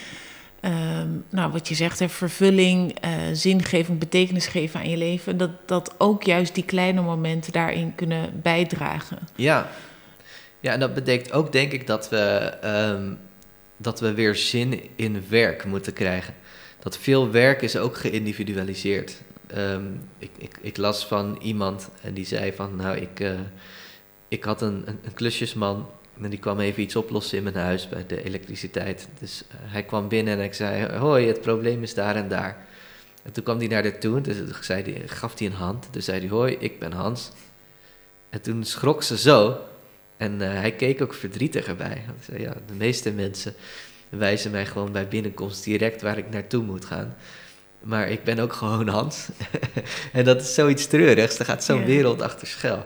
ehm, 0.61 1.09
nou 1.31 1.53
wat 1.53 1.69
je 1.69 1.75
zegt, 1.75 1.99
hè, 1.99 2.09
vervulling, 2.09 2.99
eh, 3.01 3.11
zingeving, 3.33 3.99
betekenis 3.99 4.47
geven 4.47 4.81
aan 4.81 4.91
je 4.91 4.97
leven. 4.97 5.37
Dat, 5.37 5.69
dat 5.69 5.95
ook 5.99 6.23
juist 6.23 6.55
die 6.55 6.65
kleine 6.65 7.01
momenten 7.01 7.53
daarin 7.53 7.95
kunnen 7.95 8.41
bijdragen. 8.43 9.19
Ja. 9.35 9.71
ja, 10.61 10.73
en 10.73 10.81
dat 10.81 10.95
betekent 10.95 11.33
ook 11.33 11.53
denk 11.53 11.73
ik 11.73 11.87
dat 11.87 12.09
we, 12.09 12.57
ehm, 12.63 13.13
dat 13.77 14.01
we 14.01 14.15
weer 14.15 14.35
zin 14.35 14.81
in 14.97 15.25
werk 15.29 15.65
moeten 15.65 15.93
krijgen. 15.93 16.35
Dat 16.79 16.99
veel 16.99 17.31
werk 17.31 17.63
is 17.63 17.77
ook 17.77 17.97
geïndividualiseerd. 17.97 19.23
Ehm, 19.47 19.85
ik, 20.19 20.31
ik, 20.39 20.59
ik 20.61 20.77
las 20.77 21.07
van 21.07 21.39
iemand 21.43 21.89
en 22.03 22.15
die 22.15 22.27
zei 22.27 22.53
van, 22.53 22.77
nou, 22.77 22.97
ik, 22.97 23.21
eh, 23.21 23.31
ik 24.29 24.45
had 24.45 24.63
een, 24.63 24.85
een, 24.87 25.15
klusjesman 25.15 25.91
en 26.21 26.31
die 26.31 26.39
kwam 26.39 26.61
even 26.61 26.83
iets 26.83 26.97
oplossen 26.97 27.39
in 27.39 27.45
mijn 27.45 27.57
huis 27.57 27.89
bij 27.89 28.07
de 28.07 28.25
elektriciteit. 28.25 29.09
Dus 29.19 29.43
eh, 29.49 29.57
hij 29.61 29.83
kwam 29.83 30.09
binnen 30.09 30.39
en 30.39 30.45
ik 30.45 30.55
zei, 30.55 30.97
hoi, 30.97 31.27
het 31.27 31.41
probleem 31.41 31.83
is 31.83 31.95
daar 31.95 32.17
en 32.17 32.29
daar. 32.29 32.67
En 33.23 33.33
toen 33.33 33.45
kwam 33.45 33.59
hij 33.59 33.67
naar 33.67 33.83
haar 33.83 33.99
toe, 33.99 34.21
dus 34.21 34.37
zei 34.61 34.83
die, 34.83 35.09
gaf 35.09 35.39
hij 35.39 35.47
een 35.47 35.53
hand. 35.53 35.89
Toen 35.91 36.03
zei 36.03 36.21
hij, 36.21 36.29
hoi, 36.29 36.57
ik 36.59 36.79
ben 36.79 36.93
Hans. 36.93 37.31
En 38.31 38.41
toen 38.41 38.65
schrok 38.65 39.03
ze 39.03 39.19
zo. 39.19 39.59
En 40.17 40.43
eh, 40.43 40.61
hij 40.61 40.73
keek 40.73 41.03
ook 41.03 41.15
verdrietig 41.15 41.67
erbij. 41.67 42.03
Hij 42.05 42.15
zei, 42.21 42.41
ja, 42.41 42.55
de 42.67 42.75
meeste 42.75 43.13
mensen 43.13 43.55
wijzen 44.09 44.51
mij 44.51 44.67
gewoon 44.67 44.93
bij 44.93 45.09
binnenkomst 45.09 45.65
direct 45.65 46.03
waar 46.03 46.19
ik 46.19 46.31
naartoe 46.31 46.63
moet 46.63 46.85
gaan. 46.85 47.17
Maar 47.83 48.09
ik 48.09 48.25
ben 48.25 48.39
ook 48.39 48.53
gewoon 48.53 48.89
Hans. 48.89 49.29
en 50.13 50.25
dat 50.25 50.41
is 50.41 50.55
zoiets 50.55 50.87
treurigs. 50.87 51.39
Er 51.39 51.45
gaat 51.45 51.65
zo'n 51.65 51.85
wereld 51.85 52.23
achter 52.23 52.47
schuil. 52.47 52.85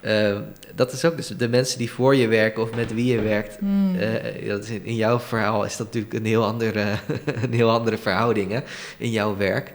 Eh, 0.00 0.38
dat 0.74 0.92
is 0.92 1.04
ook 1.04 1.16
dus 1.16 1.28
de 1.28 1.48
mensen 1.48 1.78
die 1.78 1.90
voor 1.90 2.14
je 2.16 2.28
werken 2.28 2.62
of 2.62 2.74
met 2.74 2.94
wie 2.94 3.12
je 3.12 3.20
werkt. 3.20 3.58
Hmm. 3.58 3.96
eh, 3.96 4.48
dat 4.48 4.64
is 4.64 4.70
in, 4.70 4.84
in 4.84 4.94
jouw 4.94 5.18
verhaal 5.18 5.64
is 5.64 5.76
dat 5.76 5.86
natuurlijk 5.86 6.14
een 6.14 6.26
heel 6.26 6.44
andere, 6.44 6.84
een 7.42 7.52
heel 7.52 7.70
andere 7.70 7.98
verhouding 7.98 8.50
hè, 8.52 8.60
in 8.98 9.10
jouw 9.10 9.36
werk. 9.36 9.72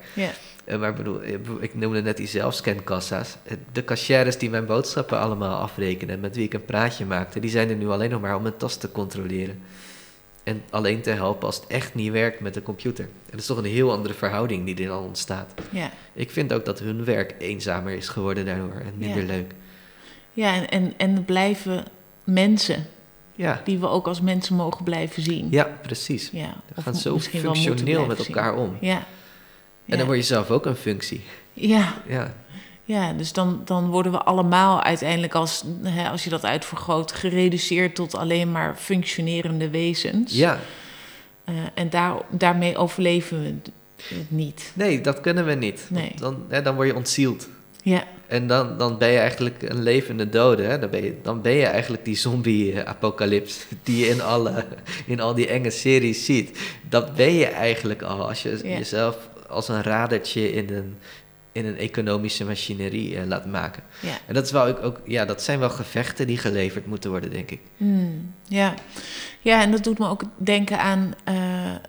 Eh, 0.65 0.80
maar 0.80 0.93
bedoel, 0.93 1.21
ik 1.60 1.76
noemde 1.76 2.02
net 2.02 2.17
die 2.17 2.28
zelfscankassa's. 2.28 3.36
De 3.71 3.84
cashiers 3.84 4.38
die 4.38 4.50
mijn 4.50 4.65
boodschappen 4.65 5.19
allemaal 5.19 5.62
afrekenen, 5.62 6.19
met 6.19 6.36
wie 6.36 6.45
ik 6.45 6.54
een 6.54 6.65
praatje 6.65 7.06
maakte, 7.06 7.39
die 7.39 7.50
zijn 7.50 7.69
er 7.69 7.76
nu 7.76 7.89
alleen 7.89 8.10
nog 8.10 8.21
maar 8.21 8.36
om 8.36 8.41
mijn 8.41 8.58
tas 8.58 8.78
te 8.78 8.91
controleren. 8.91 9.60
En 10.44 10.62
alleen 10.70 11.02
te 11.02 11.10
helpen 11.10 11.46
als 11.46 11.56
het 11.56 11.68
echt 11.68 11.96
niet 11.96 12.12
werkt 12.12 12.40
met 12.40 12.54
de 12.54 12.64
computer. 12.64 13.04
En 13.06 13.12
dat 13.32 13.40
is 13.40 13.46
toch 13.46 13.58
een 13.58 13.66
heel 13.66 13.92
andere 13.92 14.14
verhouding 14.14 14.66
die 14.66 14.76
er 14.82 14.88
dan 14.88 15.04
ontstaat. 15.04 15.54
ja. 15.70 15.92
Ik 16.14 16.32
vind 16.32 16.54
ook 16.54 16.66
dat 16.66 16.80
hun 16.80 17.04
werk 17.06 17.36
eenzamer 17.40 17.94
is 17.94 18.08
geworden 18.08 18.46
daardoor 18.46 18.74
en 18.86 18.94
minder 18.98 19.20
Ja. 19.22 19.26
leuk. 19.28 19.52
Ja, 20.34 20.54
en, 20.56 20.70
en, 20.70 20.94
en 20.98 21.16
het 21.16 21.26
blijven 21.26 21.84
mensen 22.24 22.86
Ja, 23.36 23.62
die 23.64 23.80
we 23.80 23.88
ook 23.88 24.08
als 24.08 24.22
mensen 24.22 24.56
mogen 24.56 24.84
blijven 24.84 25.24
zien. 25.24 25.48
ja 25.50 25.78
precies. 25.82 26.30
Ja, 26.32 26.54
We 26.76 26.82
gaan 26.82 26.96
zo 26.96 27.20
functioneel 27.20 28.06
met 28.06 28.28
elkaar 28.28 28.54
zien. 28.54 28.62
om. 28.64 28.78
Ja. 28.82 29.06
En 29.86 29.98
dan 29.98 30.06
word 30.06 30.18
je 30.18 30.24
zelf 30.24 30.52
ook 30.52 30.66
een 30.66 30.76
functie. 30.76 31.22
ja, 31.54 31.94
Ja, 32.08 32.34
ja, 32.86 33.13
dus 33.13 33.34
dan, 33.34 33.62
dan 33.65 33.89
worden 33.89 34.12
we 34.12 34.17
allemaal 34.24 34.82
uiteindelijk, 34.84 35.36
als, 35.36 35.63
hè, 35.84 36.10
als 36.10 36.24
je 36.24 36.30
dat 36.30 36.46
uitvergroot, 36.46 37.12
gereduceerd 37.12 37.96
tot 37.96 38.15
alleen 38.15 38.52
maar 38.52 38.76
functionerende 38.76 39.70
wezens. 39.70 40.34
ja. 40.34 40.60
Eh, 41.44 41.54
en 41.74 41.89
daar, 41.89 42.13
daarmee 42.30 42.78
overleven 42.78 43.41
we 43.41 43.48
het 43.48 43.72
niet. 44.28 44.72
nee, 44.76 45.02
dat 45.02 45.22
kunnen 45.22 45.46
we 45.46 45.54
niet. 45.54 45.86
Nee. 45.89 46.12
Dan, 46.20 46.44
hè, 46.50 46.62
dan 46.62 46.76
word 46.76 46.88
je 46.88 46.96
ontzield. 46.96 47.48
Ja, 47.84 48.04
En 48.28 48.48
dan, 48.48 48.78
dan 48.78 48.98
ben 48.98 49.10
je 49.12 49.17
eigenlijk 49.17 49.62
een 49.62 49.84
levende 49.84 50.30
dode. 50.30 50.63
Hè? 50.63 50.80
Dan, 50.80 50.89
ben 50.89 51.04
je, 51.04 51.15
dan 51.24 51.41
ben 51.41 51.52
je 51.54 51.65
eigenlijk 51.65 52.06
die 52.06 52.15
zombie-apocalyps 52.15 53.65
die 53.84 53.98
je 54.06 54.08
in, 54.12 54.22
alle, 54.22 54.65
in 55.06 55.20
al 55.20 55.34
die 55.34 55.48
enge 55.48 55.70
series 55.70 56.26
ziet. 56.26 56.60
Dat 56.89 57.15
ben 57.15 57.34
je 57.34 57.46
eigenlijk 57.46 58.02
al 58.02 58.28
als 58.28 58.41
je 58.44 58.60
Ja. 58.63 58.78
jezelf 58.78 59.17
als 59.50 59.67
een 59.67 59.84
radertje 59.84 60.52
in 60.54 60.70
een, 60.76 60.98
in 61.52 61.66
een 61.66 61.78
economische 61.78 62.46
machinerie 62.46 63.18
eh, 63.18 63.28
laat 63.28 63.46
maken. 63.46 63.84
ja. 64.00 64.18
En 64.28 64.34
dat, 64.34 64.46
is 64.46 64.52
wel 64.52 64.66
ook, 64.66 64.84
ook, 64.84 65.02
ja, 65.06 65.26
dat 65.26 65.42
zijn 65.42 65.60
wel 65.60 65.70
gevechten 65.70 66.28
die 66.28 66.38
geleverd 66.38 66.86
moeten 66.86 67.10
worden, 67.10 67.32
denk 67.32 67.52
ik. 67.52 67.60
Hmm, 67.78 68.34
ja. 68.48 68.74
ja, 69.42 69.62
en 69.62 69.72
dat 69.72 69.84
doet 69.84 70.00
me 70.00 70.08
ook 70.08 70.24
denken 70.36 70.80
aan 70.80 71.14
eh, 71.24 71.36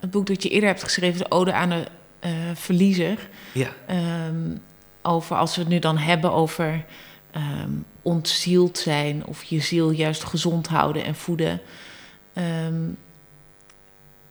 het 0.00 0.10
boek 0.10 0.26
dat 0.26 0.42
je 0.42 0.48
eerder 0.48 0.68
hebt 0.68 0.82
geschreven, 0.82 1.18
De 1.18 1.30
Ode 1.30 1.52
aan 1.52 1.68
de 1.68 1.84
eh, 2.18 2.30
Verliezer. 2.54 3.28
Ja, 3.52 3.68
Ehm, 3.86 4.56
over, 5.02 5.36
als 5.36 5.54
we 5.54 5.60
het 5.60 5.70
nu 5.70 5.78
dan 5.78 5.98
hebben 5.98 6.32
over 6.32 6.84
ehm, 7.30 7.70
ontzield 8.02 8.78
zijn 8.78 9.26
of 9.26 9.42
je 9.42 9.60
ziel 9.60 9.90
juist 9.90 10.24
gezond 10.24 10.68
houden 10.68 11.04
en 11.04 11.14
voeden. 11.14 11.60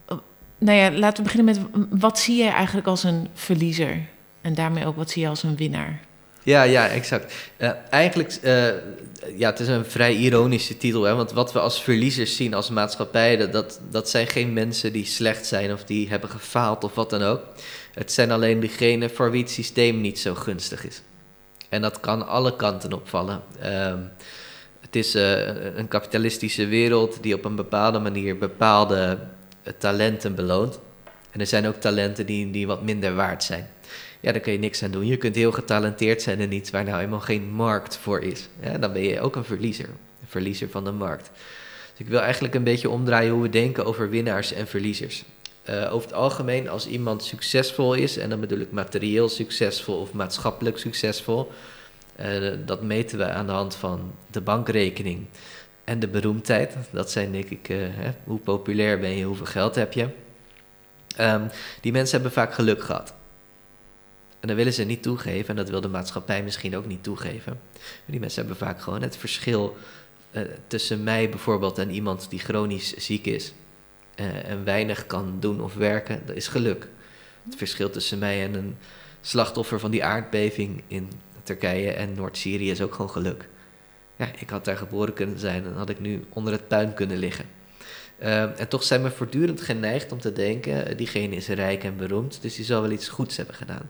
Oh, 0.07 0.17
nou 0.57 0.77
ja, 0.77 0.91
laten 0.91 1.23
we 1.23 1.29
beginnen 1.31 1.69
met 1.71 1.87
wat 2.01 2.19
zie 2.19 2.37
jij 2.37 2.51
eigenlijk 2.51 2.87
als 2.87 3.03
een 3.03 3.27
verliezer? 3.33 4.07
En 4.41 4.53
daarmee 4.53 4.85
ook 4.85 4.95
wat 4.95 5.09
zie 5.09 5.21
je 5.21 5.27
als 5.27 5.43
een 5.43 5.55
winnaar? 5.55 5.99
Ja, 6.43 6.63
ja, 6.63 6.87
exact. 6.87 7.33
Eh, 7.57 7.71
eigenlijk, 7.89 8.31
eh, 8.41 8.67
ja, 9.37 9.49
het 9.49 9.59
is 9.59 9.67
een 9.67 9.85
vrij 9.85 10.15
ironische 10.15 10.77
titel, 10.77 11.03
hè, 11.03 11.15
want 11.15 11.31
wat 11.31 11.53
we 11.53 11.59
als 11.59 11.81
verliezers 11.81 12.35
zien 12.35 12.53
als 12.53 12.69
maatschappij, 12.69 13.37
dat, 13.51 13.79
dat, 13.89 14.09
zijn 14.09 14.27
geen 14.27 14.53
mensen 14.53 14.93
die 14.93 15.05
slecht 15.05 15.45
zijn 15.45 15.73
of 15.73 15.83
die 15.83 16.09
hebben 16.09 16.29
gefaald 16.29 16.83
of 16.83 16.95
wat 16.95 17.09
dan 17.09 17.21
ook. 17.21 17.41
Het 17.93 18.11
zijn 18.11 18.31
alleen 18.31 18.59
degenen 18.59 19.09
voor 19.09 19.31
wie 19.31 19.41
het 19.41 19.51
systeem 19.51 20.01
niet 20.01 20.19
zo 20.19 20.35
gunstig 20.35 20.85
is. 20.85 21.01
En 21.69 21.81
dat 21.81 21.99
kan 21.99 22.27
alle 22.27 22.55
kanten 22.55 22.93
opvallen. 22.93 23.41
Ehm, 23.59 23.99
het 24.79 24.95
is 24.95 25.15
eh, 25.15 25.75
een 25.75 25.87
kapitalistische 25.87 26.65
wereld 26.65 27.17
die 27.23 27.33
op 27.33 27.45
een 27.45 27.55
bepaalde 27.55 27.99
manier 27.99 28.37
bepaalde 28.37 29.17
talenten 29.77 30.35
beloont. 30.35 30.79
En 31.31 31.39
er 31.39 31.47
zijn 31.47 31.67
ook 31.67 31.75
talenten 31.75 32.25
die, 32.25 32.51
die 32.51 32.67
wat 32.67 32.83
minder 32.83 33.15
waard 33.15 33.43
zijn. 33.43 33.69
Ja, 34.21 34.31
daar 34.31 34.41
kun 34.41 34.51
je 34.51 34.59
niks 34.59 34.83
aan 34.83 34.91
doen. 34.91 35.05
Je 35.05 35.17
kunt 35.17 35.35
heel 35.35 35.51
getalenteerd 35.51 36.21
zijn 36.21 36.39
in 36.39 36.51
iets 36.51 36.69
waar 36.69 36.83
nou 36.83 36.97
helemaal 36.97 37.19
geen 37.19 37.51
markt 37.51 37.97
voor 37.97 38.21
is. 38.21 38.49
Dan 38.79 38.93
ben 38.93 39.03
je 39.03 39.21
ook 39.21 39.35
een 39.35 39.45
verliezer. 39.45 39.87
Een 39.87 40.27
verliezer 40.27 40.69
van 40.69 40.83
de 40.83 40.91
markt. 40.91 41.31
Dus 41.91 41.99
ik 41.99 42.07
wil 42.07 42.19
eigenlijk 42.19 42.55
een 42.55 42.63
beetje 42.63 42.89
omdraaien 42.89 43.31
hoe 43.31 43.41
we 43.41 43.49
denken 43.49 43.85
over 43.85 44.09
winnaars 44.09 44.53
en 44.53 44.67
verliezers. 44.67 45.23
Eh, 45.61 45.93
over 45.93 46.07
het 46.07 46.17
algemeen, 46.17 46.69
als 46.69 46.87
iemand 46.87 47.23
succesvol 47.23 47.93
is, 47.93 48.17
en 48.17 48.29
dan 48.29 48.39
bedoel 48.39 48.59
ik 48.59 48.71
materieel 48.71 49.29
succesvol 49.29 49.99
of 49.99 50.13
maatschappelijk 50.13 50.77
succesvol, 50.77 51.51
eh, 52.15 52.51
dat 52.65 52.81
meten 52.81 53.17
we 53.17 53.29
aan 53.29 53.45
de 53.45 53.51
hand 53.51 53.75
van 53.75 54.13
de 54.31 54.41
bankrekening 54.41 55.25
en 55.83 55.99
de 55.99 56.07
beroemdheid. 56.07 56.75
Dat 56.91 57.11
zijn 57.11 57.31
denk 57.31 57.49
ik, 57.49 57.69
eh, 57.69 57.77
hè, 57.77 58.11
hoe 58.23 58.39
populair 58.39 58.99
ben 58.99 59.17
je, 59.17 59.23
hoeveel 59.23 59.45
geld 59.45 59.75
heb 59.75 59.93
je. 59.93 60.07
Ehm, 61.15 61.47
die 61.81 61.91
mensen 61.91 62.13
hebben 62.13 62.31
vaak 62.31 62.53
geluk 62.53 62.83
gehad. 62.83 63.13
En 64.41 64.47
dat 64.47 64.55
willen 64.57 64.73
ze 64.73 64.83
niet 64.83 65.03
toegeven, 65.03 65.49
en 65.49 65.55
dat 65.55 65.69
wil 65.69 65.81
de 65.81 65.87
maatschappij 65.87 66.43
misschien 66.43 66.75
ook 66.75 66.85
niet 66.85 67.03
toegeven. 67.03 67.59
Die 68.05 68.19
mensen 68.19 68.39
hebben 68.39 68.67
vaak 68.67 68.81
gewoon 68.81 69.01
het 69.01 69.17
verschil 69.17 69.77
eh, 70.31 70.41
tussen 70.67 71.03
mij 71.03 71.29
bijvoorbeeld 71.29 71.77
en 71.77 71.91
iemand 71.91 72.29
die 72.29 72.39
chronisch 72.39 72.93
ziek 72.93 73.25
is 73.25 73.53
eh, 74.15 74.49
en 74.49 74.63
weinig 74.63 75.05
kan 75.05 75.37
doen 75.39 75.61
of 75.61 75.73
werken, 75.73 76.21
dat 76.25 76.35
is 76.35 76.47
geluk. 76.47 76.87
Het 77.43 77.55
verschil 77.55 77.89
tussen 77.89 78.19
mij 78.19 78.43
en 78.43 78.53
een 78.53 78.77
slachtoffer 79.21 79.79
van 79.79 79.91
die 79.91 80.03
aardbeving 80.03 80.83
in 80.87 81.09
Turkije 81.43 81.91
en 81.91 82.13
Noord-Syrië 82.13 82.71
is 82.71 82.81
ook 82.81 82.93
gewoon 82.93 83.09
geluk. 83.09 83.49
Ja, 84.15 84.31
ik 84.39 84.49
had 84.49 84.65
daar 84.65 84.77
geboren 84.77 85.13
kunnen 85.13 85.39
zijn 85.39 85.65
en 85.65 85.73
had 85.73 85.89
ik 85.89 85.99
nu 85.99 86.23
onder 86.29 86.53
het 86.53 86.67
puin 86.67 86.93
kunnen 86.93 87.17
liggen. 87.17 87.45
Ehm, 88.19 88.49
en 88.57 88.67
toch 88.67 88.83
zijn 88.83 89.03
we 89.03 89.11
voortdurend 89.11 89.61
geneigd 89.61 90.11
om 90.11 90.19
te 90.19 90.33
denken, 90.33 90.85
eh, 90.85 90.97
diegene 90.97 91.35
is 91.35 91.47
rijk 91.47 91.83
en 91.83 91.97
beroemd, 91.97 92.41
dus 92.41 92.55
die 92.55 92.65
zal 92.65 92.81
wel 92.81 92.91
iets 92.91 93.07
goeds 93.07 93.37
hebben 93.37 93.55
gedaan. 93.55 93.89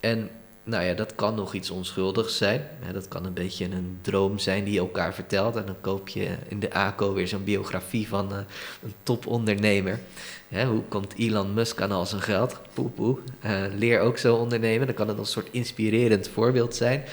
En 0.00 0.30
nou 0.64 0.84
ja, 0.84 0.94
dat 0.94 1.14
kan 1.14 1.34
nog 1.34 1.54
iets 1.54 1.70
onschuldigs 1.70 2.36
zijn. 2.36 2.68
dat 2.92 3.08
kan 3.08 3.24
een 3.24 3.32
beetje 3.32 3.64
een 3.64 3.98
droom 4.00 4.38
zijn 4.38 4.64
die 4.64 4.72
je 4.72 4.78
elkaar 4.78 5.14
vertelt. 5.14 5.56
En 5.56 5.66
dan 5.66 5.80
koop 5.80 6.08
je 6.08 6.28
in 6.48 6.60
de 6.60 6.72
ACO 6.72 7.12
weer 7.12 7.28
zo'n 7.28 7.44
biografie 7.44 8.08
van 8.08 8.32
uh, 8.32 8.38
een 8.82 8.94
topondernemer. 9.02 10.00
hoe 10.48 10.82
komt 10.88 11.14
Elon 11.16 11.54
Musk 11.54 11.80
aan 11.80 11.92
al 11.92 12.06
zijn 12.06 12.22
geld? 12.22 12.60
Poe, 12.74 12.88
poe. 12.88 13.18
Uh, 13.44 13.62
leer 13.76 14.00
ook 14.00 14.18
zo 14.18 14.36
ondernemen. 14.36 14.86
Dan 14.86 14.96
kan 14.96 15.08
het 15.08 15.18
een 15.18 15.26
soort 15.26 15.48
inspirerend 15.50 16.28
voorbeeld 16.28 16.74
zijn. 16.74 17.04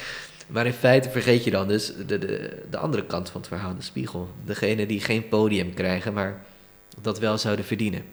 Maar 0.48 0.66
in 0.66 0.74
feite 0.74 1.10
vergeet 1.10 1.44
je 1.44 1.52
dan 1.52 1.68
dus 1.68 1.94
de, 2.08 2.18
de, 2.18 2.64
de 2.70 2.78
andere 2.78 3.06
kant 3.06 3.30
van 3.30 3.42
het 3.42 3.50
verhaal, 3.50 3.76
de 3.76 3.82
spiegel. 3.82 4.30
Degene 4.46 4.86
die 4.86 5.00
geen 5.00 5.28
podium 5.28 5.74
krijgen, 5.74 6.14
maar 6.14 6.46
dat 7.02 7.20
wel 7.20 7.38
zouden 7.38 7.66
verdienen. 7.66 8.04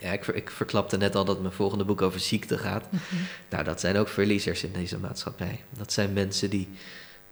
Ja, 0.00 0.12
ik, 0.12 0.26
ik 0.26 0.50
verklapte 0.50 0.96
net 0.96 1.14
al 1.14 1.24
dat 1.24 1.40
mijn 1.40 1.52
volgende 1.52 1.84
boek 1.84 2.02
over 2.02 2.20
ziekte 2.20 2.58
gaat. 2.58 2.92
Mhm. 2.92 3.02
Nou, 3.48 3.64
dat 3.64 3.80
zijn 3.80 3.96
ook 3.96 4.08
verliezers 4.08 4.64
in 4.64 4.72
deze 4.72 4.98
maatschappij. 4.98 5.60
Dat 5.78 5.92
zijn 5.92 6.12
mensen 6.12 6.50
die 6.50 6.68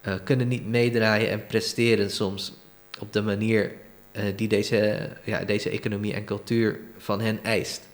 uh, 0.07 0.14
kunnen 0.25 0.49
niet 0.49 0.66
meedraaien 0.66 1.31
en 1.31 1.47
presteren 1.47 2.11
soms 2.11 2.53
op 2.99 3.12
de 3.12 3.23
manier 3.23 3.73
uh, 4.12 4.23
die 4.37 4.49
deze, 4.49 5.09
ja, 5.25 5.45
deze 5.45 5.71
economie 5.71 6.14
en 6.14 6.25
cultuur 6.25 6.81
van 6.99 7.21
hen 7.21 7.45
eist. 7.45 7.89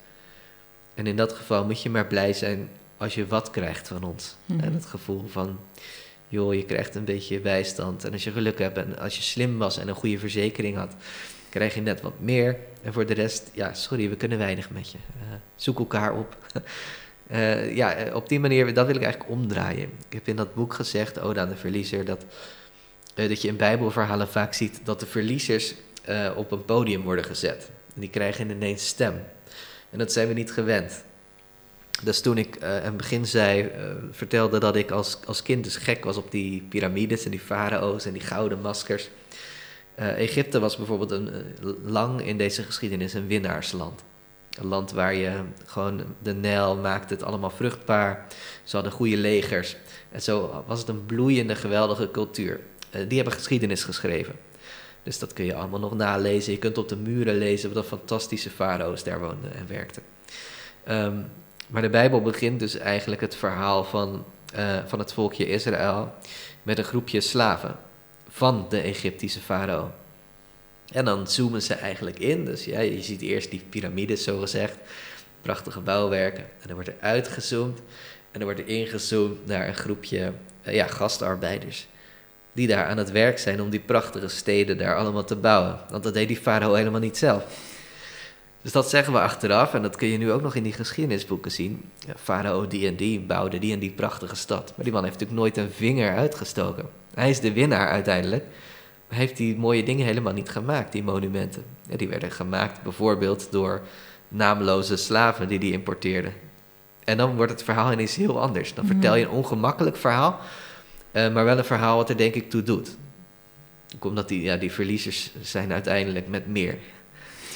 En 0.95 1.07
in 1.07 1.17
dat 1.17 1.33
geval 1.33 1.65
moet 1.65 1.83
je 1.83 1.91
maar 1.91 2.07
blij 2.07 2.33
zijn 2.33 2.69
als 2.97 3.15
je 3.15 3.27
wat 3.27 3.51
krijgt 3.51 3.89
van 3.89 4.03
ons. 4.03 4.37
En 4.47 4.57
mhm. 4.57 4.73
het 4.73 4.87
gevoel 4.87 5.25
van, 5.29 5.59
joh, 6.29 6.55
je 6.55 6.65
krijgt 6.65 6.95
een 6.95 7.05
beetje 7.05 7.41
bijstand. 7.41 8.05
En 8.05 8.13
als 8.13 8.25
je 8.25 8.31
geluk 8.31 8.59
hebt 8.59 8.77
en 8.77 8.99
als 8.99 9.17
je 9.17 9.23
slim 9.23 9.59
was 9.59 9.79
en 9.79 9.89
een 9.89 9.95
goede 9.95 10.19
verzekering 10.19 10.77
had, 10.77 10.95
krijg 11.55 11.75
je 11.75 11.81
net 11.81 12.01
wat 12.01 12.21
meer. 12.21 12.57
En 12.83 12.93
voor 12.93 13.07
de 13.07 13.15
rest, 13.15 13.51
ja, 13.53 13.75
sorry, 13.75 14.09
we 14.09 14.17
kunnen 14.17 14.39
weinig 14.39 14.71
met 14.71 14.91
je. 14.91 14.99
Uh, 14.99 15.35
zoek 15.57 15.79
elkaar 15.79 16.15
op. 16.15 16.37
uh, 17.31 17.75
ja, 17.81 18.11
op 18.13 18.29
die 18.29 18.41
manier, 18.41 18.75
dat 18.75 18.87
wil 18.87 18.95
ik 18.95 19.03
eigenlijk 19.03 19.33
omdraaien. 19.33 19.91
Ik 20.09 20.13
heb 20.13 20.29
in 20.29 20.37
dat 20.37 20.55
boek 20.55 20.75
gezegd, 20.75 21.21
Ode 21.21 21.41
aan 21.41 21.49
de 21.49 21.57
Verliezer, 21.57 22.05
dat, 22.05 22.25
dat 23.15 23.43
je 23.43 23.49
in 23.49 23.57
Bijbelverhalen 23.57 24.29
vaak 24.29 24.55
ziet 24.55 24.81
dat 24.85 25.01
de 25.01 25.07
verliezers 25.07 25.75
op 26.37 26.53
een 26.53 26.65
podium 26.65 27.03
worden 27.03 27.25
gezet. 27.25 27.71
En 27.95 28.01
die 28.01 28.11
krijgen 28.11 28.51
ineens 28.51 28.87
stem. 28.87 29.23
En 29.91 29.99
dat 29.99 30.13
zijn 30.13 30.29
we 30.29 30.35
niet 30.35 30.53
gewend. 30.53 31.05
Dus 32.03 32.21
toen 32.21 32.39
ik 32.39 32.57
in 32.57 32.67
het 32.67 32.97
begin 32.97 33.27
zei, 33.27 33.71
vertelde 34.11 34.59
dat 34.59 34.77
ik 34.77 34.91
als, 34.91 35.19
als 35.27 35.43
kind 35.43 35.65
dus 35.65 35.77
gek 35.77 36.05
was 36.05 36.17
op 36.17 36.31
die 36.31 36.63
piramides 36.69 37.25
en 37.25 37.31
die 37.31 37.41
farao's 37.41 38.05
en 38.05 38.13
die 38.13 38.23
gouden 38.23 38.61
maskers. 38.61 39.11
Uh, 39.99 40.19
Egypte 40.19 40.61
was 40.61 40.77
bijvoorbeeld 40.77 41.11
een, 41.11 41.29
eh, 41.33 41.69
lang 41.85 42.27
in 42.27 42.39
deze 42.39 42.63
geschiedenis 42.63 43.15
een 43.15 43.27
winnaarsland. 43.27 44.03
Een 44.59 44.67
land 44.67 44.93
waar 44.93 45.15
je 45.15 45.41
gewoon 45.67 46.03
de 46.23 46.35
Nijl 46.35 46.77
maakte 46.77 47.15
het 47.15 47.23
allemaal 47.23 47.51
vruchtbaar. 47.51 48.27
Ze 48.65 48.77
hadden 48.77 48.93
goede 48.93 49.17
legers. 49.17 49.77
En 50.11 50.23
zo 50.23 50.65
was 50.67 50.79
het 50.79 50.89
een 50.89 51.07
bloeiende, 51.07 51.55
geweldige 51.55 52.11
cultuur. 52.11 52.61
Uh, 52.91 53.01
die 53.09 53.17
hebben 53.17 53.35
geschiedenis 53.35 53.85
geschreven. 53.85 54.35
Dus 55.03 55.19
dat 55.19 55.33
kun 55.33 55.45
je 55.45 55.55
allemaal 55.55 55.81
nog 55.81 55.95
nalezen. 55.95 56.53
Je 56.53 56.59
kunt 56.59 56.79
op 56.79 56.89
de 56.89 56.97
muren 56.97 57.39
lezen 57.39 57.73
wat 57.73 57.87
fantastische 57.87 58.51
farao's 58.51 59.05
daar 59.05 59.21
woonden 59.21 59.55
en 59.55 59.67
werkten. 59.67 60.03
Um, 60.89 61.27
maar 61.69 61.83
de 61.83 61.91
Bijbel 61.91 62.23
begint 62.23 62.61
dus 62.61 62.77
eigenlijk 62.77 63.21
het 63.21 63.35
verhaal 63.35 63.85
van, 63.85 64.25
van 64.87 64.99
het 64.99 65.13
volkje 65.13 65.47
Israël 65.47 66.15
met 66.63 66.79
een 66.79 66.85
groepje 66.85 67.21
slaven 67.21 67.77
van 68.35 68.67
de 68.69 68.81
Egyptische 68.81 69.41
farao. 69.41 69.91
En 70.93 71.05
dan 71.05 71.29
zoomen 71.29 71.63
ze 71.63 71.75
eigenlijk 71.75 72.19
in. 72.19 72.45
Dus 72.45 72.65
ja, 72.65 72.81
je 72.81 73.03
ziet 73.03 73.21
eerst 73.21 73.51
die 73.51 73.63
piramides, 73.69 74.25
zo 74.25 74.39
gezegd. 74.39 74.77
Prachtige 75.43 75.81
bouwwerken. 75.81 76.43
En 76.43 76.67
dan 76.67 76.75
wordt 76.75 76.89
er 76.89 76.97
uitgezoomd. 77.01 77.79
En 78.31 78.41
dan 78.41 78.43
wordt 78.43 78.61
er 78.61 78.69
ingezoomd 78.69 79.47
naar 79.47 79.69
een 79.69 79.75
groepje 79.75 80.33
uh, 80.67 80.75
ja, 80.75 80.87
gastarbeiders. 80.87 81.87
Die 82.53 82.67
daar 82.67 82.87
aan 82.87 82.99
het 82.99 83.11
werk 83.11 83.39
zijn 83.39 83.61
om 83.61 83.71
die 83.71 83.81
prachtige 83.81 84.29
steden 84.29 84.79
daar 84.79 84.97
allemaal 84.97 85.25
te 85.25 85.37
bouwen. 85.37 85.79
Want 85.91 86.03
dat 86.03 86.15
deed 86.15 86.29
die 86.29 86.37
farao 86.37 86.75
helemaal 86.75 87.01
niet 87.01 87.17
zelf. 87.17 87.45
Dus 88.65 88.73
dat 88.73 88.91
zeggen 88.91 89.13
we 89.13 89.21
achteraf. 89.21 89.75
En 89.75 89.83
dat 89.83 89.97
kun 89.97 90.09
je 90.09 90.19
nu 90.19 90.33
ook 90.33 90.43
nog 90.43 90.55
in 90.55 90.63
die 90.63 90.73
geschiedenisboeken 90.73 91.51
zien. 91.51 91.91
Ja, 92.07 92.13
farao 92.17 92.67
die 92.67 92.87
en 92.87 92.97
die 92.97 93.21
bouwde 93.21 93.59
die 93.59 93.73
en 93.73 93.79
die 93.79 93.91
prachtige 93.91 94.37
stad. 94.37 94.73
Maar 94.77 94.85
die 94.85 94.93
man 94.93 95.05
heeft 95.05 95.21
natuurlijk 95.21 95.41
nooit 95.41 95.57
een 95.57 95.75
vinger 95.75 96.17
uitgestoken. 96.17 96.89
Hij 97.15 97.31
is 97.31 97.41
de 97.41 97.53
winnaar 97.53 97.89
uiteindelijk. 97.89 98.45
Maar 99.09 99.19
heeft 99.19 99.37
die 99.37 99.57
mooie 99.57 99.83
dingen 99.83 100.07
helemaal 100.07 100.33
niet 100.33 100.49
gemaakt, 100.49 100.93
die 100.93 101.03
monumenten. 101.03 101.65
Ja, 101.89 101.97
die 101.97 102.09
werden 102.09 102.31
gemaakt 102.31 102.83
bijvoorbeeld 102.83 103.49
door 103.51 103.83
naamloze 104.29 104.97
slaven 104.97 105.49
die 105.49 105.59
die 105.59 105.73
importeerden. 105.73 106.33
En 107.05 107.17
dan 107.17 107.37
wordt 107.37 107.53
het 107.53 107.63
verhaal 107.63 107.93
ineens 107.93 108.17
heel 108.17 108.41
anders. 108.41 108.75
Dan 108.75 108.87
vertel 108.87 109.15
je 109.15 109.25
een 109.25 109.31
ongemakkelijk 109.31 109.97
verhaal, 109.97 110.41
uh, 111.13 111.33
maar 111.33 111.45
wel 111.45 111.59
een 111.59 111.65
verhaal 111.65 111.97
wat 111.97 112.09
er 112.09 112.17
denk 112.17 112.35
ik 112.35 112.51
toe 112.51 112.63
doet. 112.63 112.97
Omdat 113.99 114.29
die, 114.29 114.43
ja, 114.43 114.57
die 114.57 114.73
verliezers 114.73 115.33
zijn 115.41 115.73
uiteindelijk 115.73 116.29
met 116.29 116.47
meer. 116.47 116.79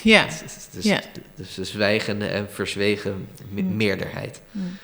Ja. 0.03 0.27
Dus, 0.27 0.67
dus, 0.73 0.85
ja. 0.85 1.01
dus 1.35 1.55
de 1.55 1.65
zwijgende 1.65 2.27
en 2.27 2.51
verzwegen 2.51 3.29
meerderheid. 3.51 4.41
Mm. 4.51 4.77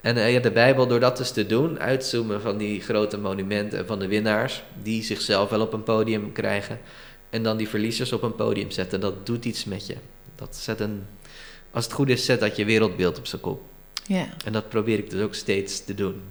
En 0.00 0.16
uh, 0.16 0.32
ja, 0.32 0.40
de 0.40 0.50
Bijbel, 0.50 0.86
door 0.86 1.00
dat 1.00 1.16
dus 1.16 1.30
te 1.30 1.46
doen, 1.46 1.80
uitzoomen 1.80 2.40
van 2.40 2.56
die 2.56 2.80
grote 2.80 3.18
monumenten 3.18 3.78
en 3.78 3.86
van 3.86 3.98
de 3.98 4.06
winnaars, 4.06 4.62
die 4.82 5.02
zichzelf 5.02 5.50
wel 5.50 5.60
op 5.60 5.72
een 5.72 5.82
podium 5.82 6.32
krijgen, 6.32 6.80
en 7.30 7.42
dan 7.42 7.56
die 7.56 7.68
verliezers 7.68 8.12
op 8.12 8.22
een 8.22 8.34
podium 8.34 8.70
zetten, 8.70 9.00
dat 9.00 9.26
doet 9.26 9.44
iets 9.44 9.64
met 9.64 9.86
je. 9.86 9.96
Dat 10.34 10.56
zet 10.56 10.80
een, 10.80 11.02
als 11.70 11.84
het 11.84 11.92
goed 11.92 12.08
is, 12.08 12.24
zet 12.24 12.40
dat 12.40 12.56
je 12.56 12.64
wereldbeeld 12.64 13.18
op 13.18 13.26
zijn 13.26 13.40
kop. 13.40 13.62
Ja. 14.06 14.28
En 14.44 14.52
dat 14.52 14.68
probeer 14.68 14.98
ik 14.98 15.10
dus 15.10 15.22
ook 15.22 15.34
steeds 15.34 15.84
te 15.84 15.94
doen. 15.94 16.22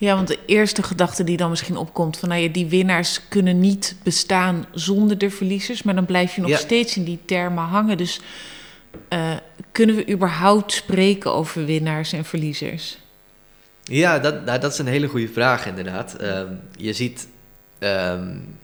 Ja, 0.00 0.14
want 0.14 0.28
de 0.28 0.38
eerste 0.46 0.82
gedachte 0.82 1.24
die 1.24 1.36
dan 1.36 1.50
misschien 1.50 1.76
opkomt 1.76 2.16
van 2.16 2.28
nou 2.28 2.40
ja, 2.40 2.48
die 2.48 2.66
winnaars 2.66 3.20
kunnen 3.28 3.60
niet 3.60 3.96
bestaan 4.02 4.66
zonder 4.72 5.18
de 5.18 5.30
verliezers, 5.30 5.82
maar 5.82 5.94
dan 5.94 6.06
blijf 6.06 6.34
je 6.34 6.40
nog 6.40 6.58
steeds 6.58 6.96
in 6.96 7.04
die 7.04 7.18
termen 7.24 7.64
hangen. 7.64 7.96
Dus 7.96 8.20
uh, 9.08 9.36
kunnen 9.72 9.96
we 9.96 10.10
überhaupt 10.10 10.72
spreken 10.72 11.32
over 11.32 11.64
winnaars 11.64 12.12
en 12.12 12.24
verliezers? 12.24 12.98
Ja, 13.82 14.18
dat, 14.18 14.44
nou, 14.44 14.58
dat 14.58 14.72
is 14.72 14.78
een 14.78 14.86
hele 14.86 15.08
goede 15.08 15.28
vraag 15.28 15.66
inderdaad. 15.66 16.22
Um, 16.22 16.60
je, 16.76 16.92
ziet, 16.92 17.28
um, 17.78 18.58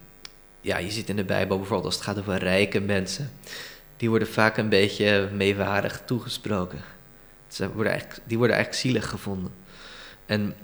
ja, 0.60 0.78
je 0.78 0.90
ziet 0.90 1.08
in 1.08 1.16
de 1.16 1.24
Bijbel 1.24 1.56
bijvoorbeeld 1.56 1.86
als 1.86 1.94
het 1.94 2.04
gaat 2.04 2.18
over 2.18 2.38
rijke 2.38 2.80
mensen, 2.80 3.32
die 3.96 4.08
worden 4.08 4.28
vaak 4.28 4.56
een 4.56 4.68
beetje 4.68 5.28
meewarig 5.32 6.02
toegesproken. 6.04 6.80
Ze 7.48 7.72
worden 7.72 7.92
eigenlijk, 7.92 8.20
die 8.24 8.38
worden 8.38 8.56
eigenlijk 8.56 8.86
zielig 8.86 9.08
gevonden. 9.08 9.52
En 10.26 10.54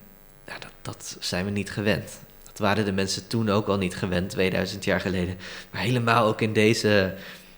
ja, 0.47 0.59
dat, 0.59 0.71
dat 0.83 1.17
zijn 1.21 1.45
we 1.45 1.51
niet 1.51 1.71
gewend. 1.71 2.19
Dat 2.45 2.59
waren 2.59 2.85
de 2.85 2.93
mensen 2.93 3.27
toen 3.27 3.51
ook 3.51 3.67
al 3.67 3.79
niet 3.79 3.97
gewend, 3.97 4.31
2000 4.31 4.85
jaar 4.85 5.01
geleden. 5.01 5.37
Maar 5.71 5.81
helemaal 5.81 6.27
ook 6.27 6.41
in 6.41 6.53
deze 6.53 7.15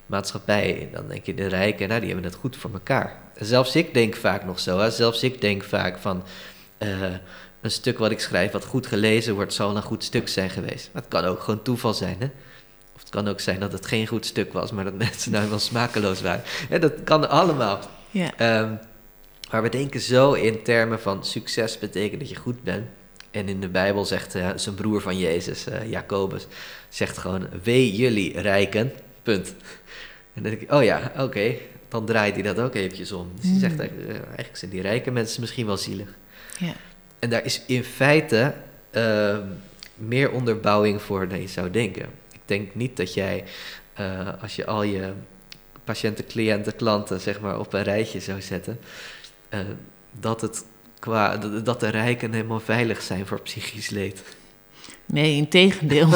maatschappij. 0.07 0.89
Dan 0.93 1.09
denk 1.09 1.27
je, 1.27 1.35
de 1.35 1.47
rijken, 1.47 1.89
nou, 1.89 2.01
die 2.01 2.11
hebben 2.11 2.31
het 2.31 2.41
goed 2.41 2.57
voor 2.57 2.73
elkaar. 2.73 3.19
zelfs 3.39 3.77
ik 3.77 3.95
denk 3.95 4.17
vaak 4.17 4.45
nog 4.45 4.61
zo. 4.61 4.79
Hè? 4.79 4.91
Zelfs 4.91 5.23
ik 5.23 5.41
denk 5.41 5.65
vaak 5.65 5.99
van... 5.99 6.23
Uh, 6.79 7.07
een 7.65 7.71
stuk 7.71 7.99
wat 7.99 8.11
ik 8.11 8.21
schrijf, 8.21 8.53
wat 8.53 8.65
goed 8.65 8.87
gelezen 8.87 9.35
wordt, 9.35 9.55
zal 9.55 9.77
een 9.77 9.83
goed 9.83 10.05
stuk 10.05 10.29
zijn 10.29 10.51
geweest. 10.51 10.91
Maar 10.93 11.03
het 11.03 11.11
kan 11.11 11.25
ook 11.25 11.41
gewoon 11.41 11.63
toeval 11.63 11.95
zijn, 11.95 12.17
hè? 12.19 12.27
Of 12.95 13.01
het 13.01 13.09
kan 13.09 13.29
ook 13.29 13.41
zijn 13.41 13.61
dat 13.61 13.73
het 13.73 13.87
geen 13.87 14.07
goed 14.07 14.27
stuk 14.27 14.53
was, 14.53 14.73
maar 14.73 14.85
dat 14.85 14.95
mensen 15.09 15.33
nou 15.33 15.49
wel 15.49 15.59
smakeloos 15.59 16.21
waren. 16.21 16.43
Ja, 16.69 16.79
dat 16.79 16.93
kan 17.05 17.29
allemaal. 17.29 17.81
Ja. 18.11 18.61
Um, 18.61 18.79
maar 19.55 19.63
we 19.63 19.69
denken 19.69 20.01
zo 20.01 20.33
in 20.33 20.63
termen 20.63 21.01
van 21.01 21.25
succes 21.25 21.79
betekent 21.79 22.21
dat 22.21 22.29
je 22.29 22.37
goed 22.37 22.63
bent. 22.63 22.87
En 23.31 23.49
in 23.49 23.61
de 23.61 23.69
Bijbel 23.69 24.05
zegt 24.05 24.37
uh, 24.37 24.51
zijn 24.57 24.75
broer 24.75 25.01
van 25.01 25.19
Jezus, 25.19 25.69
uh, 25.69 25.91
Jacobus, 25.91 26.47
zegt 26.89 27.19
gewoon: 27.19 27.49
Wee 27.63 27.97
jullie 27.97 28.41
rijken. 28.41 28.93
Punt. 29.23 29.49
En 30.35 30.43
dan 30.43 30.43
denk 30.43 30.61
ik: 30.61 30.73
Oh 30.73 30.83
ja, 30.83 31.13
oké. 31.19 31.55
Dan 31.89 32.07
draait 32.07 32.35
hij 32.35 32.43
dat 32.43 32.59
ook 32.59 32.75
eventjes 32.75 33.13
om. 33.13 33.33
Dus 33.41 33.51
hij 33.51 33.59
zegt: 33.59 33.75
uh, 33.75 34.09
Eigenlijk 34.09 34.57
zijn 34.57 34.71
die 34.71 34.81
rijke 34.81 35.11
mensen 35.11 35.41
misschien 35.41 35.67
wel 35.67 35.77
zielig. 35.77 36.09
Ja. 36.59 36.75
En 37.19 37.31
daar 37.31 37.45
is 37.45 37.63
in 37.67 37.85
feite 37.85 38.55
ehm, 38.91 39.47
meer 39.95 40.31
onderbouwing 40.31 41.03
voor 41.03 41.29
dan 41.29 41.41
je 41.41 41.49
zou 41.49 41.71
denken. 41.71 42.07
Ik 42.33 42.41
denk 42.45 42.75
niet 42.75 42.97
dat 42.97 43.15
jij, 43.15 43.45
als 44.41 44.57
je 44.57 44.67
al 44.67 44.83
je 44.83 45.13
patiënten, 45.85 46.27
cliënten, 46.27 46.77
klanten 46.77 47.21
zeg 47.21 47.41
maar 47.41 47.59
op 47.59 47.73
een 47.73 47.83
rijtje 47.83 48.21
zou 48.21 48.41
zetten, 48.41 48.79
dat 50.21 50.41
het 50.41 50.65
qua, 50.99 51.37
dat 51.37 51.81
de 51.81 51.89
rijken 51.89 52.33
helemaal 52.33 52.61
veilig 52.61 53.03
zijn 53.03 53.27
voor 53.27 53.41
psychisch 53.41 53.91
leed. 53.91 54.23
Nee, 55.07 55.37
in 55.37 55.49
tegendeel. 55.49 56.09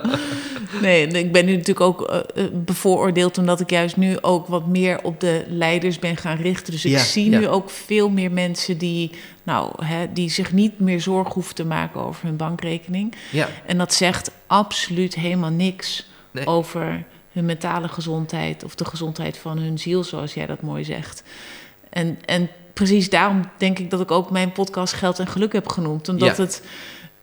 nee, 0.82 1.06
ik 1.06 1.32
ben 1.32 1.44
nu 1.44 1.52
natuurlijk 1.52 1.80
ook 1.80 2.24
uh, 2.34 2.44
bevooroordeeld 2.52 3.38
omdat 3.38 3.60
ik 3.60 3.70
juist 3.70 3.96
nu 3.96 4.20
ook 4.20 4.46
wat 4.46 4.66
meer 4.66 5.02
op 5.02 5.20
de 5.20 5.44
leiders 5.48 5.98
ben 5.98 6.16
gaan 6.16 6.36
richten. 6.36 6.72
Dus 6.72 6.84
ik 6.84 6.98
zie 6.98 7.28
nu 7.28 7.48
ook 7.48 7.70
veel 7.70 8.08
meer 8.08 8.32
mensen 8.32 8.78
die, 8.78 9.10
nou, 9.42 9.84
hè, 9.84 10.12
die 10.12 10.30
zich 10.30 10.52
niet 10.52 10.78
meer 10.78 11.00
zorgen 11.00 11.34
hoeven 11.34 11.54
te 11.54 11.64
maken 11.64 12.00
over 12.00 12.24
hun 12.24 12.36
bankrekening. 12.36 13.14
Ja. 13.32 13.48
En 13.66 13.78
dat 13.78 13.94
zegt 13.94 14.30
absoluut 14.46 15.14
helemaal 15.14 15.50
niks 15.50 16.08
over 16.44 17.04
hun 17.32 17.44
mentale 17.44 17.88
gezondheid 17.88 18.64
of 18.64 18.74
de 18.74 18.84
gezondheid 18.84 19.38
van 19.38 19.58
hun 19.58 19.78
ziel, 19.78 20.04
zoals 20.04 20.34
jij 20.34 20.46
dat 20.46 20.62
mooi 20.62 20.84
zegt. 20.84 21.22
En, 21.96 22.18
en 22.24 22.48
precies 22.72 23.10
daarom 23.10 23.42
denk 23.58 23.78
ik 23.78 23.90
dat 23.90 24.00
ik 24.00 24.10
ook 24.10 24.30
mijn 24.30 24.52
podcast 24.52 24.92
Geld 24.92 25.18
en 25.18 25.26
Geluk 25.26 25.52
heb 25.52 25.68
genoemd. 25.68 26.08
Omdat 26.08 26.36
het 26.36 26.62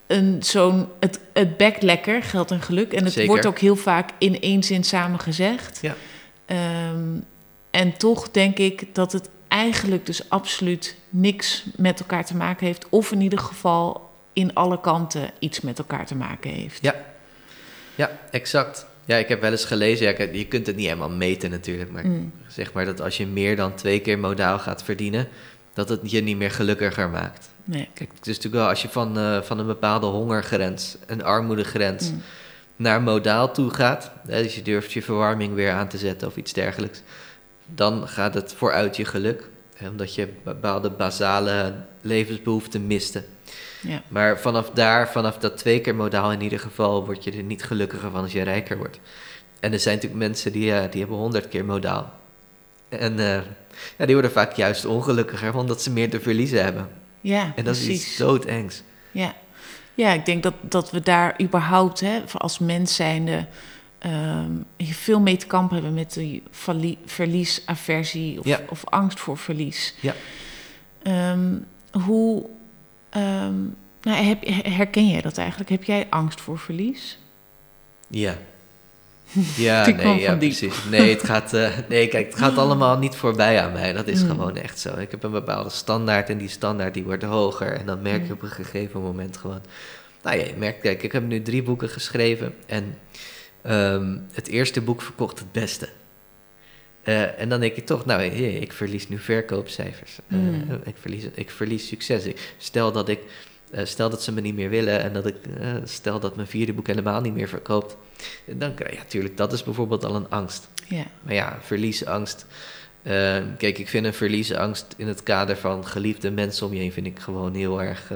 een 0.07 0.43
zo'n 0.43 0.87
het, 0.99 1.19
het 1.33 1.57
bekt 1.57 1.83
lekker, 1.83 2.23
geld 2.23 2.51
en 2.51 2.61
geluk. 2.61 2.93
En 2.93 3.05
het 3.05 3.25
wordt 3.25 3.45
ook 3.45 3.59
heel 3.59 3.75
vaak 3.75 4.09
in 4.17 4.41
één 4.41 4.63
zin 4.63 4.83
samen 4.83 5.19
gezegd. 5.19 5.79
Ja. 5.81 5.95
Ehm, 6.45 7.19
en 7.71 7.97
toch 7.97 8.31
denk 8.31 8.57
ik 8.57 8.95
dat 8.95 9.11
het 9.11 9.29
eigenlijk 9.47 10.05
dus 10.05 10.29
absoluut 10.29 10.95
niks 11.09 11.63
met 11.75 11.99
elkaar 11.99 12.25
te 12.25 12.35
maken 12.35 12.65
heeft. 12.65 12.89
Of 12.89 13.11
in 13.11 13.21
ieder 13.21 13.39
geval 13.39 14.11
in 14.33 14.53
alle 14.53 14.79
kanten 14.79 15.31
iets 15.39 15.61
met 15.61 15.77
elkaar 15.77 16.05
te 16.05 16.15
maken 16.15 16.51
heeft. 16.51 16.79
Ja, 16.81 16.95
ja 17.95 18.11
exact. 18.31 18.85
Ja, 19.05 19.17
ik 19.17 19.27
heb 19.27 19.41
wel 19.41 19.51
eens 19.51 19.65
gelezen, 19.65 20.05
ja, 20.05 20.27
je 20.31 20.47
kunt 20.47 20.67
het 20.67 20.75
niet 20.75 20.85
helemaal 20.85 21.09
meten 21.09 21.49
natuurlijk, 21.49 21.91
maar 21.91 22.07
mm. 22.07 22.31
zeg 22.47 22.73
maar 22.73 22.85
dat 22.85 23.01
als 23.01 23.17
je 23.17 23.27
meer 23.27 23.55
dan 23.55 23.75
twee 23.75 23.99
keer 23.99 24.19
modaal 24.19 24.59
gaat 24.59 24.83
verdienen, 24.83 25.27
dat 25.73 25.89
het 25.89 26.11
je 26.11 26.21
niet 26.21 26.37
meer 26.37 26.51
gelukkiger 26.51 27.09
maakt. 27.09 27.49
Nee. 27.63 27.89
Kijk, 27.93 28.09
het 28.15 28.27
is 28.27 28.35
natuurlijk 28.35 28.63
wel 28.63 28.67
als 28.67 28.81
je 28.81 28.89
van, 28.89 29.17
uh, 29.17 29.41
van 29.41 29.59
een 29.59 29.65
bepaalde 29.65 30.05
hongergrens, 30.05 30.97
een 31.05 31.23
armoedegrens, 31.23 32.11
mm. 32.11 32.21
naar 32.75 33.01
modaal 33.01 33.53
toe 33.53 33.69
gaat, 33.69 34.11
hè, 34.27 34.43
dus 34.43 34.55
je 34.55 34.61
durft 34.61 34.91
je 34.91 35.01
verwarming 35.01 35.53
weer 35.53 35.71
aan 35.71 35.87
te 35.87 35.97
zetten 35.97 36.27
of 36.27 36.37
iets 36.37 36.53
dergelijks, 36.53 37.01
dan 37.65 38.07
gaat 38.07 38.33
het 38.33 38.53
vooruit 38.53 38.95
je 38.95 39.05
geluk, 39.05 39.49
hè, 39.75 39.89
omdat 39.89 40.15
je 40.15 40.27
bepaalde 40.43 40.89
basale 40.89 41.73
levensbehoeften 42.01 42.87
miste. 42.87 43.23
Ja. 43.87 44.01
Maar 44.07 44.39
vanaf 44.39 44.69
daar, 44.69 45.11
vanaf 45.11 45.37
dat 45.37 45.57
twee 45.57 45.81
keer 45.81 45.95
modaal 45.95 46.31
in 46.31 46.41
ieder 46.41 46.59
geval, 46.59 47.05
word 47.05 47.23
je 47.23 47.31
er 47.31 47.43
niet 47.43 47.63
gelukkiger 47.63 48.11
van 48.11 48.21
als 48.21 48.31
je 48.31 48.41
rijker 48.41 48.77
wordt. 48.77 48.99
En 49.59 49.73
er 49.73 49.79
zijn 49.79 49.95
natuurlijk 49.95 50.23
mensen 50.23 50.51
die, 50.51 50.71
uh, 50.71 50.81
die 50.91 50.99
hebben 50.99 51.17
honderd 51.17 51.47
keer 51.47 51.65
modaal. 51.65 52.13
En 52.89 53.13
uh, 53.19 53.39
ja, 53.97 54.05
die 54.05 54.13
worden 54.13 54.31
vaak 54.31 54.53
juist 54.53 54.85
ongelukkiger, 54.85 55.55
omdat 55.55 55.81
ze 55.81 55.91
meer 55.91 56.09
te 56.09 56.19
verliezen 56.19 56.63
hebben. 56.63 56.89
Ja, 57.21 57.53
En 57.55 57.63
dat 57.63 57.75
is 57.75 57.87
iets 57.87 58.17
doodengs. 58.17 58.83
Ja. 59.11 59.35
ja, 59.93 60.11
ik 60.11 60.25
denk 60.25 60.43
dat, 60.43 60.53
dat 60.61 60.91
we 60.91 60.99
daar 60.99 61.41
überhaupt, 61.41 61.99
hè, 61.99 62.21
als 62.37 62.59
mens 62.59 62.95
zijnde, 62.95 63.45
um, 64.05 64.65
veel 64.77 65.19
mee 65.19 65.37
te 65.37 65.45
kampen 65.45 65.75
hebben 65.75 65.93
met 65.93 66.13
die 66.13 66.43
verliesaversie 67.05 68.39
of, 68.39 68.61
of 68.69 68.85
angst 68.85 69.19
voor 69.19 69.37
verlies. 69.37 69.95
Ja. 69.99 70.13
Um, 71.31 71.65
hoe 71.91 72.49
um, 73.15 73.75
nou, 74.01 74.23
heb, 74.23 74.43
herken 74.63 75.09
jij 75.09 75.21
dat 75.21 75.37
eigenlijk? 75.37 75.69
Heb 75.69 75.83
jij 75.83 76.07
angst 76.09 76.41
voor 76.41 76.59
verlies? 76.59 77.19
Ja, 78.07 78.37
ja, 79.57 79.89
nee, 79.89 80.19
ja 80.19 80.35
precies. 80.35 80.83
Nee, 80.89 81.09
het 81.09 81.23
gaat, 81.23 81.53
uh, 81.53 81.69
nee, 81.89 82.07
kijk, 82.07 82.25
het 82.25 82.35
gaat 82.35 82.57
allemaal 82.57 82.97
niet 82.97 83.15
voorbij 83.15 83.61
aan 83.61 83.71
mij. 83.71 83.93
Dat 83.93 84.07
is 84.07 84.23
mm. 84.23 84.29
gewoon 84.29 84.55
echt 84.55 84.79
zo. 84.79 84.97
Ik 84.97 85.11
heb 85.11 85.23
een 85.23 85.31
bepaalde 85.31 85.69
standaard 85.69 86.29
en 86.29 86.37
die 86.37 86.49
standaard 86.49 86.93
die 86.93 87.03
wordt 87.03 87.23
hoger. 87.23 87.73
En 87.73 87.85
dan 87.85 88.01
merk 88.01 88.21
je 88.21 88.27
mm. 88.27 88.33
op 88.33 88.41
een 88.41 88.49
gegeven 88.49 89.01
moment 89.01 89.37
gewoon... 89.37 89.61
Nou 90.21 90.37
ja, 90.37 90.45
je 90.45 90.53
merkt, 90.57 90.81
kijk, 90.81 91.03
ik 91.03 91.11
heb 91.11 91.23
nu 91.23 91.41
drie 91.41 91.63
boeken 91.63 91.89
geschreven. 91.89 92.55
En 92.65 92.97
um, 93.65 94.27
het 94.31 94.47
eerste 94.47 94.81
boek 94.81 95.01
verkocht 95.01 95.39
het 95.39 95.51
beste. 95.51 95.89
Uh, 97.03 97.39
en 97.39 97.49
dan 97.49 97.59
denk 97.59 97.75
je 97.75 97.83
toch, 97.83 98.05
nou, 98.05 98.21
hey, 98.21 98.53
ik 98.53 98.73
verlies 98.73 99.09
nu 99.09 99.17
verkoopcijfers. 99.17 100.19
Uh, 100.27 100.39
ik, 100.83 100.95
verlies, 100.99 101.23
ik 101.33 101.49
verlies 101.49 101.87
succes. 101.87 102.27
Stel 102.57 102.91
dat 102.91 103.09
ik... 103.09 103.19
stel 103.83 104.09
dat 104.09 104.23
ze 104.23 104.31
me 104.31 104.41
niet 104.41 104.55
meer 104.55 104.69
willen 104.69 105.01
en 105.01 105.13
dat 105.13 105.25
ik, 105.25 105.35
stel 105.83 106.19
dat 106.19 106.35
mijn 106.35 106.47
vierde 106.47 106.73
boek 106.73 106.87
helemaal 106.87 107.21
niet 107.21 107.33
meer 107.33 107.47
verkoopt, 107.47 107.97
dan 108.45 108.73
krijg 108.73 108.91
je 108.91 108.97
ja, 108.97 109.03
natuurlijk, 109.03 109.37
dat 109.37 109.53
is 109.53 109.63
bijvoorbeeld 109.63 110.05
al 110.05 110.15
een 110.15 110.29
angst. 110.29 110.69
Maar 111.21 111.33
ja, 111.33 111.57
verliesangst. 111.61 112.45
Uh, 113.03 113.11
kijk, 113.57 113.77
ik 113.77 113.87
vind 113.87 114.05
een 114.05 114.13
verliesangst 114.13 114.93
in 114.97 115.07
het 115.07 115.23
kader 115.23 115.57
van 115.57 115.87
geliefde 115.87 116.31
mensen 116.31 116.67
om 116.67 116.73
je 116.73 116.79
heen, 116.79 116.91
vind 116.91 117.05
ik 117.05 117.19
gewoon 117.19 117.53
heel 117.53 117.81
erg 117.81 118.11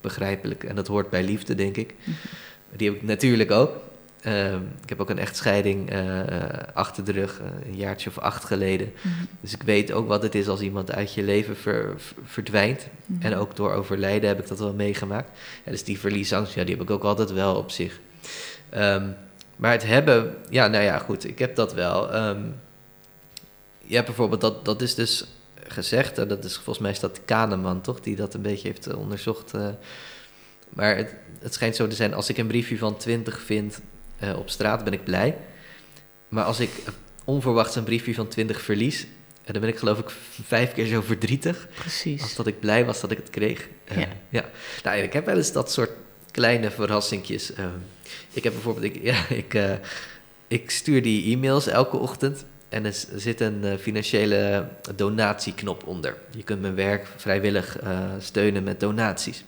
begrijpelijk. 0.00 0.64
En 0.64 0.74
dat 0.74 0.86
hoort 0.86 1.10
bij 1.10 1.22
liefde, 1.22 1.54
denk 1.54 1.76
ik. 1.76 1.94
Mhm. 2.04 2.16
Die 2.76 2.88
heb 2.88 2.96
ik 2.96 3.02
natuurlijk 3.02 3.50
ook. 3.50 3.76
Uh, 4.26 4.52
ik 4.82 4.88
heb 4.88 5.00
ook 5.00 5.10
een 5.10 5.18
echtscheiding 5.18 5.92
uh, 5.92 6.20
achter 6.72 7.04
de 7.04 7.12
rug, 7.12 7.40
een 7.64 7.76
jaartje 7.76 8.10
of 8.10 8.18
acht 8.18 8.44
geleden. 8.44 8.92
Mhm. 9.02 9.24
Dus 9.40 9.54
ik 9.54 9.62
weet 9.62 9.92
ook 9.92 10.08
wat 10.08 10.22
het 10.22 10.34
is 10.34 10.48
als 10.48 10.60
iemand 10.60 10.92
uit 10.92 11.14
je 11.14 11.22
leven 11.22 11.56
ver, 11.56 11.94
verdwijnt. 12.24 12.88
Mhm. 13.06 13.26
En 13.26 13.34
ook 13.36 13.56
door 13.56 13.72
overlijden 13.72 14.28
heb 14.28 14.38
ik 14.40 14.48
dat 14.48 14.58
wel 14.58 14.74
meegemaakt. 14.74 15.38
Ja, 15.64 15.70
dus 15.70 15.84
die 15.84 15.98
verliesangst, 15.98 16.54
ja, 16.54 16.64
die 16.64 16.74
heb 16.74 16.82
ik 16.82 16.90
ook 16.90 17.04
altijd 17.04 17.32
wel 17.32 17.56
op 17.56 17.70
zich. 17.70 18.00
Um, 18.74 19.14
maar 19.56 19.72
het 19.72 19.86
hebben, 19.86 20.36
ja, 20.50 20.66
nou 20.66 20.84
ja, 20.84 20.98
goed, 20.98 21.24
ik 21.24 21.38
heb 21.38 21.56
dat 21.56 21.74
wel. 21.74 22.14
Um, 22.14 22.54
je 23.78 23.94
hebt 23.94 24.06
bijvoorbeeld, 24.06 24.40
dat, 24.40 24.64
dat 24.64 24.82
is 24.82 24.94
dus 24.94 25.26
gezegd, 25.66 26.18
en 26.18 26.28
dat 26.28 26.44
is 26.44 26.54
volgens 26.54 26.78
mij 26.78 26.90
is 26.90 27.00
dat 27.00 27.20
Kahneman, 27.24 27.80
toch, 27.80 28.00
die 28.00 28.16
dat 28.16 28.34
een 28.34 28.42
beetje 28.42 28.68
heeft 28.68 28.94
onderzocht. 28.94 29.54
Uh, 29.54 29.68
maar 30.68 30.96
het, 30.96 31.14
het 31.38 31.54
schijnt 31.54 31.76
zo 31.76 31.86
te 31.86 31.96
zijn, 31.96 32.14
als 32.14 32.28
ik 32.28 32.38
een 32.38 32.46
briefje 32.46 32.78
van 32.78 32.96
20 32.96 33.40
vind 33.40 33.80
uh, 34.22 34.38
op 34.38 34.50
straat, 34.50 34.84
ben 34.84 34.92
ik 34.92 35.04
blij. 35.04 35.36
Maar 36.28 36.44
als 36.44 36.60
ik 36.60 36.70
onverwachts 37.24 37.76
een 37.76 37.84
briefje 37.84 38.14
van 38.14 38.28
20 38.28 38.60
verlies, 38.60 39.06
dan 39.44 39.60
ben 39.60 39.70
ik 39.70 39.78
geloof 39.78 39.98
ik 39.98 40.10
vijf 40.44 40.72
keer 40.72 40.86
zo 40.86 41.00
verdrietig. 41.00 41.68
Precies. 41.74 42.22
Als 42.22 42.34
dat 42.34 42.46
ik 42.46 42.60
blij 42.60 42.84
was 42.84 43.00
dat 43.00 43.10
ik 43.10 43.16
het 43.16 43.30
kreeg. 43.30 43.68
ja. 43.94 44.08
ja. 44.28 44.44
Nou, 44.82 44.98
ik 44.98 45.12
heb 45.12 45.26
wel 45.26 45.36
eens 45.36 45.52
dat 45.52 45.72
soort 45.72 45.90
kleine 46.30 46.70
verrassingjes. 46.70 47.50
Uh, 47.50 47.64
ik 48.32 48.44
heb 48.44 48.52
bijvoorbeeld, 48.52 48.84
ik, 48.84 49.02
ja, 49.12 49.28
ik, 49.28 49.54
uh, 49.54 49.72
ik 50.48 50.70
stuur 50.70 51.02
die 51.02 51.34
e-mails 51.34 51.66
elke 51.66 51.96
ochtend. 51.96 52.44
En 52.68 52.84
er 52.84 52.94
zit 53.14 53.40
een 53.40 53.78
financiële 53.78 54.68
donatieknop 54.94 55.86
onder. 55.86 56.16
Je 56.30 56.42
kunt 56.42 56.60
mijn 56.60 56.74
werk 56.74 57.06
vrijwillig 57.16 57.78
steunen 58.18 58.62
met 58.62 58.80
donaties. 58.80 59.44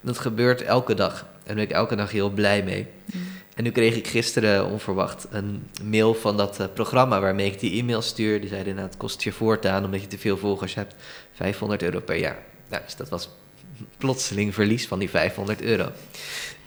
Dat 0.00 0.18
gebeurt 0.18 0.62
elke 0.62 0.94
dag. 0.94 1.20
En 1.20 1.26
daar 1.44 1.54
ben 1.54 1.64
ik 1.64 1.70
elke 1.70 1.96
dag 1.96 2.10
heel 2.10 2.30
blij 2.30 2.62
mee. 2.62 2.86
Mm. 3.04 3.20
En 3.58 3.64
nu 3.64 3.70
kreeg 3.70 3.96
ik 3.96 4.06
gisteren 4.06 4.66
onverwacht 4.66 5.26
een 5.30 5.66
mail 5.82 6.14
van 6.14 6.36
dat 6.36 6.68
programma 6.74 7.20
waarmee 7.20 7.46
ik 7.46 7.60
die 7.60 7.80
e-mail 7.80 8.02
stuur. 8.02 8.40
Die 8.40 8.48
zeiden, 8.48 8.74
nou, 8.74 8.86
het 8.86 8.96
kost 8.96 9.22
je 9.22 9.32
voortaan, 9.32 9.84
omdat 9.84 10.00
je 10.00 10.06
te 10.06 10.18
veel 10.18 10.36
volgers 10.36 10.74
hebt, 10.74 10.94
500 11.32 11.82
euro 11.82 12.00
per 12.00 12.16
jaar. 12.16 12.38
Nou, 12.68 12.82
dus 12.84 12.96
dat 12.96 13.08
was 13.08 13.28
plotseling 13.96 14.54
verlies 14.54 14.86
van 14.86 14.98
die 14.98 15.10
500 15.10 15.62
euro. 15.62 15.90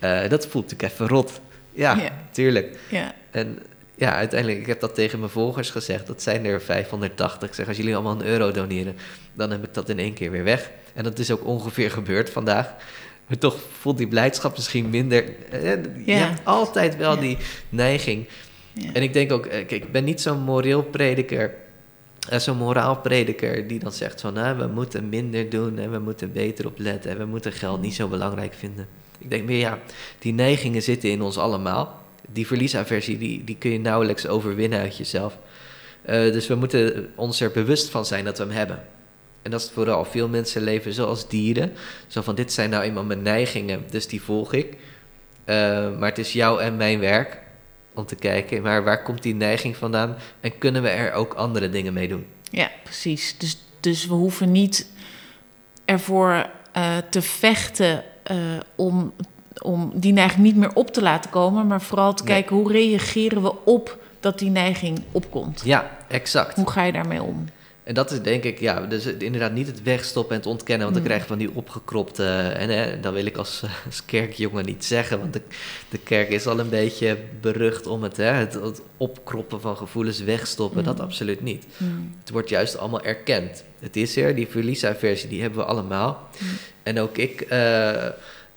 Uh, 0.04 0.30
dat 0.30 0.48
voelt 0.48 0.64
natuurlijk 0.64 0.94
even 0.94 1.08
rot. 1.08 1.42
Ja, 1.74 2.12
tuurlijk. 2.32 2.80
Ja. 2.90 3.16
En 3.32 3.60
ja, 3.96 4.16
uiteindelijk, 4.16 4.60
ik 4.60 4.68
heb 4.68 4.80
dat 4.80 4.96
tegen 4.96 5.20
mijn 5.20 5.32
volgers 5.32 5.70
gezegd. 5.70 6.08
Dat 6.08 6.22
zijn 6.22 6.46
er 6.46 6.62
580. 6.62 7.50
Ik 7.50 7.56
zeg, 7.56 7.68
als 7.68 7.78
jullie 7.78 7.94
allemaal 7.94 8.16
een 8.20 8.26
euro 8.26 8.52
doneren, 8.52 8.96
dan 9.34 9.52
heb 9.52 9.64
ik 9.64 9.74
dat 9.74 9.90
in 9.90 10.00
één 10.00 10.14
keer 10.14 10.32
weer 10.32 10.44
weg. 10.44 10.72
En 10.94 11.04
dat 11.04 11.20
is 11.20 11.32
ook 11.32 11.46
ongeveer 11.46 11.92
gebeurd 11.92 12.30
vandaag. 12.30 12.74
Maar 13.32 13.40
toch 13.40 13.60
voelt 13.80 13.98
die 13.98 14.08
blijdschap 14.08 14.56
misschien 14.56 14.90
minder. 14.90 15.24
Eh, 15.50 15.62
je 16.06 16.12
hebt 16.12 16.42
altijd 16.44 16.98
wel 16.98 17.20
die 17.20 17.38
neiging. 17.70 18.28
En 18.94 19.04
ik 19.04 19.14
denk 19.14 19.32
ook, 19.32 19.46
eh, 19.46 19.52
kijk, 19.52 19.84
ik 19.84 19.92
ben 19.92 20.04
niet 20.04 20.22
zo'n 20.22 20.40
moreel 20.40 20.84
prediker 20.84 21.54
zo'n 22.30 22.58
moraalprediker 22.58 23.68
die 23.68 23.80
dan 23.80 23.92
zegt 23.92 24.22
van 24.22 24.34
nou, 24.34 24.58
we 24.58 24.68
moeten 24.68 25.10
minder 25.10 25.50
doen 25.50 25.78
en 25.78 25.92
we 25.92 26.00
moeten 26.00 26.32
beter 26.32 26.66
op 26.66 26.80
letten 26.80 27.12
en 27.12 27.18
we 27.18 27.26
moeten 27.26 27.52
geld 27.52 27.82
niet 27.82 27.96
zo 27.96 28.08
belangrijk 28.08 28.54
vinden. 28.54 28.88
Ik 29.20 29.30
denk 29.30 29.46
meer 29.46 29.60
ja, 29.60 29.80
die 30.20 30.34
neigingen 30.34 30.82
zitten 30.82 31.10
in 31.10 31.22
ons 31.22 31.38
allemaal. 31.38 32.02
Die 32.32 32.48
verliesaversie 32.48 33.18
die, 33.18 33.44
die 33.44 33.56
kun 33.56 33.72
je 33.72 33.80
nauwelijks 33.80 34.28
overwinnen 34.28 34.80
uit 34.80 34.98
jezelf. 34.98 35.38
Uh, 36.06 36.10
dus 36.10 36.48
we 36.48 36.56
moeten 36.56 37.12
ons 37.16 37.42
er 37.42 37.52
bewust 37.52 37.90
van 37.90 38.06
zijn 38.06 38.26
dat 38.26 38.38
we 38.38 38.44
hem 38.44 38.54
hebben. 38.54 38.84
En 39.42 39.52
dat 39.52 39.62
is 39.62 39.70
vooral. 39.74 40.06
Veel 40.06 40.28
mensen 40.28 40.62
leven 40.62 40.94
zoals 40.94 41.28
dieren. 41.28 41.74
Zo 42.08 42.22
van, 42.22 42.36
dit 42.36 42.54
zijn 42.54 42.70
nou 42.70 42.84
eenmaal 42.84 43.04
mijn 43.04 43.22
neigingen, 43.22 43.84
dus 43.90 44.08
die 44.08 44.22
volg 44.22 44.54
ik. 44.54 44.78
Uh, 45.46 45.56
maar 46.00 46.10
het 46.10 46.18
is 46.18 46.34
jou 46.34 46.62
en 46.62 46.78
mijn 46.78 47.00
werk 47.00 47.40
om 47.94 48.06
te 48.06 48.16
kijken, 48.16 48.62
maar 48.62 48.84
waar 48.84 49.04
komt 49.04 49.24
die 49.24 49.36
neiging 49.36 49.78
vandaan 49.78 50.16
en 50.40 50.58
kunnen 50.58 50.82
we 50.82 50.90
er 50.90 51.14
ook 51.14 51.34
andere 51.34 51.70
dingen 51.70 51.94
mee 51.94 52.08
doen? 52.08 52.26
Ja, 52.50 52.72
precies. 52.84 53.38
Dus, 53.38 53.58
dus 53.80 54.08
we 54.08 54.14
hoeven 54.14 54.52
niet 54.52 54.88
ervoor 55.86 56.50
uh, 56.78 56.98
te 57.10 57.22
vechten 57.22 58.04
uh, 58.32 58.38
om, 58.76 59.14
om 59.62 59.92
die 59.96 60.14
neiging 60.14 60.44
niet 60.44 60.56
meer 60.56 60.74
op 60.74 60.94
te 60.94 61.02
laten 61.02 61.30
komen, 61.30 61.68
maar 61.68 61.82
vooral 61.82 62.14
te 62.14 62.24
kijken 62.24 62.56
hoe 62.56 62.72
reageren 62.72 63.42
we 63.42 63.66
op 63.66 63.98
dat 64.20 64.40
die 64.40 64.50
neiging 64.50 65.04
opkomt. 65.12 65.62
Ja, 65.66 65.98
exact. 66.08 66.56
Hoe 66.56 66.70
ga 66.70 66.84
je 66.84 66.92
daarmee 66.92 67.24
om? 67.24 67.46
En 67.84 67.94
dat 67.94 68.12
is 68.12 68.22
denk 68.22 68.44
ik, 68.44 68.60
ja, 68.60 68.86
dus 68.86 69.06
inderdaad 69.06 69.54
niet 69.54 69.68
het 69.68 69.84
wegstoppen 69.84 70.36
en 70.36 70.42
het 70.42 70.52
ontkennen, 70.52 70.84
want 70.84 70.94
dan 70.94 71.02
mm. 71.02 71.10
krijg 71.10 71.22
je 71.22 71.28
van 71.28 71.38
die 71.38 71.56
opgekropte, 71.56 72.26
en 72.58 72.70
hè, 72.70 73.00
dat 73.00 73.14
wil 73.14 73.26
ik 73.26 73.38
als, 73.38 73.64
als, 73.86 74.06
kerkjongen 74.06 74.66
niet 74.66 74.86
zeggen, 74.86 75.20
want 75.20 75.34
de, 75.34 75.42
de, 75.90 75.98
kerk 75.98 76.30
is 76.30 76.48
al 76.48 76.60
een 76.60 76.70
beetje 76.70 77.18
berucht 77.42 77.88
om 77.88 78.04
het, 78.04 78.18
hè, 78.18 78.32
het, 78.32 78.54
het 78.54 78.82
opkroppen 78.98 79.62
van 79.62 79.78
gevoelens 79.78 80.20
wegstoppen, 80.20 80.84
dat 80.84 80.98
mm. 80.98 81.04
absoluut 81.04 81.42
niet. 81.42 81.66
Mm. 81.78 82.16
Het 82.20 82.30
wordt 82.30 82.50
juist 82.50 82.78
allemaal 82.78 83.04
erkend. 83.04 83.64
Het 83.80 83.96
is 83.96 84.18
er, 84.18 84.36
die 84.36 84.48
verliesaversie, 84.48 85.30
die 85.30 85.42
hebben 85.42 85.60
we 85.60 85.66
allemaal. 85.66 86.30
En 86.84 87.00
ook 87.00 87.18
ik, 87.18 87.46
uh, 87.52 88.06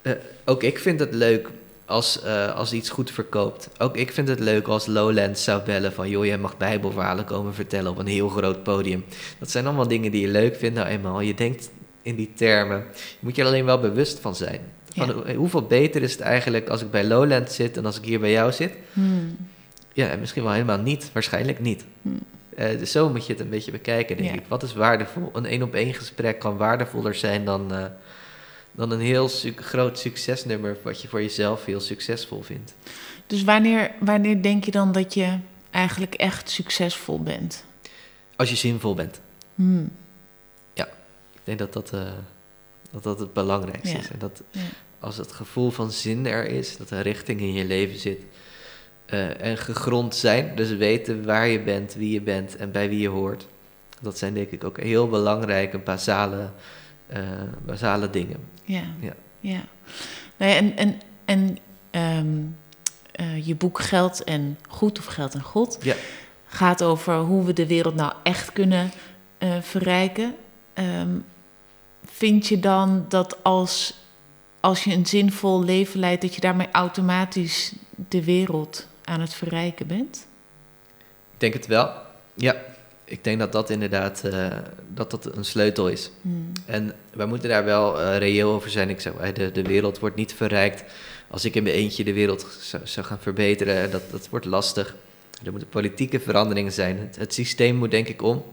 uh, 0.02 0.12
ook 0.44 0.62
ik 0.62 0.78
vind 0.78 1.00
het 1.00 1.14
leuk 1.14 1.48
als, 1.86 2.22
eh, 2.22 2.54
als 2.54 2.72
iets 2.72 2.90
goed 2.90 3.10
verkoopt. 3.10 3.68
Ook 3.78 3.96
ik 3.96 4.12
vind 4.12 4.28
het 4.28 4.40
leuk 4.40 4.66
als 4.66 4.86
Lowlands 4.86 5.44
zou 5.44 5.62
bellen 5.62 5.92
van... 5.92 6.08
joh, 6.08 6.24
jij 6.24 6.38
mag 6.38 6.56
bijbelverhalen 6.56 7.24
komen 7.24 7.54
vertellen 7.54 7.90
op 7.90 7.98
een 7.98 8.06
heel 8.06 8.28
groot 8.28 8.62
podium. 8.62 9.04
Dat 9.38 9.50
zijn 9.50 9.66
allemaal 9.66 9.88
dingen 9.88 10.10
die 10.10 10.20
je 10.20 10.28
leuk 10.28 10.56
vindt. 10.56 10.76
Nou 10.76 10.88
eenmaal, 10.88 11.20
je 11.20 11.34
denkt 11.34 11.70
in 12.02 12.16
die 12.16 12.32
termen. 12.34 12.84
Je 12.94 13.16
moet 13.18 13.36
je 13.36 13.42
er 13.42 13.48
alleen 13.48 13.64
wel 13.64 13.80
bewust 13.80 14.18
van 14.18 14.34
zijn. 14.34 14.60
Van 14.94 15.34
Hoeveel 15.36 15.62
beter 15.62 16.02
is 16.02 16.12
het 16.12 16.20
eigenlijk 16.20 16.68
als 16.68 16.82
ik 16.82 16.90
bij 16.90 17.04
Lowlands 17.04 17.54
zit... 17.54 17.76
en 17.76 17.86
als 17.86 17.98
ik 17.98 18.04
hier 18.04 18.20
bij 18.20 18.30
jou 18.30 18.52
zit? 18.52 18.72
Hmm. 18.92 19.36
Ja, 19.92 20.16
misschien 20.16 20.42
wel 20.42 20.52
helemaal 20.52 20.78
niet. 20.78 21.10
Waarschijnlijk 21.12 21.60
niet. 21.60 21.84
Hmm. 22.02 22.18
Uh, 22.58 22.78
dus 22.78 22.90
zo 22.90 23.08
moet 23.08 23.26
je 23.26 23.32
het 23.32 23.42
een 23.42 23.48
beetje 23.48 23.70
bekijken, 23.70 24.16
denk 24.16 24.34
ik. 24.34 24.42
Wat 24.48 24.62
is 24.62 24.74
waardevol? 24.74 25.30
Een 25.32 25.46
één-op-één 25.46 25.94
gesprek 25.94 26.38
kan 26.38 26.56
waardevoller 26.56 27.14
zijn 27.14 27.44
dan... 27.44 27.72
Uh, 27.72 27.84
dan 28.74 28.90
een 28.90 29.00
heel 29.00 29.28
groot 29.56 29.98
succesnummer 29.98 30.76
wat 30.82 31.02
je 31.02 31.08
voor 31.08 31.22
jezelf 31.22 31.64
heel 31.64 31.80
succesvol 31.80 32.42
vindt. 32.42 32.74
Dus 33.26 33.44
wanneer, 33.44 33.90
wanneer 34.00 34.42
denk 34.42 34.64
je 34.64 34.70
dan 34.70 34.92
dat 34.92 35.14
je 35.14 35.38
eigenlijk 35.70 36.14
echt 36.14 36.50
succesvol 36.50 37.22
bent? 37.22 37.64
Als 38.36 38.50
je 38.50 38.56
zinvol 38.56 38.94
bent. 38.94 39.20
Hmm. 39.54 39.90
Ja, 40.72 40.86
ik 41.32 41.40
denk 41.44 41.58
dat 41.58 41.72
dat, 41.72 41.92
uh, 41.94 42.12
dat, 42.90 43.02
dat 43.02 43.18
het 43.18 43.32
belangrijkste 43.32 43.98
is. 43.98 44.08
En 44.08 44.18
dat 44.18 44.42
als 45.04 45.16
het 45.16 45.32
gevoel 45.32 45.70
van 45.70 45.90
zin 45.90 46.26
er 46.26 46.46
is, 46.46 46.76
dat 46.76 46.90
er 46.90 47.02
richting 47.02 47.40
in 47.40 47.52
je 47.52 47.64
leven 47.64 47.98
zit. 47.98 48.22
Uh, 49.10 49.40
en 49.40 49.58
gegrond 49.58 50.14
zijn, 50.14 50.56
dus 50.56 50.70
weten 50.70 51.24
waar 51.24 51.46
je 51.46 51.60
bent, 51.60 51.94
wie 51.94 52.12
je 52.12 52.20
bent 52.20 52.56
en 52.56 52.72
bij 52.72 52.88
wie 52.88 53.00
je 53.00 53.08
hoort. 53.08 53.46
Dat 54.00 54.18
zijn 54.18 54.34
denk 54.34 54.50
ik 54.50 54.64
ook 54.64 54.80
heel 54.80 55.08
belangrijke 55.08 55.78
basale, 55.78 56.50
uh, 57.12 57.18
basale 57.66 58.10
dingen. 58.10 58.48
Ja, 58.64 58.82
ja. 59.00 59.12
ja. 59.40 59.60
Nee, 60.36 60.54
en 60.54 60.76
en, 60.76 61.00
en 61.24 61.58
um, 62.18 62.56
uh, 63.20 63.46
je 63.46 63.54
boek 63.54 63.80
Geld 63.80 64.24
en 64.24 64.58
Goed 64.68 64.98
of 64.98 65.04
Geld 65.04 65.34
en 65.34 65.42
God 65.42 65.78
ja. 65.80 65.94
gaat 66.46 66.82
over 66.82 67.18
hoe 67.18 67.44
we 67.44 67.52
de 67.52 67.66
wereld 67.66 67.94
nou 67.94 68.12
echt 68.22 68.52
kunnen 68.52 68.90
uh, 69.38 69.60
verrijken. 69.60 70.34
Um, 70.74 71.24
vind 72.04 72.46
je 72.46 72.60
dan 72.60 73.04
dat 73.08 73.42
als, 73.42 73.94
als 74.60 74.84
je 74.84 74.92
een 74.92 75.06
zinvol 75.06 75.64
leven 75.64 76.00
leidt, 76.00 76.22
dat 76.22 76.34
je 76.34 76.40
daarmee 76.40 76.68
automatisch 76.72 77.72
de 78.08 78.24
wereld 78.24 78.88
aan 79.04 79.20
het 79.20 79.34
verrijken 79.34 79.86
bent? 79.86 80.26
Ik 81.32 81.40
denk 81.40 81.52
het 81.52 81.66
wel, 81.66 81.92
ja 82.34 82.56
ik 83.14 83.24
denk 83.24 83.38
dat 83.38 83.52
dat 83.52 83.70
inderdaad 83.70 84.22
uh, 84.24 84.46
dat 84.94 85.10
dat 85.10 85.36
een 85.36 85.44
sleutel 85.44 85.88
is. 85.88 86.10
Hmm. 86.20 86.52
En 86.66 86.92
wij 87.12 87.26
moeten 87.26 87.48
daar 87.48 87.64
wel 87.64 88.00
uh, 88.00 88.18
reëel 88.18 88.50
over 88.50 88.70
zijn. 88.70 88.90
Ik 88.90 89.00
zeg, 89.00 89.32
de, 89.32 89.50
de 89.50 89.62
wereld 89.62 89.98
wordt 89.98 90.16
niet 90.16 90.32
verrijkt 90.32 90.84
als 91.28 91.44
ik 91.44 91.54
in 91.54 91.62
mijn 91.62 91.74
eentje 91.74 92.04
de 92.04 92.12
wereld 92.12 92.46
zou, 92.60 92.86
zou 92.86 93.06
gaan 93.06 93.18
verbeteren. 93.20 93.90
Dat, 93.90 94.10
dat 94.10 94.28
wordt 94.28 94.44
lastig. 94.44 94.96
Er 95.44 95.50
moeten 95.50 95.68
politieke 95.68 96.20
veranderingen 96.20 96.72
zijn. 96.72 96.98
Het, 96.98 97.16
het, 97.16 97.34
systeem 97.34 97.76
moet 97.76 97.90
denk 97.90 98.08
ik 98.08 98.22
om. 98.22 98.44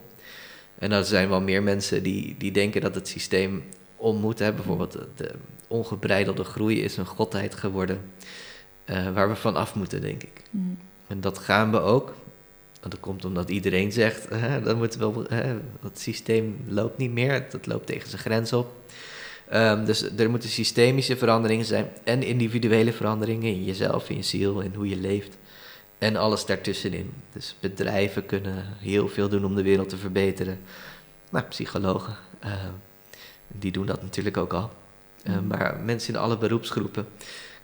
En 0.80 0.91
er 0.91 1.05
zijn 1.05 1.30
wel 1.30 1.41
meer 1.41 1.64
mensen 1.64 2.03
die, 2.03 2.36
die 2.38 2.51
denken 2.51 2.82
dat 2.82 2.95
het 2.95 3.07
systeem 3.07 3.64
om 3.95 4.18
moet. 4.18 4.39
Hè. 4.39 4.53
Bijvoorbeeld 4.53 4.97
de 5.16 5.32
ongebreidelde 5.68 6.43
groei 6.43 6.82
is 6.82 6.97
een 6.97 7.05
godheid 7.05 7.55
geworden. 7.55 8.01
Uh, 8.86 9.14
waar 9.14 9.30
we 9.30 9.36
van 9.36 9.55
af 9.55 9.76
moeten, 9.76 10.01
denk 10.01 10.24
ik. 10.24 10.41
Hmm. 10.49 10.78
En 11.07 11.22
dat 11.22 11.38
gaan 11.38 11.72
we 11.72 11.80
ook. 11.80 12.14
Dat 12.89 12.99
komt 12.99 13.25
omdat 13.25 13.49
iedereen 13.49 13.91
zegt, 13.91 14.29
hè, 14.29 14.61
dat, 14.61 14.77
moet 14.77 14.95
wel, 14.95 15.25
hè, 15.29 15.57
dat 15.82 15.99
systeem 15.99 16.65
loopt 16.67 16.97
niet 16.97 17.11
meer, 17.11 17.45
dat 17.49 17.65
loopt 17.65 17.88
tegen 17.88 18.09
zijn 18.09 18.21
grens 18.21 18.53
op. 18.53 18.73
Um, 19.53 19.86
dus 19.86 20.15
er 20.17 20.29
moeten 20.29 20.49
systemische 20.49 21.17
veranderingen 21.17 21.65
zijn 21.65 21.88
en 22.03 22.23
individuele 22.23 22.93
veranderingen 22.93 23.53
in 23.53 23.63
jezelf, 23.63 24.09
in 24.09 24.15
je 24.15 24.23
ziel, 24.23 24.59
in 24.59 24.73
hoe 24.75 24.89
je 24.89 24.95
leeft. 24.95 25.38
En 25.97 26.15
alles 26.15 26.45
daartussenin. 26.45 27.11
Dus 27.34 27.55
bedrijven 27.59 28.25
kunnen 28.25 28.65
heel 28.79 29.07
veel 29.07 29.29
doen 29.29 29.45
om 29.45 29.55
de 29.55 29.63
wereld 29.63 29.89
te 29.89 29.97
verbeteren. 29.97 30.59
Nou, 31.29 31.45
psychologen, 31.45 32.15
uh, 32.45 32.53
die 33.47 33.71
doen 33.71 33.86
dat 33.86 34.01
natuurlijk 34.01 34.38
ook 34.38 34.53
al. 34.53 34.71
Uh, 35.23 35.39
maar 35.47 35.79
mensen 35.86 36.13
in 36.13 36.19
alle 36.19 36.38
beroepsgroepen 36.38 37.05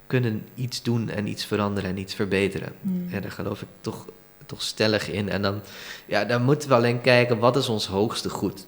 kunnen 0.08 0.46
iets 0.56 0.84
doen 0.84 1.10
en 1.10 1.28
iets 1.28 1.46
veranderen 1.46 1.90
en 1.90 1.98
iets 1.98 2.16
verbeteren. 2.16 2.74
Mm. 2.82 3.08
En 3.12 3.22
daar 3.22 3.32
geloof 3.32 3.62
ik 3.62 3.68
toch 3.82 4.06
toch 4.48 4.62
stellig 4.62 5.10
in. 5.10 5.30
En 5.30 5.42
dan, 5.42 5.62
ja, 6.06 6.26
dan 6.26 6.44
moeten 6.44 6.70
we 6.70 6.76
alleen 6.76 7.02
kijken, 7.02 7.40
wat 7.40 7.56
is 7.56 7.68
ons 7.68 7.88
hoogste 7.88 8.30
goed? 8.30 8.68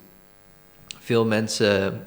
Veel 0.99 1.25
mensen 1.25 2.01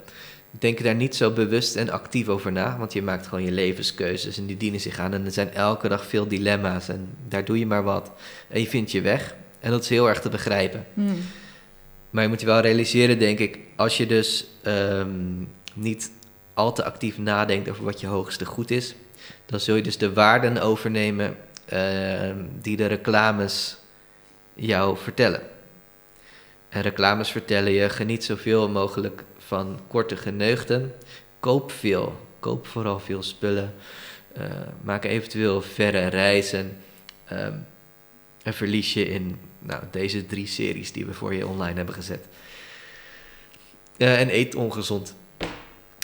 denken 0.51 0.85
daar 0.85 0.95
niet 0.95 1.17
zo 1.17 1.31
bewust 1.31 1.77
en 1.77 1.91
actief 1.91 2.29
over 2.29 2.53
na, 2.53 2.79
want 2.79 2.93
je 2.93 3.03
maakt 3.03 3.27
gewoon 3.27 3.45
je 3.45 3.53
levenskeuzes 3.53 4.39
en 4.39 4.47
die 4.47 4.57
dienen 4.57 4.81
zich 4.81 4.99
aan. 4.99 5.15
En 5.15 5.25
er 5.25 5.33
zijn 5.33 5.55
elke 5.55 5.89
dag 5.89 6.07
veel 6.07 6.29
dilemma's 6.29 6.89
en 6.89 7.09
daar 7.29 7.45
doe 7.45 7.59
je 7.59 7.67
maar 7.67 7.83
wat. 7.83 8.11
En 8.49 8.61
je 8.61 8.67
vindt 8.67 8.93
je 8.93 9.01
weg. 9.01 9.35
En 9.61 9.71
dat 9.71 9.83
is 9.83 9.89
heel 9.89 10.09
erg 10.09 10.21
te 10.21 10.29
begrijpen. 10.29 10.87
Hmm. 10.95 11.19
Maar 12.11 12.23
je 12.23 12.29
moet 12.29 12.41
je 12.41 12.47
wel 12.47 12.61
realiseren, 12.61 13.19
denk 13.19 13.39
ik, 13.39 13.59
als 13.77 13.97
je 13.97 14.07
dus 14.07 14.47
ehm, 14.63 15.09
niet 15.75 16.11
al 16.55 16.73
te 16.73 16.85
actief 16.85 17.19
nadenkt 17.19 17.71
over 17.71 17.85
wat 17.85 18.01
je 18.01 18.07
hoogste 18.07 18.45
goed 18.45 18.71
is, 18.71 18.95
dan 19.47 19.61
zul 19.61 19.77
je 19.77 19.83
dus 19.83 19.99
de 19.99 20.13
waarden 20.13 20.63
overnemen 20.63 21.37
die 22.61 22.77
de 22.77 22.87
reclames 22.87 23.77
jou 24.55 24.97
vertellen. 24.97 25.43
En 26.69 26.83
reclames 26.83 27.31
vertellen 27.31 27.73
je: 27.73 27.89
geniet 27.89 28.25
zoveel 28.25 28.69
mogelijk 28.69 29.25
van 29.39 29.81
korte 29.87 30.17
geneugten. 30.17 30.95
Koop 31.41 31.71
veel. 31.71 32.21
Koop 32.39 32.67
vooral 32.67 33.01
veel 33.01 33.23
spullen. 33.23 33.75
Uh, 34.39 34.45
maak 34.83 35.05
eventueel 35.05 35.63
verre 35.63 36.07
reizen. 36.07 36.79
Ehm, 37.25 37.57
en 38.43 38.55
verlies 38.55 38.93
je 38.93 39.09
in 39.09 39.39
nou, 39.59 39.83
deze 39.91 40.27
drie 40.27 40.47
series 40.47 40.93
die 40.93 41.07
we 41.07 41.13
voor 41.13 41.35
je 41.35 41.47
online 41.47 41.77
hebben 41.77 41.95
gezet. 41.95 42.27
Uh, 43.97 44.21
en 44.21 44.35
eet 44.35 44.55
ongezond. 44.55 45.15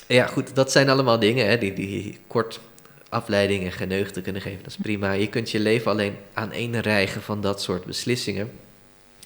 Ja, 0.06 0.26
goed, 0.26 0.54
dat 0.54 0.72
zijn 0.72 0.88
allemaal 0.88 1.18
dingen 1.18 1.48
hè, 1.48 1.58
die, 1.58 1.72
die 1.72 2.18
kort 2.26 2.60
afleiding 3.08 3.64
en 3.64 3.72
geneugten 3.72 4.22
kunnen 4.22 4.42
geven. 4.42 4.62
Dat 4.62 4.70
is 4.70 4.76
prima. 4.76 5.12
Je 5.12 5.28
kunt 5.28 5.50
je 5.50 5.60
leven 5.60 5.90
alleen 5.90 6.16
aan 6.32 6.52
één 6.52 6.80
rijgen 6.80 7.22
van 7.22 7.40
dat 7.40 7.62
soort 7.62 7.84
beslissingen. 7.84 8.50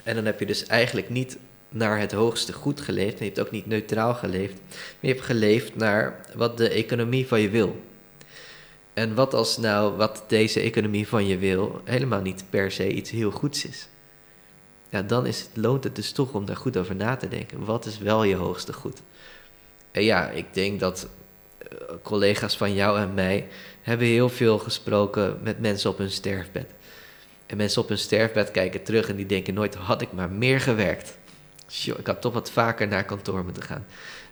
En 0.02 0.14
dan 0.14 0.24
heb 0.24 0.38
je 0.38 0.46
dus 0.46 0.66
eigenlijk 0.66 1.08
niet 1.08 1.38
naar 1.68 1.98
het 1.98 2.12
hoogste 2.12 2.52
goed 2.52 2.80
geleefd. 2.80 3.18
En 3.18 3.24
je 3.24 3.30
hebt 3.30 3.40
ook 3.40 3.50
niet 3.50 3.66
neutraal 3.66 4.14
geleefd. 4.14 4.54
Maar 4.68 4.96
je 5.00 5.08
hebt 5.08 5.20
geleefd 5.20 5.76
naar 5.76 6.26
wat 6.34 6.56
de 6.56 6.68
economie 6.68 7.26
van 7.26 7.40
je 7.40 7.50
wil. 7.50 7.82
En 8.94 9.14
wat 9.14 9.34
als 9.34 9.56
nou 9.56 9.96
wat 9.96 10.24
deze 10.26 10.60
economie 10.60 11.08
van 11.08 11.26
je 11.26 11.38
wil 11.38 11.80
helemaal 11.84 12.20
niet 12.20 12.44
per 12.50 12.70
se 12.70 12.92
iets 12.92 13.10
heel 13.10 13.30
goeds 13.30 13.66
is. 13.66 13.88
Ja, 14.88 15.02
dan 15.02 15.26
is 15.26 15.40
het, 15.40 15.50
loont 15.54 15.84
het 15.84 15.96
dus 15.96 16.12
toch 16.12 16.32
om 16.32 16.44
daar 16.44 16.56
goed 16.56 16.76
over 16.76 16.94
na 16.94 17.16
te 17.16 17.28
denken. 17.28 17.64
Wat 17.64 17.86
is 17.86 17.98
wel 17.98 18.24
je 18.24 18.34
hoogste 18.34 18.72
goed? 18.72 19.02
En 19.90 20.04
ja, 20.04 20.30
ik 20.30 20.46
denk 20.54 20.80
dat 20.80 21.08
collega's 22.02 22.56
van 22.56 22.74
jou 22.74 22.98
en 22.98 23.14
mij 23.14 23.46
hebben 23.82 24.06
heel 24.06 24.28
veel 24.28 24.58
gesproken 24.58 25.38
met 25.42 25.60
mensen 25.60 25.90
op 25.90 25.98
hun 25.98 26.10
sterfbed. 26.10 26.66
En 27.46 27.56
mensen 27.56 27.82
op 27.82 27.88
hun 27.88 27.98
sterfbed 27.98 28.50
kijken 28.50 28.82
terug 28.82 29.08
en 29.08 29.16
die 29.16 29.26
denken 29.26 29.54
nooit, 29.54 29.74
had 29.74 30.02
ik 30.02 30.12
maar 30.12 30.30
meer 30.30 30.60
gewerkt. 30.60 31.18
ik 31.84 32.06
had 32.06 32.20
toch 32.20 32.32
wat 32.32 32.50
vaker 32.50 32.88
naar 32.88 33.04
kantoor 33.04 33.44
moeten 33.44 33.62
gaan. 33.62 33.84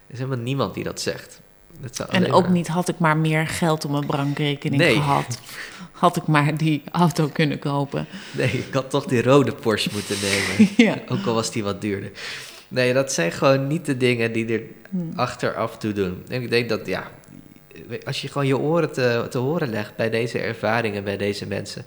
Er 0.07 0.17
is 0.17 0.19
helemaal 0.19 0.45
niemand 0.45 0.75
die 0.75 0.85
dat 0.85 1.01
zegt. 1.01 1.41
en 2.09 2.33
ook 2.33 2.49
niet 2.49 2.69
had 2.69 2.89
ik 2.89 2.99
maar 2.99 3.17
meer 3.17 3.47
geld 3.47 3.85
op 3.85 3.91
mijn 3.91 4.07
bankrekening 4.07 4.83
gehad. 4.83 5.41
Had 5.93 6.17
ik 6.17 6.27
maar 6.27 6.57
die 6.57 6.83
auto 6.93 7.29
kunnen 7.33 7.59
kopen. 7.59 8.07
Nee, 8.31 8.51
ik 8.51 8.75
had 8.75 8.91
toch 8.91 9.05
die 9.05 9.23
rode 9.23 9.53
Porsche 9.53 9.91
moeten 9.93 10.17
nemen. 10.23 10.73
ja. 10.87 11.03
Ook 11.09 11.27
al 11.27 11.35
was 11.35 11.53
die 11.53 11.65
wat 11.65 11.81
duurder. 11.81 12.11
Nee, 12.69 12.93
dat 12.93 13.13
zijn 13.13 13.33
gewoon 13.33 13.67
niet 13.67 13.87
de 13.87 13.97
dingen 13.97 14.33
die 14.33 14.53
er 14.53 14.63
hmm. 14.91 15.13
achteraf 15.17 15.79
toe 15.79 15.93
doen. 15.93 16.23
En 16.29 16.43
ik 16.43 16.51
denk 16.51 16.69
dat, 16.69 16.87
ja, 16.87 17.11
als 18.05 18.21
je 18.21 18.29
gewoon 18.29 18.47
je 18.47 18.59
oren 18.59 18.93
te, 18.93 19.27
te 19.31 19.39
horen 19.39 19.71
legt 19.71 19.97
bij 19.97 20.11
deze 20.11 20.39
ervaringen, 20.39 21.05
bij 21.05 21.17
deze 21.17 21.47
mensen. 21.47 21.85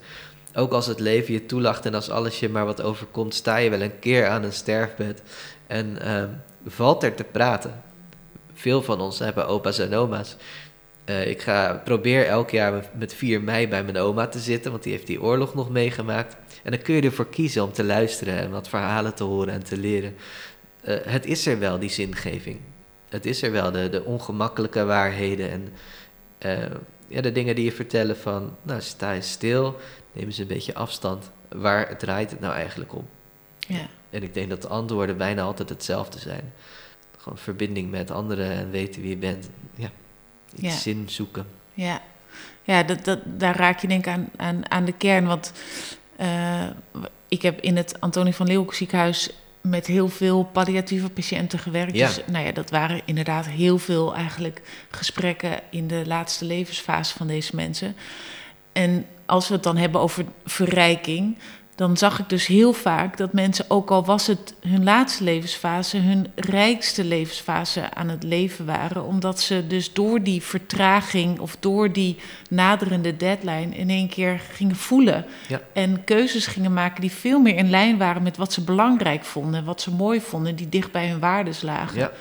Ook 0.54 0.72
als 0.72 0.86
het 0.86 1.00
leven 1.00 1.34
je 1.34 1.46
toelacht 1.46 1.86
en 1.86 1.94
als 1.94 2.10
alles 2.10 2.40
je 2.40 2.50
maar 2.50 2.66
wat 2.66 2.82
overkomt, 2.82 3.34
sta 3.34 3.58
je 3.58 3.70
wel 3.70 3.82
een 3.82 4.00
keer 4.00 4.28
aan 4.28 4.44
een 4.44 4.54
sterfbed 4.54 5.22
en 5.68 5.98
uh, 6.04 6.24
valt 6.66 7.04
er 7.04 7.14
te 7.14 7.24
praten. 7.24 7.82
Veel 8.54 8.82
van 8.82 9.02
ons 9.02 9.20
hebben 9.20 9.48
opa's 9.48 9.80
en 9.80 9.94
oma's. 9.94 10.36
Uh, 11.06 11.28
ik 11.28 11.42
ga, 11.42 11.82
probeer 11.84 12.28
elk 12.28 12.50
jaar 12.50 12.90
met 12.98 13.14
4 13.14 13.42
mei 13.42 13.68
bij 13.68 13.84
mijn 13.84 13.98
oma 13.98 14.28
te 14.28 14.40
zitten, 14.40 14.72
want 14.72 14.84
die 14.84 14.92
heeft 14.92 15.08
die 15.08 15.22
oorlog 15.22 15.54
nog 15.54 15.70
meegemaakt. 15.70 16.36
En 16.64 16.72
dan 16.72 16.82
kun 16.82 16.96
je 16.96 17.02
ervoor 17.02 17.30
kiezen 17.30 17.64
om 17.64 17.72
te 17.72 17.84
luisteren 17.84 18.38
en 18.38 18.52
wat 18.52 18.70
verhalen 18.70 19.14
te 19.14 19.24
horen 19.24 19.54
en 19.54 19.64
te 19.64 19.78
leren. 19.78 20.16
Uh, 20.88 20.96
het 21.04 21.26
is 21.26 21.46
er 21.46 21.60
wel, 21.60 21.80
die 21.80 21.90
zingeving 21.90 22.60
het 23.14 23.26
is 23.26 23.42
er 23.42 23.52
wel, 23.52 23.72
de, 23.72 23.90
de 23.90 24.04
ongemakkelijke 24.04 24.86
waarheden 24.86 25.50
en 25.50 25.74
uh, 26.46 26.76
ja, 27.08 27.22
de 27.22 27.32
dingen 27.32 27.56
die 27.56 27.66
je 27.66 27.72
vertellen 27.72 28.18
van, 28.18 28.56
nou 28.62 28.82
sta 28.82 29.14
eens 29.14 29.32
stil, 29.32 29.80
neem 30.12 30.26
eens 30.26 30.38
een 30.38 30.48
beetje 30.48 30.74
afstand. 30.74 31.32
Waar 31.50 31.98
draait 31.98 32.32
het 32.32 32.40
nou 32.40 32.54
eigenlijk 32.54 32.94
om? 32.94 33.08
Ja. 33.68 33.88
En 34.10 34.24
ik 34.24 34.34
denk 34.34 34.50
dat 34.50 34.62
de 34.62 34.68
antwoorden 34.68 35.18
bijna 35.18 35.42
altijd 35.42 35.70
hetzelfde 35.70 36.20
zijn. 36.20 36.54
Gewoon 37.18 37.38
verbinding 37.38 37.92
met 37.92 38.12
anderen 38.12 38.52
en 38.52 38.70
weten 38.70 39.02
wie 39.02 39.10
je 39.10 39.18
bent. 39.18 39.50
Ja, 39.76 39.90
iets 40.56 40.82
zin 40.82 41.10
zoeken. 41.10 41.46
Ja, 41.74 42.02
ja 42.64 42.84
dat, 42.84 43.06
dat, 43.06 43.20
daar 43.26 43.56
raak 43.56 43.80
je 43.80 43.88
denk 43.88 44.06
ik 44.06 44.14
aan, 44.14 44.30
aan, 44.36 44.72
aan 44.72 44.86
de 44.86 44.94
kern. 44.98 45.26
Want 45.26 45.54
uh, 46.20 46.70
ik 47.28 47.42
heb 47.42 47.62
in 47.62 47.78
het 47.78 48.02
Antonie 48.02 48.36
van 48.36 48.46
Leeuwenhoek 48.46 48.76
ziekenhuis 48.76 49.30
met 49.64 49.88
heel 49.88 50.10
veel 50.10 50.44
palliatieve 50.44 51.10
patiënten 51.10 51.60
gewerkt. 51.60 51.96
Ja. 51.96 52.08
Dus 52.08 52.22
nou 52.26 52.46
ja, 52.46 52.52
dat 52.52 52.70
waren 52.70 53.02
inderdaad 53.06 53.48
heel 53.48 53.78
veel 53.78 54.16
eigenlijk 54.16 54.62
gesprekken 54.92 55.60
in 55.70 55.88
de 55.88 56.04
laatste 56.06 56.46
levensfase 56.46 57.18
van 57.18 57.28
deze 57.28 57.56
mensen. 57.56 57.96
En 58.72 59.06
als 59.26 59.48
we 59.48 59.54
het 59.54 59.64
dan 59.64 59.78
hebben 59.78 60.02
over 60.02 60.26
verrijking, 60.46 61.38
dan 61.76 61.98
zag 61.98 62.20
ik 62.20 62.30
dus 62.30 62.48
heel 62.48 62.74
vaak 62.74 63.18
dat 63.18 63.34
mensen, 63.34 63.66
ook 63.68 63.92
al 63.92 64.06
was 64.06 64.28
het 64.28 64.54
hun 64.68 64.84
laatste 64.84 65.24
levensfase, 65.24 65.98
hun 65.98 66.28
rijkste 66.36 67.04
levensfase 67.04 67.94
aan 67.94 68.10
het 68.10 68.24
leven 68.24 68.66
waren. 68.66 69.06
Omdat 69.06 69.42
ze 69.42 69.68
dus 69.68 69.94
door 69.94 70.24
die 70.24 70.42
vertraging 70.42 71.40
of 71.40 71.58
door 71.60 71.92
die 71.92 72.18
naderende 72.50 73.18
deadline 73.18 73.76
in 73.76 73.90
één 73.90 74.10
keer 74.10 74.42
gingen 74.52 74.76
voelen. 74.76 75.26
Ja. 75.48 75.62
En 75.74 76.04
keuzes 76.04 76.48
gingen 76.48 76.74
maken 76.74 77.02
die 77.02 77.12
veel 77.12 77.40
meer 77.40 77.56
in 77.56 77.70
lijn 77.70 77.98
waren 77.98 78.24
met 78.24 78.38
wat 78.38 78.54
ze 78.54 78.62
belangrijk 78.62 79.24
vonden, 79.24 79.66
wat 79.66 79.82
ze 79.82 79.92
mooi 79.92 80.22
vonden, 80.22 80.56
die 80.56 80.70
dicht 80.70 80.92
bij 80.92 81.08
hun 81.08 81.20
waardes 81.20 81.62
lagen. 81.62 82.00
Ja. 82.00 82.12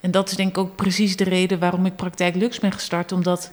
En 0.00 0.10
dat 0.10 0.30
is 0.30 0.36
denk 0.36 0.48
ik 0.48 0.58
ook 0.58 0.76
precies 0.76 1.16
de 1.16 1.24
reden 1.24 1.58
waarom 1.58 1.86
ik 1.86 1.96
Praktijk 1.96 2.34
Lux 2.34 2.58
ben 2.58 2.72
gestart. 2.72 3.12
Omdat 3.12 3.50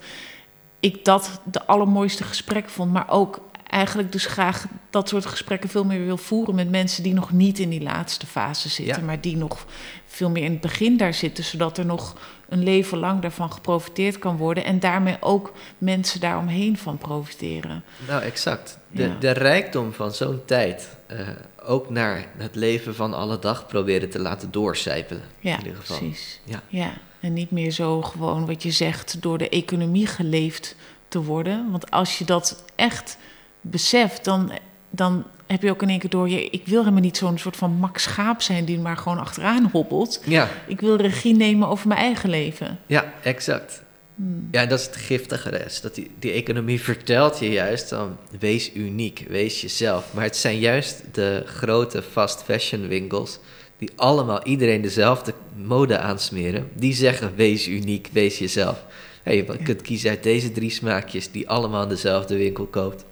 ik 0.79 1.05
dat 1.05 1.41
de 1.43 1.65
allermooiste 1.65 2.23
gesprek 2.23 2.69
vond, 2.69 2.91
maar 2.91 3.09
ook 3.09 3.41
eigenlijk 3.71 4.11
dus 4.11 4.25
graag 4.25 4.65
dat 4.89 5.09
soort 5.09 5.25
gesprekken 5.25 5.69
veel 5.69 5.83
meer 5.83 6.05
wil 6.05 6.17
voeren 6.17 6.55
met 6.55 6.69
mensen 6.69 7.03
die 7.03 7.13
nog 7.13 7.31
niet 7.31 7.59
in 7.59 7.69
die 7.69 7.81
laatste 7.81 8.25
fase 8.25 8.69
zitten, 8.69 8.99
Ja. 8.99 9.05
maar 9.05 9.21
die 9.21 9.37
nog 9.37 9.65
veel 10.05 10.29
meer 10.29 10.43
in 10.43 10.51
het 10.51 10.61
begin 10.61 10.97
daar 10.97 11.13
zitten, 11.13 11.43
zodat 11.43 11.77
er 11.77 11.85
nog 11.85 12.15
een 12.49 12.63
leven 12.63 12.97
lang 12.97 13.21
daarvan 13.21 13.51
geprofiteerd 13.51 14.19
kan 14.19 14.37
worden 14.37 14.65
en 14.65 14.79
daarmee 14.79 15.17
ook 15.19 15.53
mensen 15.77 16.19
daaromheen 16.19 16.77
van 16.77 16.97
profiteren. 16.97 17.83
Nou, 18.07 18.21
exact. 18.23 18.77
De, 18.87 19.03
Ja. 19.03 19.15
de 19.19 19.31
rijkdom 19.31 19.93
van 19.93 20.11
zo'n 20.11 20.41
tijd 20.45 20.87
eh, 21.07 21.27
ook 21.65 21.89
naar 21.89 22.25
het 22.37 22.55
leven 22.55 22.95
van 22.95 23.13
alle 23.13 23.39
dag 23.39 23.67
proberen 23.67 24.09
te 24.09 24.19
laten 24.19 24.51
doorcijpelen. 24.51 25.23
Ja, 25.39 25.53
in 25.57 25.63
ieder 25.65 25.79
geval. 25.79 25.97
precies. 25.97 26.39
Ja. 26.43 26.61
ja, 26.67 26.91
en 27.19 27.33
niet 27.33 27.51
meer 27.51 27.71
zo 27.71 28.01
gewoon 28.01 28.45
wat 28.45 28.63
je 28.63 28.71
zegt 28.71 29.21
door 29.21 29.37
de 29.37 29.49
economie 29.49 30.07
geleefd 30.07 30.75
te 31.07 31.23
worden. 31.23 31.71
Want 31.71 31.91
als 31.91 32.17
je 32.17 32.25
dat 32.25 32.63
echt 32.75 33.17
beseft, 33.61 34.23
dan, 34.23 34.51
dan 34.89 35.25
heb 35.47 35.61
je 35.61 35.69
ook 35.69 35.81
in 35.81 35.89
één 35.89 35.99
keer 35.99 36.09
door... 36.09 36.29
Je, 36.29 36.49
ik 36.49 36.65
wil 36.65 36.79
helemaal 36.79 37.01
niet 37.01 37.17
zo'n 37.17 37.37
soort 37.37 37.55
van 37.55 37.71
Max 37.71 38.03
Schaap 38.03 38.41
zijn 38.41 38.65
die 38.65 38.79
maar 38.79 38.97
gewoon 38.97 39.19
achteraan 39.19 39.69
hobbelt. 39.71 40.21
Ja, 40.25 40.49
Ik 40.67 40.81
wil 40.81 40.95
regie 40.95 41.35
nemen 41.35 41.67
over 41.67 41.87
mijn 41.87 41.99
eigen 41.99 42.29
leven. 42.29 42.79
ja, 42.85 43.13
exact. 43.23 43.83
Hmm. 44.15 44.47
Ja, 44.51 44.61
en 44.61 44.69
dat 44.69 44.79
is 44.79 44.85
het 44.85 44.95
giftige 44.95 45.49
rest. 45.49 45.81
Dat 45.81 45.95
die, 45.95 46.11
die 46.19 46.31
economie 46.31 46.81
vertelt 46.91 47.39
je 47.39 47.49
juist 47.49 47.89
dan, 47.89 48.17
wees 48.39 48.73
uniek, 48.73 49.25
wees 49.27 49.61
jezelf. 49.61 50.13
Maar 50.13 50.23
het 50.23 50.37
zijn 50.37 50.59
juist 50.59 51.03
de 51.11 51.43
grote 51.45 52.01
fast 52.01 52.43
fashion 52.43 52.87
winkels 52.87 53.39
die 53.77 53.91
allemaal 53.95 54.43
iedereen 54.43 54.81
dezelfde 54.81 55.33
mode 55.55 55.97
aansmeren. 55.97 56.69
Die 56.73 56.93
zeggen, 56.93 57.35
wees 57.35 57.67
uniek, 57.67 58.09
wees 58.11 58.37
jezelf. 58.39 58.85
Hey, 59.23 59.35
je 59.35 59.57
kunt 59.63 59.81
kiezen 59.81 60.09
uit 60.09 60.23
deze 60.23 60.51
drie 60.51 60.69
smaakjes 60.69 61.31
die 61.31 61.49
allemaal 61.49 61.83
in 61.83 61.89
dezelfde 61.89 62.37
winkel 62.37 62.65
koopt. 62.65 63.05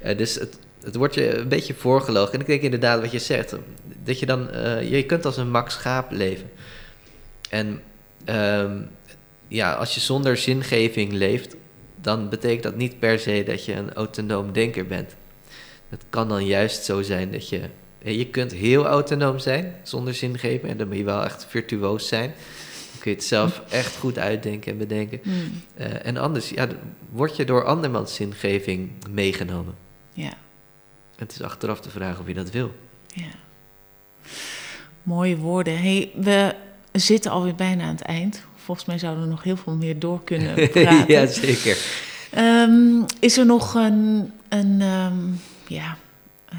Eh, 0.00 0.16
dus 0.16 0.34
het, 0.34 0.58
het 0.82 0.96
wordt 0.96 1.14
je 1.14 1.36
een 1.36 1.48
beetje 1.48 1.74
voorgelogen. 1.74 2.34
En 2.34 2.40
ik 2.40 2.46
denk 2.46 2.62
inderdaad 2.62 3.00
wat 3.00 3.12
je 3.12 3.18
zegt, 3.18 3.56
dat 4.02 4.18
je 4.18 4.26
dan, 4.26 4.50
eh, 4.50 4.90
je 4.90 5.06
kunt 5.06 5.24
als 5.24 5.36
een 5.36 5.50
Max 5.50 5.74
Schaap 5.74 6.10
leven. 6.10 6.50
En 7.50 7.82
ehm, 8.24 8.82
ja, 9.48 9.72
als 9.72 9.94
je 9.94 10.00
zonder 10.00 10.36
zingeving 10.36 11.12
leeft, 11.12 11.56
dan 12.00 12.28
betekent 12.28 12.62
dat 12.62 12.76
niet 12.76 12.98
per 12.98 13.18
se 13.18 13.42
dat 13.46 13.64
je 13.64 13.72
een 13.72 13.92
autonoom 13.92 14.52
denker 14.52 14.86
bent. 14.86 15.14
Het 15.88 16.04
kan 16.10 16.28
dan 16.28 16.46
juist 16.46 16.84
zo 16.84 17.02
zijn 17.02 17.32
dat 17.32 17.48
je. 17.48 17.60
Je 18.04 18.26
kunt 18.26 18.52
heel 18.52 18.86
autonoom 18.86 19.38
zijn 19.38 19.74
zonder 19.82 20.14
zingeving 20.14 20.70
en 20.70 20.76
dan 20.76 20.88
moet 20.88 20.96
je 20.96 21.04
wel 21.04 21.24
echt 21.24 21.46
virtuoos 21.48 22.08
zijn. 22.08 22.34
Kun 23.00 23.10
je 23.10 23.16
het 23.16 23.26
zelf 23.26 23.62
echt 23.70 23.96
goed 23.96 24.18
uitdenken 24.18 24.72
en 24.72 24.78
bedenken. 24.78 25.20
Hmm. 25.22 25.62
Eh, 25.74 26.06
en 26.06 26.16
anders 26.16 26.48
ja, 26.48 26.68
word 27.10 27.36
je 27.36 27.44
door 27.44 27.64
andermans 27.64 28.14
zingeving 28.14 28.90
meegenomen. 29.10 29.74
Ja, 30.12 30.32
Het 31.16 31.32
is 31.32 31.42
achteraf 31.42 31.80
de 31.80 31.90
vraag 31.90 32.20
of 32.20 32.26
je 32.26 32.34
dat 32.34 32.50
wil. 32.50 32.74
ja. 33.14 33.24
Mooie 35.02 35.36
woorden. 35.36 35.78
Hey, 35.82 36.10
we 36.14 36.54
zitten 36.92 37.30
alweer 37.30 37.54
bijna 37.54 37.82
aan 37.84 37.88
het 37.94 38.00
eind. 38.02 38.42
Volgens 38.56 38.86
mij 38.86 38.98
zouden 38.98 39.22
we 39.24 39.30
nog 39.30 39.42
heel 39.42 39.56
veel 39.56 39.74
meer 39.74 39.98
door 39.98 40.24
kunnen 40.24 40.54
praten. 40.70 41.04
ja, 41.14 41.26
zeker. 41.26 41.76
Ehm, 42.30 43.02
is 43.20 43.38
er 43.38 43.46
nog 43.46 43.74
een, 43.74 44.32
een 44.48 44.80
ehm, 44.80 45.16
ja, 45.66 45.96
eh, 46.48 46.58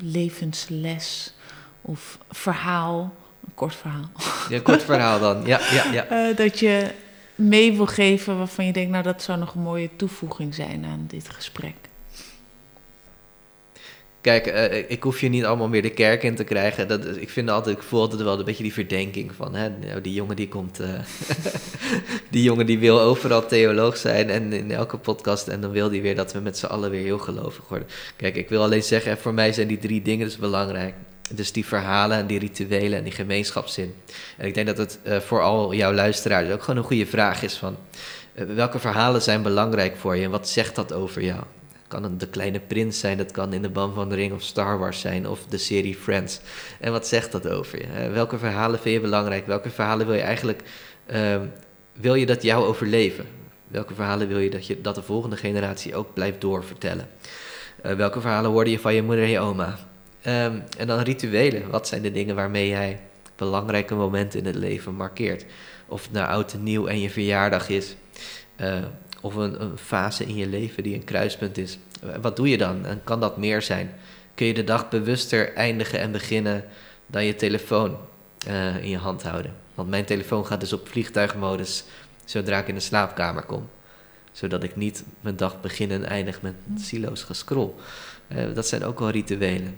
levensles 0.00 1.34
of 1.80 2.18
verhaal, 2.30 3.14
een 3.46 3.54
kort 3.54 3.74
verhaal, 3.74 4.10
Ja, 4.48 4.60
kort 4.60 4.82
verhaal 4.82 5.20
dan. 5.20 5.46
Ja, 5.46 5.60
ja, 5.72 5.92
ja. 5.92 6.06
eh, 6.28 6.36
dat 6.36 6.58
je 6.58 6.90
mee 7.34 7.72
wil 7.72 7.86
geven 7.86 8.38
waarvan 8.38 8.66
je 8.66 8.72
denkt, 8.72 8.90
nou 8.90 9.02
dat 9.02 9.22
zou 9.22 9.38
nog 9.38 9.54
een 9.54 9.62
mooie 9.62 9.90
toevoeging 9.96 10.54
zijn 10.54 10.84
aan 10.84 11.04
dit 11.08 11.28
gesprek? 11.28 11.74
Kijk, 14.24 14.46
eh, 14.46 14.90
ik 14.90 15.02
hoef 15.02 15.20
je 15.20 15.28
niet 15.28 15.44
allemaal 15.44 15.68
meer 15.68 15.82
de 15.82 15.90
kerk 15.90 16.22
in 16.22 16.34
te 16.34 16.44
krijgen. 16.44 16.88
Dat, 16.88 17.16
ik 17.16 17.30
vind 17.30 17.50
altijd, 17.50 17.76
ik 17.76 17.82
voel 17.82 18.00
altijd 18.00 18.22
wel 18.22 18.38
een 18.38 18.44
beetje 18.44 18.62
die 18.62 18.72
verdenking 18.72 19.32
van, 19.34 19.54
hè, 19.54 19.68
nou, 19.68 20.00
die 20.00 20.14
jongen 20.14 20.36
die 20.36 20.48
komt, 20.48 20.80
eh, 20.80 20.88
die 22.30 22.42
jongen 22.42 22.66
die 22.66 22.78
wil 22.78 23.00
overal 23.00 23.46
theoloog 23.46 23.96
zijn 23.96 24.30
en 24.30 24.52
in 24.52 24.70
elke 24.70 24.96
podcast 24.96 25.48
en 25.48 25.60
dan 25.60 25.70
wil 25.70 25.88
die 25.88 26.02
weer 26.02 26.14
dat 26.14 26.32
we 26.32 26.40
met 26.40 26.58
z'n 26.58 26.66
allen 26.66 26.90
weer 26.90 27.02
heel 27.02 27.18
gelovig 27.18 27.68
worden. 27.68 27.88
Kijk, 28.16 28.36
ik 28.36 28.48
wil 28.48 28.62
alleen 28.62 28.82
zeggen, 28.82 29.18
voor 29.18 29.34
mij 29.34 29.52
zijn 29.52 29.68
die 29.68 29.78
drie 29.78 30.02
dingen 30.02 30.26
dus 30.26 30.36
belangrijk. 30.36 30.94
Dus 31.30 31.52
die 31.52 31.64
verhalen 31.64 32.16
en 32.16 32.26
die 32.26 32.38
rituelen 32.38 32.98
en 32.98 33.04
die 33.04 33.12
gemeenschapszin. 33.12 33.94
En 34.36 34.46
ik 34.46 34.54
denk 34.54 34.66
dat 34.66 34.78
het 34.78 34.98
eh, 35.02 35.18
voor 35.18 35.42
al 35.42 35.74
jouw 35.74 35.92
luisteraars 35.92 36.50
ook 36.50 36.62
gewoon 36.62 36.76
een 36.76 36.86
goede 36.86 37.06
vraag 37.06 37.42
is 37.42 37.54
van, 37.54 37.76
eh, 38.34 38.44
welke 38.44 38.78
verhalen 38.78 39.22
zijn 39.22 39.42
belangrijk 39.42 39.96
voor 39.96 40.16
je 40.16 40.24
en 40.24 40.30
wat 40.30 40.48
zegt 40.48 40.74
dat 40.74 40.92
over 40.92 41.22
jou? 41.22 41.42
Het 41.72 41.88
kan 41.88 42.04
een 42.04 42.18
De 42.18 42.28
Kleine 42.28 42.60
Prins 42.60 42.98
zijn, 42.98 43.18
dat 43.18 43.30
kan 43.30 43.52
in 43.52 43.62
de 43.62 43.68
Ban 43.68 43.94
van 43.94 44.08
de 44.08 44.14
Ring 44.14 44.32
of 44.32 44.42
Star 44.42 44.78
Wars 44.78 45.00
zijn, 45.00 45.28
of 45.28 45.46
de 45.46 45.58
serie 45.58 45.94
Friends. 45.94 46.40
En 46.80 46.92
wat 46.92 47.06
zegt 47.06 47.32
dat 47.32 47.48
over 47.48 47.78
je? 47.78 47.86
hè? 47.86 48.10
Welke 48.10 48.38
verhalen 48.38 48.78
vind 48.78 48.94
je 48.94 49.00
belangrijk? 49.00 49.46
Welke 49.46 49.70
verhalen 49.70 50.06
wil 50.06 50.14
je 50.14 50.22
eigenlijk, 50.22 50.62
ehm, 51.06 51.46
wil 51.92 52.14
je 52.14 52.26
dat 52.26 52.42
jou 52.42 52.64
overleven? 52.64 53.26
Welke 53.68 53.94
verhalen 53.94 54.28
wil 54.28 54.38
je 54.38 54.50
dat, 54.50 54.66
je 54.66 54.80
dat 54.80 54.94
de 54.94 55.02
volgende 55.02 55.36
generatie 55.36 55.96
ook 55.96 56.14
blijft 56.14 56.40
doorvertellen? 56.40 57.08
Eh, 57.82 57.94
welke 57.94 58.20
verhalen 58.20 58.50
hoorde 58.50 58.70
je 58.70 58.78
van 58.78 58.94
je 58.94 59.02
moeder 59.02 59.24
en 59.24 59.30
je 59.30 59.40
oma? 59.40 59.78
Ehm, 60.24 60.58
en 60.78 60.86
dan 60.86 60.98
rituelen. 61.00 61.70
Wat 61.70 61.88
zijn 61.88 62.02
de 62.02 62.10
dingen 62.12 62.34
waarmee 62.34 62.68
jij 62.68 63.00
belangrijke 63.36 63.94
momenten 63.94 64.38
in 64.38 64.46
het 64.46 64.54
leven 64.54 64.94
markeert? 64.94 65.44
Of 65.86 66.02
het 66.02 66.12
nou 66.12 66.28
oud 66.28 66.52
en 66.52 66.62
nieuw 66.62 66.86
en 66.86 67.00
je 67.00 67.10
verjaardag 67.10 67.68
is. 67.68 67.96
eh, 68.56 68.82
of 69.20 69.34
een, 69.34 69.62
een 69.62 69.78
fase 69.78 70.24
in 70.24 70.36
je 70.36 70.46
leven 70.46 70.82
die 70.82 70.94
een 70.94 71.04
kruispunt 71.04 71.58
is. 71.58 71.78
Eh, 72.02 72.08
Wat 72.20 72.36
doe 72.36 72.48
je 72.48 72.58
dan? 72.58 72.86
En 72.86 73.00
kan 73.04 73.20
dat 73.20 73.36
meer 73.36 73.62
zijn? 73.62 73.94
Kun 74.34 74.46
je 74.46 74.54
de 74.54 74.64
dag 74.64 74.88
bewuster 74.88 75.54
eindigen 75.54 75.98
en 75.98 76.12
beginnen 76.12 76.64
dan 77.06 77.24
je 77.24 77.34
telefoon 77.34 77.96
eh, 78.46 78.76
in 78.82 78.88
je 78.88 78.98
hand 78.98 79.22
houden? 79.22 79.54
Want 79.74 79.88
mijn 79.88 80.04
telefoon 80.04 80.46
gaat 80.46 80.60
dus 80.60 80.72
op 80.72 80.88
vliegtuigmodus 80.88 81.84
zodra 82.24 82.58
ik 82.58 82.68
in 82.68 82.74
de 82.74 82.80
slaapkamer 82.80 83.42
kom. 83.42 83.68
Zodat 84.32 84.62
ik 84.62 84.76
niet 84.76 85.04
mijn 85.20 85.36
dag 85.36 85.60
begin 85.60 85.90
en 85.90 86.04
eindig 86.04 86.42
met 86.42 86.54
silo's 86.76 87.22
gescroll. 87.22 87.70
Eh, 88.28 88.44
dat 88.54 88.66
zijn 88.66 88.84
ook 88.84 88.98
wel 88.98 89.10
rituelen. 89.10 89.76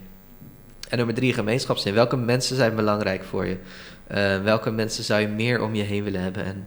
En 0.89 0.97
nummer 0.97 1.15
drie, 1.15 1.33
gemeenschapszin. 1.33 1.95
Welke 1.95 2.17
mensen 2.17 2.57
zijn 2.57 2.75
belangrijk 2.77 3.25
voor 3.25 3.47
je? 3.47 3.57
Eh, 4.07 4.43
welke 4.43 4.71
mensen 4.71 5.05
zou 5.05 5.21
je 5.21 5.29
meer 5.29 5.63
om 5.63 5.75
je 5.75 5.83
heen 5.83 6.05
willen 6.05 6.21
hebben? 6.21 6.45
En, 6.45 6.67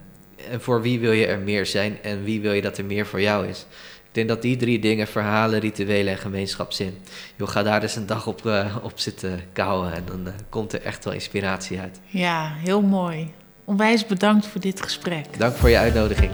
en 0.51 0.61
voor 0.61 0.81
wie 0.81 0.99
wil 0.99 1.11
je 1.11 1.25
er 1.25 1.39
meer 1.39 1.65
zijn? 1.65 1.97
En 2.03 2.23
wie 2.23 2.41
wil 2.41 2.51
je 2.51 2.61
dat 2.61 2.77
er 2.77 2.85
meer 2.85 3.05
voor 3.05 3.21
jou 3.21 3.47
is? 3.47 3.65
Ik 4.09 4.15
denk 4.15 4.27
dat 4.27 4.41
die 4.41 4.57
drie 4.57 4.79
dingen, 4.79 5.07
verhalen, 5.07 5.59
rituelen 5.59 6.13
en 6.13 6.19
gemeenschapszin... 6.19 6.97
joh, 7.35 7.47
ga 7.47 7.63
daar 7.63 7.81
eens 7.81 7.95
een 7.95 8.05
dag 8.05 8.27
op, 8.27 8.45
eh, 8.45 8.75
op 8.81 8.99
zitten 8.99 9.39
kouwen... 9.53 9.93
en 9.93 10.03
dan 10.05 10.27
eh, 10.27 10.33
komt 10.49 10.73
er 10.73 10.81
echt 10.81 11.03
wel 11.03 11.13
inspiratie 11.13 11.79
uit. 11.79 11.99
Ja, 12.05 12.53
heel 12.55 12.81
mooi. 12.81 13.31
Onwijs 13.65 14.05
bedankt 14.05 14.47
voor 14.47 14.61
dit 14.61 14.81
gesprek. 14.81 15.25
Dank 15.37 15.55
voor 15.55 15.69
je 15.69 15.77
uitnodiging. 15.77 16.31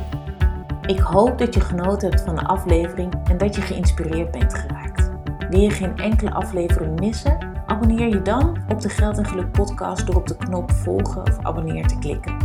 Ik 0.86 1.00
hoop 1.00 1.38
dat 1.38 1.54
je 1.54 1.62
genoten 1.62 2.10
hebt 2.10 2.22
van 2.22 2.36
de 2.36 2.44
aflevering 2.44 3.14
en 3.24 3.38
dat 3.38 3.56
je 3.56 3.62
geïnspireerd 3.62 4.32
bent 4.32 4.54
geraakt. 4.54 4.85
Wil 5.56 5.64
je 5.64 5.70
geen 5.70 5.98
enkele 5.98 6.32
aflevering 6.32 7.00
missen? 7.00 7.38
Abonneer 7.66 8.08
je 8.08 8.22
dan 8.22 8.58
op 8.70 8.82
de 8.82 8.90
Geld 8.90 9.18
en 9.18 9.26
Geluk 9.26 9.52
podcast 9.52 10.06
door 10.06 10.16
op 10.16 10.28
de 10.28 10.36
knop 10.36 10.72
volgen 10.72 11.22
of 11.22 11.40
abonneer 11.42 11.88
te 11.88 11.98
klikken. 11.98 12.38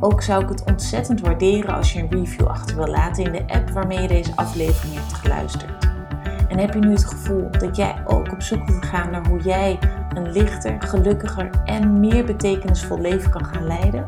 Ook 0.00 0.22
zou 0.22 0.42
ik 0.42 0.48
het 0.48 0.64
ontzettend 0.64 1.20
waarderen 1.20 1.74
als 1.74 1.92
je 1.92 1.98
een 2.00 2.10
review 2.10 2.46
achter 2.46 2.76
wil 2.76 2.86
laten 2.86 3.24
in 3.24 3.32
de 3.32 3.54
app 3.54 3.70
waarmee 3.70 4.00
je 4.00 4.08
deze 4.08 4.36
aflevering 4.36 4.94
hebt 4.94 5.12
geluisterd. 5.12 5.88
En 6.48 6.58
heb 6.58 6.74
je 6.74 6.80
nu 6.80 6.90
het 6.90 7.04
gevoel 7.04 7.50
dat 7.50 7.76
jij 7.76 8.02
ook 8.06 8.32
op 8.32 8.42
zoek 8.42 8.68
wilt 8.68 8.84
gaan 8.84 9.10
naar 9.10 9.26
hoe 9.26 9.40
jij 9.40 9.78
een 10.14 10.32
lichter, 10.32 10.76
gelukkiger 10.78 11.50
en 11.64 12.00
meer 12.00 12.24
betekenisvol 12.24 13.00
leven 13.00 13.30
kan 13.30 13.44
gaan 13.44 13.66
leiden? 13.66 14.06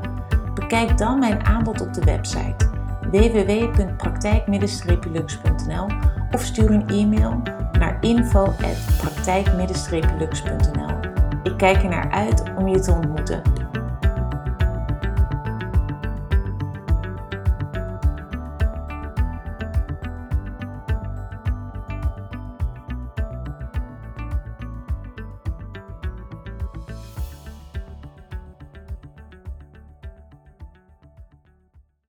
Bekijk 0.54 0.98
dan 0.98 1.18
mijn 1.18 1.44
aanbod 1.44 1.80
op 1.80 1.94
de 1.94 2.04
website 2.04 2.70
www.praktijk-lux.nl 3.11 5.86
of 6.30 6.42
stuur 6.42 6.70
een 6.70 6.88
e-mail 6.88 7.42
naar 7.78 7.96
info.praktijk-lux.nl. 8.00 10.98
Ik 11.42 11.56
kijk 11.56 11.82
er 11.82 11.88
naar 11.88 12.11
uit 12.11 12.42
om 12.56 12.68
je 12.68 12.80
te 12.80 12.92
ontmoeten. 12.92 13.42